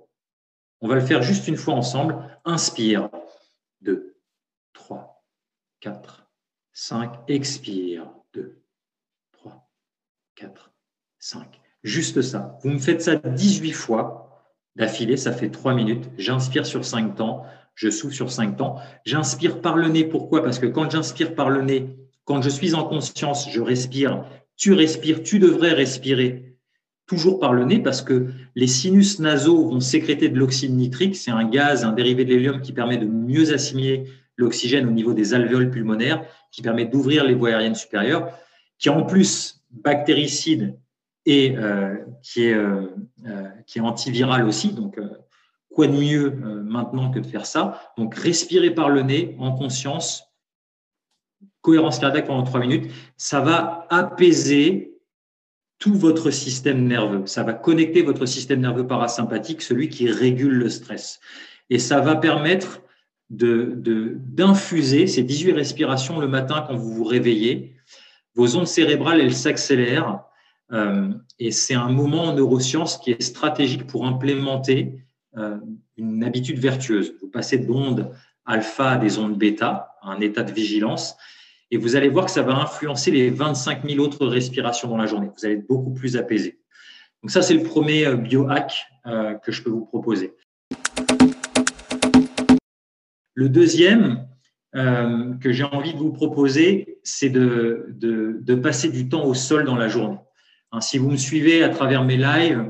On 0.82 0.88
va 0.88 0.96
le 0.96 1.02
faire 1.02 1.24
juste 1.24 1.48
une 1.48 1.58
fois 1.58 1.74
ensemble. 1.74 2.18
Inspire. 2.44 3.10
2, 3.82 4.16
3, 4.74 5.26
4, 5.80 6.28
5. 6.74 7.12
Expire. 7.28 8.08
2, 8.34 8.62
3, 9.32 9.70
4, 10.36 10.72
5. 11.20 11.62
Juste 11.84 12.22
ça. 12.22 12.60
Vous 12.62 12.70
me 12.70 12.80
faites 12.80 13.02
ça 13.02 13.16
18 13.16 13.72
fois 13.72 14.26
d'affilée, 14.76 15.18
ça 15.18 15.32
fait 15.32 15.50
3 15.50 15.74
minutes. 15.74 16.10
J'inspire 16.18 16.66
sur 16.66 16.84
5 16.84 17.16
temps, 17.16 17.46
je 17.76 17.90
souffle 17.90 18.14
sur 18.14 18.32
5 18.32 18.58
temps. 18.58 18.78
J'inspire 19.06 19.62
par 19.62 19.78
le 19.78 19.88
nez. 19.88 20.04
Pourquoi? 20.04 20.44
Parce 20.44 20.60
que 20.60 20.66
quand 20.66 20.90
j'inspire 20.90 21.36
par 21.36 21.50
le 21.50 21.62
nez, 21.62 21.96
quand 22.26 22.42
je 22.42 22.50
suis 22.50 22.74
en 22.74 22.86
conscience, 22.86 23.50
je 23.50 23.62
respire. 23.62 24.26
Tu 24.58 24.74
respires, 24.74 25.22
tu 25.24 25.40
devrais 25.40 25.74
respirer 25.74 26.55
toujours 27.08 27.40
par 27.40 27.54
le 27.54 27.66
nez 27.66 27.80
parce 27.80 28.02
que 28.02 28.28
les 28.56 28.68
sinus 28.68 29.20
nasaux 29.20 29.70
vont 29.70 29.80
sécréter 29.80 30.30
de 30.30 30.38
l'oxyde 30.38 30.76
nitrique. 30.76 31.16
C'est 31.16 31.32
un 31.32 31.48
gaz, 31.48 31.84
un 31.84 31.92
dérivé 31.92 32.26
de 32.26 32.30
l'hélium 32.30 32.62
qui 32.62 32.74
permet 32.74 32.98
de 32.98 33.06
mieux 33.06 33.54
assimiler 33.54 34.06
l'oxygène 34.38 34.88
au 34.88 34.92
niveau 34.92 35.14
des 35.14 35.34
alvéoles 35.34 35.70
pulmonaires, 35.70 36.26
qui 36.52 36.62
permet 36.62 36.86
d'ouvrir 36.86 37.24
les 37.24 37.34
voies 37.34 37.50
aériennes 37.50 37.76
supérieures, 37.76 38.32
qui 38.78 38.90
en 38.90 39.04
plus 39.04 39.62
bactéricide 39.72 40.78
et 41.26 41.56
euh, 41.58 41.96
qui, 42.22 42.46
est, 42.46 42.54
euh, 42.54 42.88
euh, 43.26 43.50
qui 43.66 43.80
est 43.80 43.82
antiviral 43.82 44.46
aussi. 44.46 44.74
Donc, 44.74 45.00
quoi 45.70 45.88
de 45.88 45.94
mieux 45.94 46.32
maintenant 46.32 47.12
que 47.12 47.20
de 47.20 47.26
faire 47.26 47.46
ça? 47.46 47.82
Donc, 47.98 48.16
respirer 48.16 48.72
par 48.72 48.90
le 48.90 49.02
nez 49.02 49.36
en 49.40 49.54
conscience, 49.54 50.24
cohérence 51.62 52.00
cardiaque 52.00 52.28
pendant 52.28 52.44
trois 52.44 52.60
minutes, 52.60 52.92
ça 53.18 53.42
va 53.42 53.88
apaiser 53.90 54.95
tout 55.80 55.94
votre 55.94 56.32
système 56.32 56.88
nerveux. 56.88 57.26
Ça 57.26 57.44
va 57.44 57.54
connecter 57.54 58.02
votre 58.02 58.26
système 58.26 58.62
nerveux 58.62 58.88
parasympathique, 58.88 59.62
celui 59.62 59.90
qui 59.90 60.10
régule 60.10 60.54
le 60.54 60.70
stress. 60.70 61.20
Et 61.70 61.80
ça 61.80 62.00
va 62.00 62.16
permettre 62.16 62.82
d'infuser 63.30 65.02
de, 65.02 65.08
ces 65.08 65.24
18 65.24 65.52
respirations 65.54 66.20
le 66.20 66.28
matin 66.28 66.64
quand 66.68 66.76
vous 66.76 66.94
vous 66.94 67.04
réveillez. 67.04 67.76
Vos 68.36 68.56
ondes 68.56 68.68
cérébrales, 68.68 69.20
elles 69.20 69.36
s'accélèrent. 69.36 70.22
Euh, 70.72 71.10
et 71.40 71.52
c'est 71.52 71.74
un 71.74 71.90
moment 71.90 72.26
en 72.26 72.34
neurosciences 72.34 72.98
qui 72.98 73.12
est 73.12 73.22
stratégique 73.22 73.88
pour 73.88 74.06
implémenter 74.06 75.00
euh, 75.38 75.58
une 75.98 76.24
habitude 76.24 76.60
vertueuse. 76.60 77.16
Vous 77.22 77.30
passez 77.30 77.58
d'ondes 77.58 78.12
alpha 78.46 78.92
à 78.92 78.98
des 78.98 79.18
ondes 79.18 79.38
bêta, 79.38 79.96
un 80.04 80.20
état 80.20 80.44
de 80.44 80.52
vigilance. 80.52 81.16
Et 81.72 81.78
vous 81.78 81.96
allez 81.96 82.10
voir 82.10 82.26
que 82.26 82.32
ça 82.32 82.44
va 82.44 82.56
influencer 82.56 83.12
les 83.12 83.30
25 83.30 83.90
000 83.90 84.04
autres 84.04 84.28
respirations 84.28 84.88
dans 84.88 84.98
la 84.98 85.08
journée. 85.08 85.30
Vous 85.36 85.46
allez 85.46 85.56
être 85.56 85.68
beaucoup 85.68 85.94
plus 85.94 86.16
apaisé. 86.18 86.60
Donc 87.24 87.32
ça, 87.32 87.42
c'est 87.42 87.56
le 87.56 87.64
premier 87.64 88.06
euh, 88.06 88.16
biohack 88.16 88.86
euh, 89.08 89.34
que 89.34 89.52
je 89.52 89.64
peux 89.64 89.72
vous 89.72 89.86
proposer. 89.86 90.36
Le 93.34 93.50
deuxième 93.50 94.28
euh, 94.76 95.34
que 95.42 95.52
j'ai 95.52 95.64
envie 95.64 95.94
de 95.94 95.98
vous 95.98 96.12
proposer, 96.12 97.00
c'est 97.04 97.30
de, 97.30 97.88
de, 97.90 98.56
passer 98.56 98.90
du 98.90 99.10
temps 99.10 99.26
au 99.26 99.34
sol 99.34 99.66
dans 99.66 99.76
la 99.76 99.88
journée. 99.88 100.20
Hein, 100.72 100.82
si 100.82 100.98
vous 100.98 101.10
me 101.10 101.18
suivez 101.18 101.64
à 101.64 101.70
travers 101.70 102.04
mes 102.04 102.18
lives, 102.18 102.64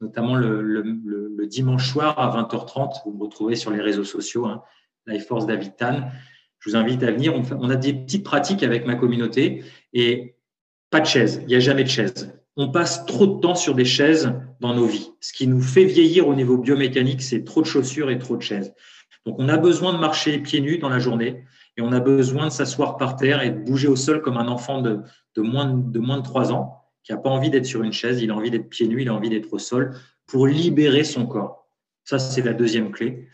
notamment 0.00 0.34
le, 0.34 1.46
dimanche 1.46 1.90
soir 1.90 2.18
à 2.18 2.42
20h30. 2.42 3.02
Vous 3.06 3.12
me 3.12 3.24
retrouvez 3.24 3.56
sur 3.56 3.70
les 3.70 3.80
réseaux 3.80 4.04
sociaux, 4.04 4.46
hein, 4.46 4.62
Life 5.06 5.26
Force 5.26 5.46
David 5.46 5.76
Tan. 5.76 6.10
Je 6.60 6.70
vous 6.70 6.76
invite 6.76 7.02
à 7.02 7.10
venir. 7.10 7.34
On, 7.34 7.70
a 7.70 7.76
des 7.76 7.92
petites 7.92 8.24
pratiques 8.24 8.62
avec 8.62 8.86
ma 8.86 8.94
communauté 8.94 9.62
et 9.92 10.36
pas 10.90 11.00
de 11.00 11.06
chaise. 11.06 11.40
Il 11.42 11.48
n'y 11.48 11.54
a 11.54 11.60
jamais 11.60 11.84
de 11.84 11.88
chaise. 11.88 12.34
On 12.56 12.70
passe 12.70 13.06
trop 13.06 13.26
de 13.26 13.40
temps 13.40 13.54
sur 13.54 13.74
des 13.74 13.84
chaises 13.84 14.32
dans 14.60 14.74
nos 14.74 14.86
vies. 14.86 15.10
Ce 15.20 15.32
qui 15.32 15.46
nous 15.46 15.60
fait 15.60 15.84
vieillir 15.84 16.26
au 16.26 16.34
niveau 16.34 16.58
biomécanique, 16.58 17.22
c'est 17.22 17.44
trop 17.44 17.62
de 17.62 17.66
chaussures 17.66 18.10
et 18.10 18.18
trop 18.18 18.36
de 18.36 18.42
chaises. 18.42 18.74
Donc, 19.24 19.36
on 19.38 19.48
a 19.48 19.56
besoin 19.56 19.92
de 19.92 19.98
marcher 19.98 20.38
pieds 20.38 20.60
nus 20.60 20.78
dans 20.78 20.88
la 20.88 20.98
journée 20.98 21.44
et 21.76 21.82
on 21.82 21.92
a 21.92 22.00
besoin 22.00 22.46
de 22.46 22.52
s'asseoir 22.52 22.96
par 22.96 23.16
terre 23.16 23.42
et 23.42 23.50
de 23.50 23.58
bouger 23.58 23.86
au 23.86 23.94
sol 23.94 24.20
comme 24.20 24.36
un 24.36 24.48
enfant 24.48 24.82
de, 24.82 25.02
moins, 25.36 25.66
de 25.66 25.98
moins 26.00 26.18
de 26.18 26.22
3 26.22 26.52
ans 26.52 26.78
qui 27.04 27.12
n'a 27.12 27.18
pas 27.18 27.30
envie 27.30 27.50
d'être 27.50 27.64
sur 27.64 27.82
une 27.82 27.92
chaise, 27.92 28.20
il 28.20 28.30
a 28.30 28.34
envie 28.34 28.50
d'être 28.50 28.68
pieds 28.68 28.88
nus, 28.88 29.02
il 29.02 29.08
a 29.08 29.14
envie 29.14 29.30
d'être 29.30 29.52
au 29.52 29.58
sol 29.58 29.94
pour 30.26 30.46
libérer 30.46 31.04
son 31.04 31.26
corps. 31.26 31.68
Ça, 32.04 32.18
c'est 32.18 32.42
la 32.42 32.52
deuxième 32.52 32.90
clé. 32.90 33.28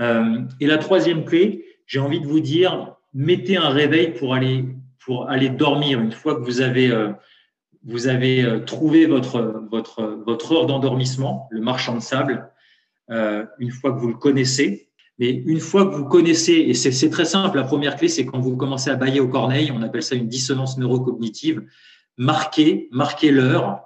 Euh, 0.00 0.40
et 0.60 0.66
la 0.66 0.78
troisième 0.78 1.24
clé, 1.24 1.64
j'ai 1.86 2.00
envie 2.00 2.20
de 2.20 2.26
vous 2.26 2.40
dire, 2.40 2.94
mettez 3.12 3.56
un 3.56 3.68
réveil 3.68 4.12
pour 4.12 4.34
aller, 4.34 4.64
pour 5.04 5.28
aller 5.28 5.48
dormir. 5.48 6.00
Une 6.00 6.12
fois 6.12 6.34
que 6.36 6.40
vous 6.40 6.60
avez, 6.60 6.90
euh, 6.90 7.12
vous 7.84 8.08
avez 8.08 8.42
euh, 8.42 8.60
trouvé 8.60 9.06
votre, 9.06 9.64
votre, 9.70 10.02
votre 10.26 10.52
heure 10.52 10.66
d'endormissement, 10.66 11.48
le 11.50 11.60
marchand 11.60 11.94
de 11.94 12.02
sable, 12.02 12.50
une 13.58 13.70
fois 13.70 13.92
que 13.92 13.98
vous 13.98 14.08
le 14.08 14.14
connaissez, 14.14 14.88
mais 15.18 15.28
une 15.28 15.60
fois 15.60 15.84
que 15.84 15.94
vous 15.94 16.06
connaissez, 16.06 16.54
et 16.54 16.72
c'est 16.72 17.10
très 17.10 17.26
simple, 17.26 17.58
la 17.58 17.64
première 17.64 17.96
clé, 17.96 18.08
c'est 18.08 18.24
quand 18.24 18.40
vous 18.40 18.56
commencez 18.56 18.88
à 18.88 18.96
bailler 18.96 19.20
au 19.20 19.28
corneille, 19.28 19.70
on 19.70 19.82
appelle 19.82 20.02
ça 20.02 20.14
une 20.14 20.26
dissonance 20.26 20.78
neurocognitive, 20.78 21.62
marquez, 22.16 22.88
marquez 22.92 23.30
l'heure, 23.30 23.84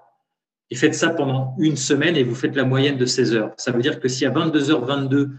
et 0.71 0.77
faites 0.77 0.95
ça 0.95 1.11
pendant 1.11 1.55
une 1.59 1.77
semaine 1.77 2.17
et 2.17 2.23
vous 2.23 2.35
faites 2.35 2.55
la 2.55 2.65
moyenne 2.65 2.97
de 2.97 3.07
16 3.07 3.35
heures. 3.35 3.53
Ça 3.57 3.73
veut 3.73 3.81
dire 3.81 4.01
que 4.01 4.09
si 4.09 4.27
à 4.27 4.31
22h22, 4.31 5.31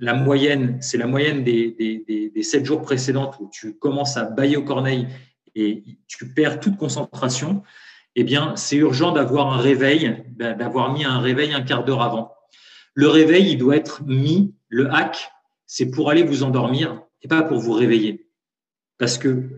la 0.00 0.14
moyenne, 0.14 0.78
c'est 0.80 0.98
la 0.98 1.06
moyenne 1.06 1.44
des, 1.44 1.70
des, 1.72 2.30
des, 2.34 2.42
7 2.42 2.64
jours 2.64 2.82
précédents 2.82 3.32
où 3.40 3.48
tu 3.52 3.76
commences 3.78 4.16
à 4.16 4.24
bailler 4.24 4.56
au 4.56 4.62
corneille 4.62 5.08
et 5.54 5.82
tu 6.06 6.32
perds 6.32 6.60
toute 6.60 6.76
concentration, 6.76 7.62
eh 8.14 8.24
bien, 8.24 8.56
c'est 8.56 8.76
urgent 8.76 9.12
d'avoir 9.12 9.52
un 9.52 9.58
réveil, 9.58 10.24
d'avoir 10.36 10.92
mis 10.92 11.04
un 11.04 11.18
réveil 11.18 11.52
un 11.52 11.62
quart 11.62 11.84
d'heure 11.84 12.02
avant. 12.02 12.32
Le 12.94 13.08
réveil, 13.08 13.52
il 13.52 13.58
doit 13.58 13.76
être 13.76 14.02
mis, 14.04 14.54
le 14.68 14.92
hack, 14.92 15.30
c'est 15.66 15.90
pour 15.90 16.10
aller 16.10 16.22
vous 16.22 16.42
endormir 16.42 17.02
et 17.22 17.28
pas 17.28 17.42
pour 17.42 17.58
vous 17.58 17.72
réveiller. 17.72 18.28
Parce 18.98 19.18
que 19.18 19.48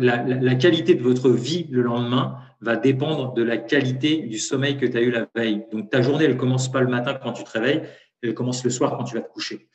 la, 0.00 0.22
la, 0.22 0.54
qualité 0.56 0.94
de 0.94 1.02
votre 1.02 1.30
vie 1.30 1.66
le 1.70 1.80
lendemain 1.80 2.36
va 2.60 2.76
dépendre 2.76 3.32
de 3.32 3.42
la 3.42 3.56
qualité 3.56 4.18
du 4.18 4.38
sommeil 4.38 4.76
que 4.76 4.84
tu 4.84 4.96
as 4.96 5.00
eu 5.00 5.10
la 5.10 5.26
veille. 5.34 5.64
Donc 5.72 5.88
ta 5.88 6.02
journée, 6.02 6.26
elle 6.26 6.36
commence 6.36 6.70
pas 6.70 6.82
le 6.82 6.88
matin 6.88 7.14
quand 7.14 7.32
tu 7.32 7.44
te 7.44 7.50
réveilles, 7.50 7.82
elle 8.22 8.34
commence 8.34 8.62
le 8.64 8.70
soir 8.70 8.98
quand 8.98 9.04
tu 9.04 9.14
vas 9.14 9.22
te 9.22 9.32
coucher. 9.32 9.69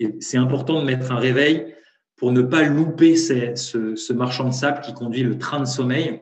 Et 0.00 0.14
c'est 0.20 0.38
important 0.38 0.80
de 0.80 0.84
mettre 0.84 1.10
un 1.12 1.18
réveil 1.18 1.74
pour 2.16 2.32
ne 2.32 2.42
pas 2.42 2.62
louper 2.64 3.16
ce, 3.16 4.12
marchand 4.12 4.48
de 4.48 4.54
sable 4.54 4.80
qui 4.80 4.92
conduit 4.92 5.22
le 5.22 5.38
train 5.38 5.60
de 5.60 5.66
sommeil, 5.66 6.20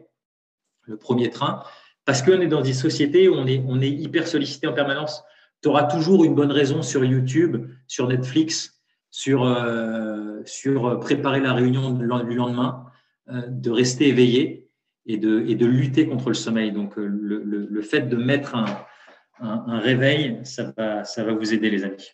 le 0.83 0.97
premier 0.97 1.31
train, 1.31 1.63
parce 2.05 2.23
qu'on 2.23 2.41
est 2.41 2.49
dans 2.49 2.63
une 2.63 2.75
société 2.75 3.29
où 3.29 3.35
on 3.35 3.47
est, 3.47 3.91
hyper 3.91 4.29
sollicité 4.29 4.67
en 4.67 4.73
permanence. 4.73 5.25
Tu 5.63 5.69
auras 5.69 5.85
toujours 5.85 6.25
une 6.25 6.35
bonne 6.35 6.53
raison 6.53 6.83
sur 6.83 7.05
YouTube, 7.05 7.67
sur 7.89 8.09
Netflix, 8.09 8.81
sur, 9.11 9.45
euh, 9.45 10.43
sur 10.45 11.01
préparer 11.01 11.41
la 11.41 11.55
réunion 11.55 11.91
du 11.91 12.07
lendemain, 12.07 12.87
euh, 13.29 13.43
de 13.49 13.71
rester 13.71 14.09
éveillé 14.09 14.69
et 15.07 15.17
de, 15.17 15.67
lutter 15.67 16.07
contre 16.07 16.29
le 16.29 16.35
sommeil. 16.35 16.73
Donc, 16.73 16.99
euh, 16.99 17.07
le, 17.07 17.83
fait 17.83 18.03
de 18.03 18.17
mettre 18.17 18.55
un, 18.55 19.79
réveil, 19.81 20.41
ça 20.45 20.73
va 20.77 21.33
vous 21.33 21.55
aider, 21.55 21.71
les 21.71 21.85
amis. 21.85 22.13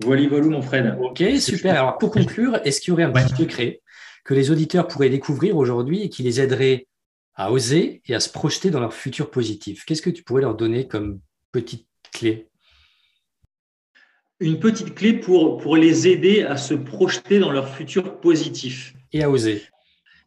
Voilà, 0.00 0.26
voilà, 0.28 0.46
mon 0.46 0.62
Fred. 0.62 0.96
Ok, 1.00 1.22
super. 1.38 1.74
Alors, 1.74 1.98
pour 1.98 2.10
conclure, 2.10 2.60
est-ce 2.64 2.80
qu'il 2.80 2.90
y 2.90 2.92
aurait 2.92 3.04
un 3.04 3.12
petit 3.12 3.36
secret 3.36 3.82
que 4.24 4.34
les 4.34 4.50
auditeurs 4.50 4.88
pourraient 4.88 5.10
découvrir 5.10 5.56
aujourd'hui 5.56 6.02
et 6.02 6.08
qui 6.08 6.22
les 6.22 6.40
aiderait 6.40 6.86
à 7.34 7.52
oser 7.52 8.02
et 8.06 8.14
à 8.14 8.20
se 8.20 8.30
projeter 8.30 8.70
dans 8.70 8.80
leur 8.80 8.94
futur 8.94 9.30
positif? 9.30 9.84
Qu'est-ce 9.84 10.02
que 10.02 10.10
tu 10.10 10.22
pourrais 10.22 10.42
leur 10.42 10.56
donner 10.56 10.88
comme 10.88 11.20
petite 11.52 11.86
clé? 12.12 12.48
Une 14.40 14.58
petite 14.58 14.94
clé 14.94 15.12
pour, 15.12 15.58
pour 15.58 15.76
les 15.76 16.08
aider 16.08 16.42
à 16.42 16.56
se 16.56 16.74
projeter 16.74 17.38
dans 17.38 17.52
leur 17.52 17.68
futur 17.68 18.20
positif. 18.20 18.94
Et 19.12 19.22
à 19.22 19.30
oser. 19.30 19.62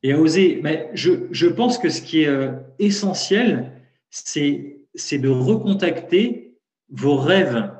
Et 0.04 0.14
à 0.14 0.20
oser. 0.20 0.60
Mais 0.64 0.90
je, 0.94 1.28
je 1.32 1.48
pense 1.48 1.78
que 1.78 1.90
ce 1.90 2.02
qui 2.02 2.22
est 2.22 2.28
euh, 2.28 2.54
essentiel, 2.80 3.74
c'est 4.10 5.18
de 5.18 5.30
recontacter 5.30 6.56
vos 6.90 7.18
rêves, 7.18 7.74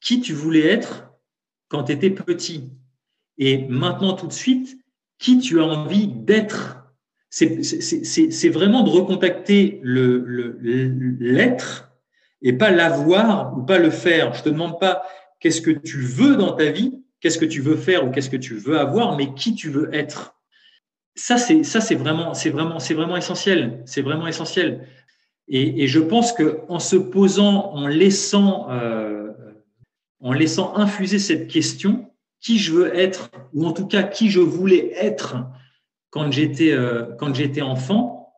qui 0.00 0.20
tu 0.20 0.32
voulais 0.32 0.66
être 0.66 1.09
quand 1.70 1.84
tu 1.84 1.92
étais 1.92 2.10
petit. 2.10 2.68
Et 3.38 3.66
maintenant, 3.68 4.12
tout 4.12 4.26
de 4.26 4.32
suite, 4.32 4.76
qui 5.18 5.38
tu 5.38 5.60
as 5.60 5.64
envie 5.64 6.08
d'être? 6.08 6.84
C'est 7.30 8.48
vraiment 8.48 8.82
de 8.82 8.90
recontacter 8.90 9.80
l'être 9.82 11.90
et 12.42 12.52
pas 12.52 12.70
l'avoir 12.70 13.56
ou 13.56 13.62
pas 13.62 13.78
le 13.78 13.90
faire. 13.90 14.34
Je 14.34 14.42
te 14.42 14.48
demande 14.48 14.80
pas 14.80 15.02
qu'est-ce 15.38 15.62
que 15.62 15.70
tu 15.70 15.98
veux 15.98 16.36
dans 16.36 16.52
ta 16.52 16.70
vie, 16.70 17.02
qu'est-ce 17.20 17.38
que 17.38 17.44
tu 17.44 17.60
veux 17.60 17.76
faire 17.76 18.06
ou 18.06 18.10
qu'est-ce 18.10 18.30
que 18.30 18.36
tu 18.36 18.54
veux 18.54 18.78
avoir, 18.78 19.16
mais 19.16 19.32
qui 19.34 19.54
tu 19.54 19.70
veux 19.70 19.94
être. 19.94 20.34
Ça, 21.14 21.38
c'est 21.38 21.94
vraiment, 21.94 22.32
vraiment, 22.32 22.78
vraiment 22.78 23.16
essentiel. 23.16 23.82
C'est 23.84 24.02
vraiment 24.02 24.26
essentiel. 24.26 24.86
Et, 25.46 25.82
et, 25.82 25.86
je 25.88 25.98
pense 25.98 26.32
que 26.32 26.60
en 26.68 26.78
se 26.78 26.96
posant, 26.96 27.72
en 27.72 27.88
laissant 27.88 28.70
euh, 28.70 29.19
en 30.20 30.32
laissant 30.32 30.76
infuser 30.76 31.18
cette 31.18 31.48
question, 31.48 32.10
qui 32.40 32.58
je 32.58 32.72
veux 32.72 32.96
être, 32.96 33.30
ou 33.52 33.66
en 33.66 33.72
tout 33.72 33.86
cas 33.86 34.02
qui 34.02 34.30
je 34.30 34.40
voulais 34.40 34.92
être 34.96 35.36
quand 36.10 36.30
j'étais 36.30 36.72
euh, 36.72 37.14
quand 37.18 37.34
j'étais 37.34 37.62
enfant, 37.62 38.32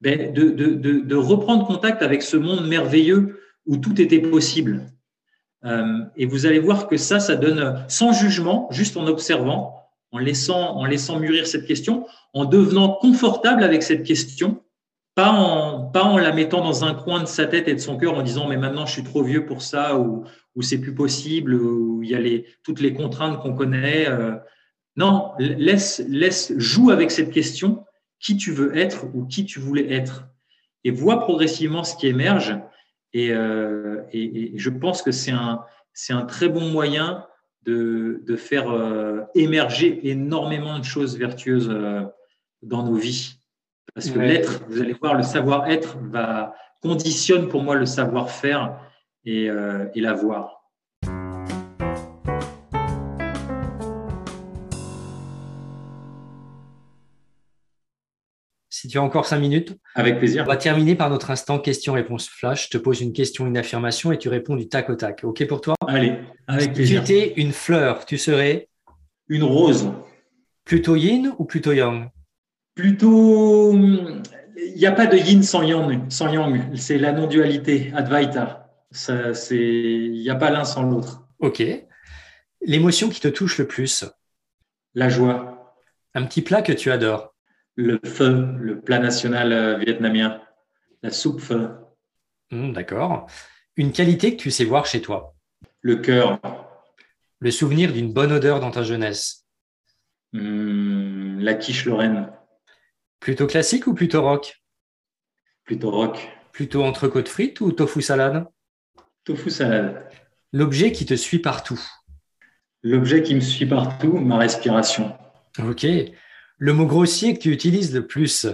ben, 0.00 0.32
de, 0.32 0.50
de, 0.50 0.74
de, 0.74 1.16
reprendre 1.16 1.66
contact 1.66 2.02
avec 2.02 2.22
ce 2.22 2.36
monde 2.36 2.66
merveilleux 2.68 3.40
où 3.64 3.76
tout 3.76 4.00
était 4.00 4.20
possible. 4.20 4.92
Euh, 5.64 6.04
et 6.16 6.26
vous 6.26 6.44
allez 6.46 6.58
voir 6.58 6.86
que 6.86 6.96
ça, 6.96 7.18
ça 7.18 7.34
donne 7.34 7.84
sans 7.88 8.12
jugement, 8.12 8.68
juste 8.70 8.96
en 8.96 9.06
observant, 9.06 9.74
en 10.12 10.18
laissant, 10.18 10.76
en 10.76 10.84
laissant 10.84 11.18
mûrir 11.18 11.46
cette 11.46 11.66
question, 11.66 12.06
en 12.34 12.44
devenant 12.44 12.92
confortable 13.00 13.64
avec 13.64 13.82
cette 13.82 14.04
question, 14.04 14.62
pas 15.16 15.30
en, 15.30 15.86
pas 15.86 16.04
en 16.04 16.18
la 16.18 16.30
mettant 16.30 16.62
dans 16.62 16.84
un 16.84 16.94
coin 16.94 17.22
de 17.22 17.26
sa 17.26 17.46
tête 17.46 17.68
et 17.68 17.74
de 17.74 17.80
son 17.80 17.96
cœur 17.96 18.14
en 18.14 18.22
disant 18.22 18.46
mais 18.46 18.58
maintenant 18.58 18.84
je 18.84 18.92
suis 18.92 19.02
trop 19.02 19.22
vieux 19.22 19.46
pour 19.46 19.62
ça 19.62 19.98
ou, 19.98 20.24
ou 20.54 20.62
c'est 20.62 20.78
plus 20.78 20.94
possible, 20.94 21.54
où 21.54 22.02
il 22.02 22.10
y 22.10 22.14
a 22.14 22.20
les, 22.20 22.44
toutes 22.62 22.80
les 22.80 22.92
contraintes 22.92 23.40
qu'on 23.40 23.54
connaît. 23.54 24.08
Euh. 24.08 24.36
non, 24.96 25.32
laisse, 25.38 26.04
laisse, 26.06 26.52
joue 26.58 26.90
avec 26.90 27.10
cette 27.10 27.30
question, 27.30 27.84
qui 28.20 28.36
tu 28.36 28.52
veux 28.52 28.76
être 28.76 29.06
ou 29.14 29.26
qui 29.26 29.46
tu 29.46 29.58
voulais 29.58 29.90
être, 29.90 30.24
et 30.84 30.90
vois 30.90 31.20
progressivement 31.20 31.82
ce 31.82 31.96
qui 31.96 32.08
émerge. 32.08 32.54
Et, 33.14 33.32
euh, 33.32 34.02
et, 34.12 34.52
je 34.56 34.68
pense 34.70 35.00
que 35.00 35.12
c'est 35.12 35.30
un, 35.30 35.62
c'est 35.94 36.12
un 36.12 36.26
très 36.26 36.50
bon 36.50 36.68
moyen 36.68 37.26
de, 37.62 38.22
de 38.26 38.36
faire 38.36 38.70
euh, 38.70 39.22
émerger 39.34 40.10
énormément 40.10 40.78
de 40.78 40.84
choses 40.84 41.16
vertueuses 41.16 41.74
dans 42.60 42.82
nos 42.82 42.96
vies. 42.96 43.35
Parce 43.94 44.10
que 44.10 44.18
l'être, 44.18 44.62
vous 44.68 44.80
allez 44.80 44.92
voir, 44.92 45.14
le 45.14 45.22
savoir-être 45.22 45.96
va 46.10 46.54
conditionne 46.82 47.48
pour 47.48 47.62
moi 47.62 47.74
le 47.74 47.86
savoir-faire 47.86 48.78
et, 49.24 49.48
euh, 49.48 49.86
et 49.94 50.00
la 50.00 50.12
voir. 50.12 50.62
Si 58.68 58.88
tu 58.88 58.98
as 58.98 59.02
encore 59.02 59.24
cinq 59.24 59.38
minutes. 59.38 59.74
Avec 59.94 60.18
plaisir. 60.18 60.44
On 60.44 60.46
va 60.46 60.58
terminer 60.58 60.94
par 60.94 61.08
notre 61.08 61.30
instant 61.30 61.58
question-réponse 61.58 62.28
flash. 62.28 62.66
Je 62.66 62.76
te 62.76 62.78
pose 62.78 63.00
une 63.00 63.14
question, 63.14 63.46
une 63.46 63.56
affirmation 63.56 64.12
et 64.12 64.18
tu 64.18 64.28
réponds 64.28 64.54
du 64.54 64.68
tac 64.68 64.90
au 64.90 64.94
tac. 64.94 65.24
OK 65.24 65.46
pour 65.46 65.62
toi? 65.62 65.74
Allez, 65.88 66.12
avec 66.46 66.74
plaisir. 66.74 67.00
Si 67.00 67.06
tu 67.06 67.18
étais 67.18 67.40
une 67.40 67.52
fleur, 67.52 68.04
tu 68.04 68.18
serais 68.18 68.68
Une 69.28 69.42
rose. 69.42 69.90
Plutôt 70.64 70.94
yin 70.94 71.32
ou 71.38 71.46
plutôt 71.46 71.72
yang? 71.72 72.10
Plutôt. 72.76 73.72
Il 73.72 74.74
n'y 74.76 74.86
a 74.86 74.92
pas 74.92 75.06
de 75.06 75.16
yin 75.16 75.42
sans 75.42 75.62
yang. 75.62 76.08
Sans 76.10 76.30
yang. 76.32 76.76
C'est 76.76 76.98
la 76.98 77.12
non-dualité, 77.12 77.90
Advaita. 77.96 78.70
Il 79.50 80.12
n'y 80.12 80.30
a 80.30 80.34
pas 80.36 80.50
l'un 80.50 80.64
sans 80.64 80.82
l'autre. 80.82 81.26
Ok. 81.40 81.62
L'émotion 82.60 83.08
qui 83.08 83.20
te 83.20 83.28
touche 83.28 83.58
le 83.58 83.66
plus? 83.66 84.04
La 84.94 85.08
joie. 85.08 85.74
Un 86.14 86.24
petit 86.24 86.42
plat 86.42 86.62
que 86.62 86.72
tu 86.72 86.90
adores? 86.90 87.34
Le 87.76 87.98
feu, 88.04 88.46
le 88.58 88.80
plat 88.80 88.98
national 88.98 89.52
euh, 89.52 89.76
vietnamien. 89.78 90.40
La 91.02 91.10
soupe 91.10 91.40
feu. 91.40 91.70
Hmm, 92.50 92.72
d'accord. 92.72 93.26
Une 93.76 93.92
qualité 93.92 94.36
que 94.36 94.42
tu 94.42 94.50
sais 94.50 94.64
voir 94.64 94.86
chez 94.86 95.00
toi? 95.00 95.34
Le 95.80 95.96
cœur. 95.96 96.40
Le 97.38 97.50
souvenir 97.50 97.92
d'une 97.92 98.12
bonne 98.12 98.32
odeur 98.32 98.60
dans 98.60 98.70
ta 98.70 98.82
jeunesse? 98.82 99.46
Hmm, 100.32 101.38
La 101.40 101.54
quiche 101.54 101.84
Lorraine. 101.86 102.30
Plutôt 103.26 103.48
classique 103.48 103.88
ou 103.88 103.92
plutôt 103.92 104.22
rock? 104.22 104.62
Plutôt 105.64 105.90
rock. 105.90 106.28
Plutôt 106.52 106.84
entrecôte 106.84 107.28
frites 107.28 107.60
ou 107.60 107.72
tofu 107.72 108.00
salade? 108.00 108.46
Tofu 109.24 109.50
salade. 109.50 110.08
L'objet 110.52 110.92
qui 110.92 111.06
te 111.06 111.14
suit 111.14 111.40
partout 111.40 111.84
L'objet 112.84 113.24
qui 113.24 113.34
me 113.34 113.40
suit 113.40 113.66
partout, 113.66 114.12
ma 114.12 114.38
respiration. 114.38 115.12
Ok. 115.58 115.84
Le 116.58 116.72
mot 116.72 116.86
grossier 116.86 117.34
que 117.34 117.40
tu 117.40 117.50
utilises 117.50 117.92
le 117.92 118.06
plus? 118.06 118.46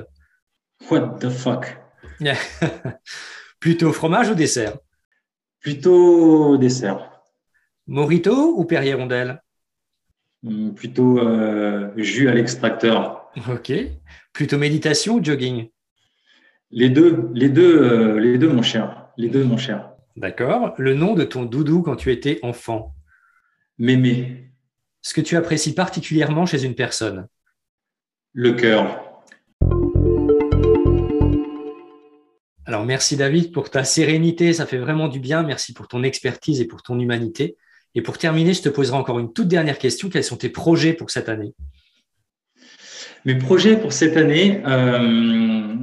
What 0.91 1.19
the 1.21 1.29
fuck? 1.29 1.77
Plutôt 3.61 3.93
fromage 3.93 4.31
ou 4.31 4.35
dessert? 4.35 4.79
Plutôt 5.61 6.57
dessert. 6.57 7.21
Morito 7.87 8.55
ou 8.57 8.65
Perrier 8.65 8.95
Rondelle? 8.95 9.43
Hmm, 10.43 10.71
Plutôt 10.71 11.19
euh, 11.19 11.93
jus 11.99 12.31
à 12.31 12.33
l'extracteur. 12.33 13.31
Ok. 13.51 13.71
Plutôt 14.33 14.57
méditation 14.57 15.17
ou 15.17 15.25
jogging? 15.25 15.69
Les 16.71 16.89
deux, 16.89 17.29
les 17.35 17.51
deux, 17.51 17.83
euh, 17.83 18.19
les 18.19 18.39
deux, 18.39 18.49
mon 18.49 18.63
cher. 18.63 19.09
Les 19.19 19.29
deux, 19.29 19.45
mon 19.45 19.59
cher. 19.59 19.91
D'accord. 20.17 20.73
Le 20.79 20.95
nom 20.95 21.13
de 21.15 21.25
ton 21.25 21.45
doudou 21.45 21.83
quand 21.83 21.97
tu 21.97 22.11
étais 22.11 22.39
enfant? 22.43 22.95
Mémé. 23.77 24.51
Ce 25.03 25.13
que 25.13 25.21
tu 25.21 25.37
apprécies 25.37 25.75
particulièrement 25.75 26.47
chez 26.47 26.65
une 26.65 26.75
personne? 26.75 27.27
Le 28.33 28.53
cœur. 28.53 29.03
Alors 32.65 32.87
merci 32.87 33.17
David 33.19 33.53
pour 33.53 33.69
ta 33.69 33.85
sérénité, 33.85 34.55
ça 34.55 34.65
fait 34.65 34.79
vraiment 34.79 35.09
du 35.09 35.21
bien. 35.21 35.43
Merci 35.43 35.75
pour 35.75 35.89
ton 35.89 36.03
expertise 36.03 36.63
et 36.63 36.67
pour 36.67 36.83
ton 36.83 36.99
humanité. 36.99 37.59
Et 37.95 38.01
pour 38.01 38.17
terminer, 38.17 38.55
je 38.55 38.63
te 38.63 38.71
poserai 38.71 38.97
encore 38.97 39.19
une 39.19 39.35
toute 39.35 39.49
dernière 39.49 39.79
question. 39.79 40.09
Quels 40.09 40.25
sont 40.25 40.39
tes 40.39 40.49
projets 40.49 40.95
pour 40.95 41.11
cette 41.11 41.29
année? 41.29 41.53
Mes 43.25 43.37
projets 43.37 43.77
pour 43.77 43.93
cette 43.93 44.17
année, 44.17 44.63
euh, 44.67 45.75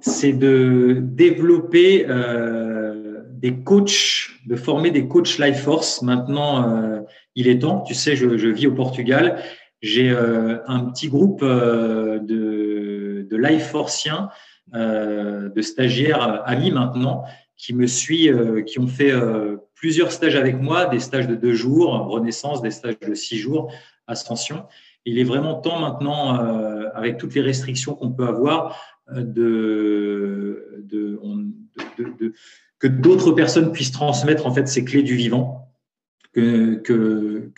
c'est 0.00 0.32
de 0.32 0.98
développer 1.00 2.06
euh, 2.08 3.22
des 3.32 3.54
coachs, 3.56 4.30
de 4.46 4.56
former 4.56 4.90
des 4.90 5.08
coachs 5.08 5.38
Life 5.38 5.62
Force. 5.62 6.02
Maintenant, 6.02 6.70
euh, 6.70 7.00
il 7.34 7.48
est 7.48 7.60
temps. 7.60 7.82
Tu 7.82 7.94
sais, 7.94 8.16
je, 8.16 8.26
vis 8.26 8.66
au 8.66 8.72
Portugal. 8.72 9.42
J'ai 9.80 10.10
un 10.10 10.80
petit 10.86 11.08
groupe 11.08 11.44
de, 11.44 12.18
de 13.30 13.36
Life 13.36 13.66
Forciens 13.66 14.28
euh, 14.74 15.48
de 15.48 15.62
stagiaires 15.62 16.42
amis 16.44 16.70
maintenant 16.70 17.24
qui 17.56 17.72
me 17.72 17.86
euh, 17.86 18.62
qui 18.62 18.78
ont 18.78 18.86
fait 18.86 19.10
euh, 19.10 19.56
plusieurs 19.74 20.12
stages 20.12 20.36
avec 20.36 20.60
moi, 20.60 20.84
des 20.84 21.00
stages 21.00 21.26
de 21.26 21.34
deux 21.34 21.54
jours, 21.54 21.90
Renaissance, 22.10 22.60
des 22.60 22.70
stages 22.70 23.00
de 23.00 23.14
six 23.14 23.38
jours, 23.38 23.72
Ascension. 24.06 24.66
Il 25.04 25.18
est 25.18 25.24
vraiment 25.24 25.54
temps 25.54 25.80
maintenant, 25.80 26.34
avec 26.94 27.16
toutes 27.16 27.34
les 27.34 27.40
restrictions 27.40 27.94
qu'on 27.94 28.10
peut 28.10 28.26
avoir, 28.26 28.76
de, 29.10 30.80
que 32.78 32.86
d'autres 32.86 33.32
personnes 33.32 33.72
puissent 33.72 33.92
transmettre 33.92 34.46
en 34.46 34.52
fait 34.52 34.68
ces 34.68 34.84
clés 34.84 35.02
du 35.02 35.14
vivant, 35.14 35.72
que, 36.34 36.82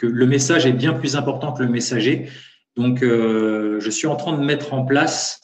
le 0.01 0.26
message 0.26 0.64
est 0.66 0.72
bien 0.72 0.93
plus 0.93 1.16
important 1.16 1.53
que 1.53 1.62
le 1.62 1.68
messager. 1.68 2.28
Donc, 2.76 3.01
je 3.03 3.91
suis 3.91 4.07
en 4.07 4.16
train 4.16 4.38
de 4.38 4.45
mettre 4.45 4.72
en 4.72 4.84
place 4.84 5.41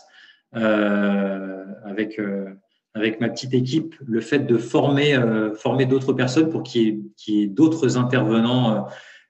euh, 0.55 1.65
avec, 1.85 2.19
euh, 2.19 2.47
ma 2.95 3.29
petite 3.29 3.53
équipe, 3.53 3.95
le 4.07 4.21
fait 4.21 4.41
de 4.41 4.57
euh, 4.57 5.55
former 5.55 5.87
d'autres 5.87 6.13
personnes 6.13 6.49
pour 6.49 6.63
qu'il 6.63 7.03
y 7.27 7.43
ait, 7.43 7.47
d'autres 7.47 7.99
intervenants 7.99 8.87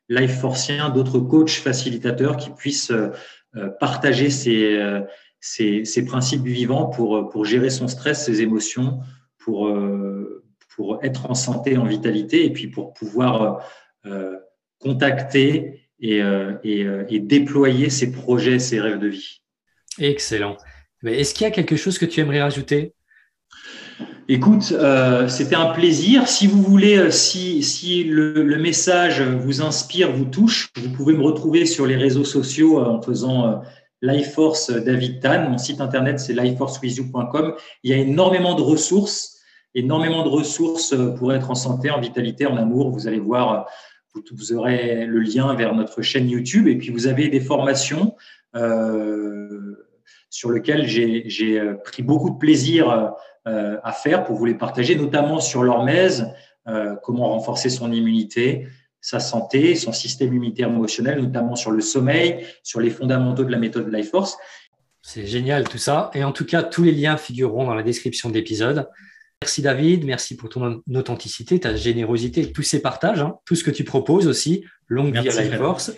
life 0.08 0.38
forciens, 0.40 0.90
d'autres 0.90 1.18
coachs 1.18 1.50
facilitateurs 1.50 2.36
qui 2.36 2.50
puissent 2.50 2.92
partager 3.80 4.30
ces, 4.30 4.78
ces, 5.40 5.84
ces, 5.84 6.04
principes 6.04 6.42
du 6.42 6.52
vivant 6.52 6.86
pour, 6.86 7.44
gérer 7.44 7.70
son 7.70 7.88
stress, 7.88 8.26
ses 8.26 8.42
émotions, 8.42 9.00
pour, 9.38 9.68
être 11.02 11.30
en 11.30 11.34
santé, 11.34 11.76
en 11.76 11.84
vitalité, 11.84 12.44
et 12.44 12.52
puis 12.52 12.68
pour 12.68 12.92
pouvoir 12.92 13.64
contacter 14.78 15.88
et, 16.00 16.22
et, 16.62 16.86
et, 17.08 17.20
déployer 17.20 17.90
ses 17.90 18.12
projets, 18.12 18.58
ses 18.58 18.80
rêves 18.80 18.98
de 18.98 19.08
vie. 19.08 19.42
Excellent. 19.98 20.56
Est-ce 21.04 21.34
qu'il 21.34 21.44
y 21.44 21.48
a 21.48 21.50
quelque 21.50 21.76
chose 21.76 21.98
que 21.98 22.06
tu 22.06 22.20
aimerais 22.20 22.42
rajouter? 22.42 22.94
Écoute, 24.28 24.72
euh, 24.72 25.28
c'était 25.28 25.54
un 25.54 25.66
plaisir. 25.72 26.26
Si 26.26 26.48
vous 26.48 26.60
voulez, 26.60 26.96
euh, 26.96 27.10
si, 27.12 27.62
si 27.62 28.02
le, 28.02 28.56
message 28.58 29.22
vous 29.22 29.62
inspire, 29.62 30.10
vous 30.10 30.24
touche, 30.24 30.72
vous 30.76 30.90
pouvez 30.90 31.14
me 31.14 31.22
retrouver 31.22 31.64
sur 31.64 31.86
les 31.86 31.94
réseaux 31.94 32.24
sociaux 32.24 32.80
euh, 32.80 32.86
en 32.86 33.00
faisant 33.00 33.62
Lifeforce 34.02 34.72
David 34.72 35.20
Tan. 35.22 35.48
Mon 35.50 35.58
site 35.58 35.80
internet, 35.80 36.18
c'est 36.18 36.32
lifeforcewithyou.com. 36.32 37.54
Il 37.84 37.90
y 37.92 37.94
a 37.94 37.98
énormément 37.98 38.56
de 38.56 38.62
ressources, 38.62 39.38
énormément 39.76 40.24
de 40.24 40.28
ressources 40.28 40.92
pour 41.18 41.32
être 41.32 41.52
en 41.52 41.54
santé, 41.54 41.90
en 41.92 42.00
vitalité, 42.00 42.46
en 42.46 42.56
amour. 42.56 42.90
Vous 42.90 43.06
allez 43.06 43.20
voir, 43.20 43.68
vous, 44.12 44.22
vous 44.32 44.52
aurez 44.52 45.06
le 45.06 45.20
lien 45.20 45.54
vers 45.54 45.72
notre 45.72 46.02
chaîne 46.02 46.28
YouTube 46.28 46.66
et 46.66 46.76
puis 46.76 46.90
vous 46.90 47.06
avez 47.06 47.28
des 47.28 47.40
formations. 47.40 48.16
Euh, 48.56 49.86
sur 50.30 50.50
lequel 50.50 50.86
j'ai 50.86 51.58
euh, 51.58 51.74
pris 51.74 52.02
beaucoup 52.02 52.30
de 52.30 52.38
plaisir 52.38 52.90
euh, 52.90 53.08
à 53.46 53.92
faire 53.92 54.24
pour 54.24 54.36
vous 54.36 54.44
les 54.44 54.54
partager, 54.54 54.96
notamment 54.96 55.40
sur 55.40 55.62
l'hormèse, 55.62 56.26
euh, 56.68 56.96
comment 57.04 57.28
renforcer 57.28 57.70
son 57.70 57.92
immunité, 57.92 58.66
sa 59.00 59.20
santé, 59.20 59.76
son 59.76 59.92
système 59.92 60.34
immunitaire 60.34 60.68
émotionnel, 60.68 61.22
notamment 61.22 61.54
sur 61.54 61.70
le 61.70 61.80
sommeil, 61.80 62.44
sur 62.64 62.80
les 62.80 62.90
fondamentaux 62.90 63.44
de 63.44 63.52
la 63.52 63.58
méthode 63.58 63.92
Life 63.92 64.10
Force. 64.10 64.36
C'est 65.00 65.26
génial 65.26 65.68
tout 65.68 65.78
ça. 65.78 66.10
Et 66.14 66.24
en 66.24 66.32
tout 66.32 66.44
cas, 66.44 66.64
tous 66.64 66.82
les 66.82 66.90
liens 66.90 67.16
figureront 67.16 67.66
dans 67.66 67.74
la 67.74 67.84
description 67.84 68.30
de 68.30 68.34
l'épisode. 68.34 68.88
Merci 69.40 69.62
David, 69.62 70.04
merci 70.04 70.34
pour 70.34 70.48
ton 70.48 70.82
authenticité, 70.92 71.60
ta 71.60 71.76
générosité, 71.76 72.50
tous 72.50 72.62
ces 72.62 72.82
partages, 72.82 73.20
hein, 73.20 73.36
tout 73.44 73.54
ce 73.54 73.62
que 73.62 73.70
tu 73.70 73.84
proposes 73.84 74.26
aussi. 74.26 74.64
Longue 74.88 75.16
vie 75.16 75.28
à 75.28 75.42
Life 75.42 75.56
Force. 75.56 75.92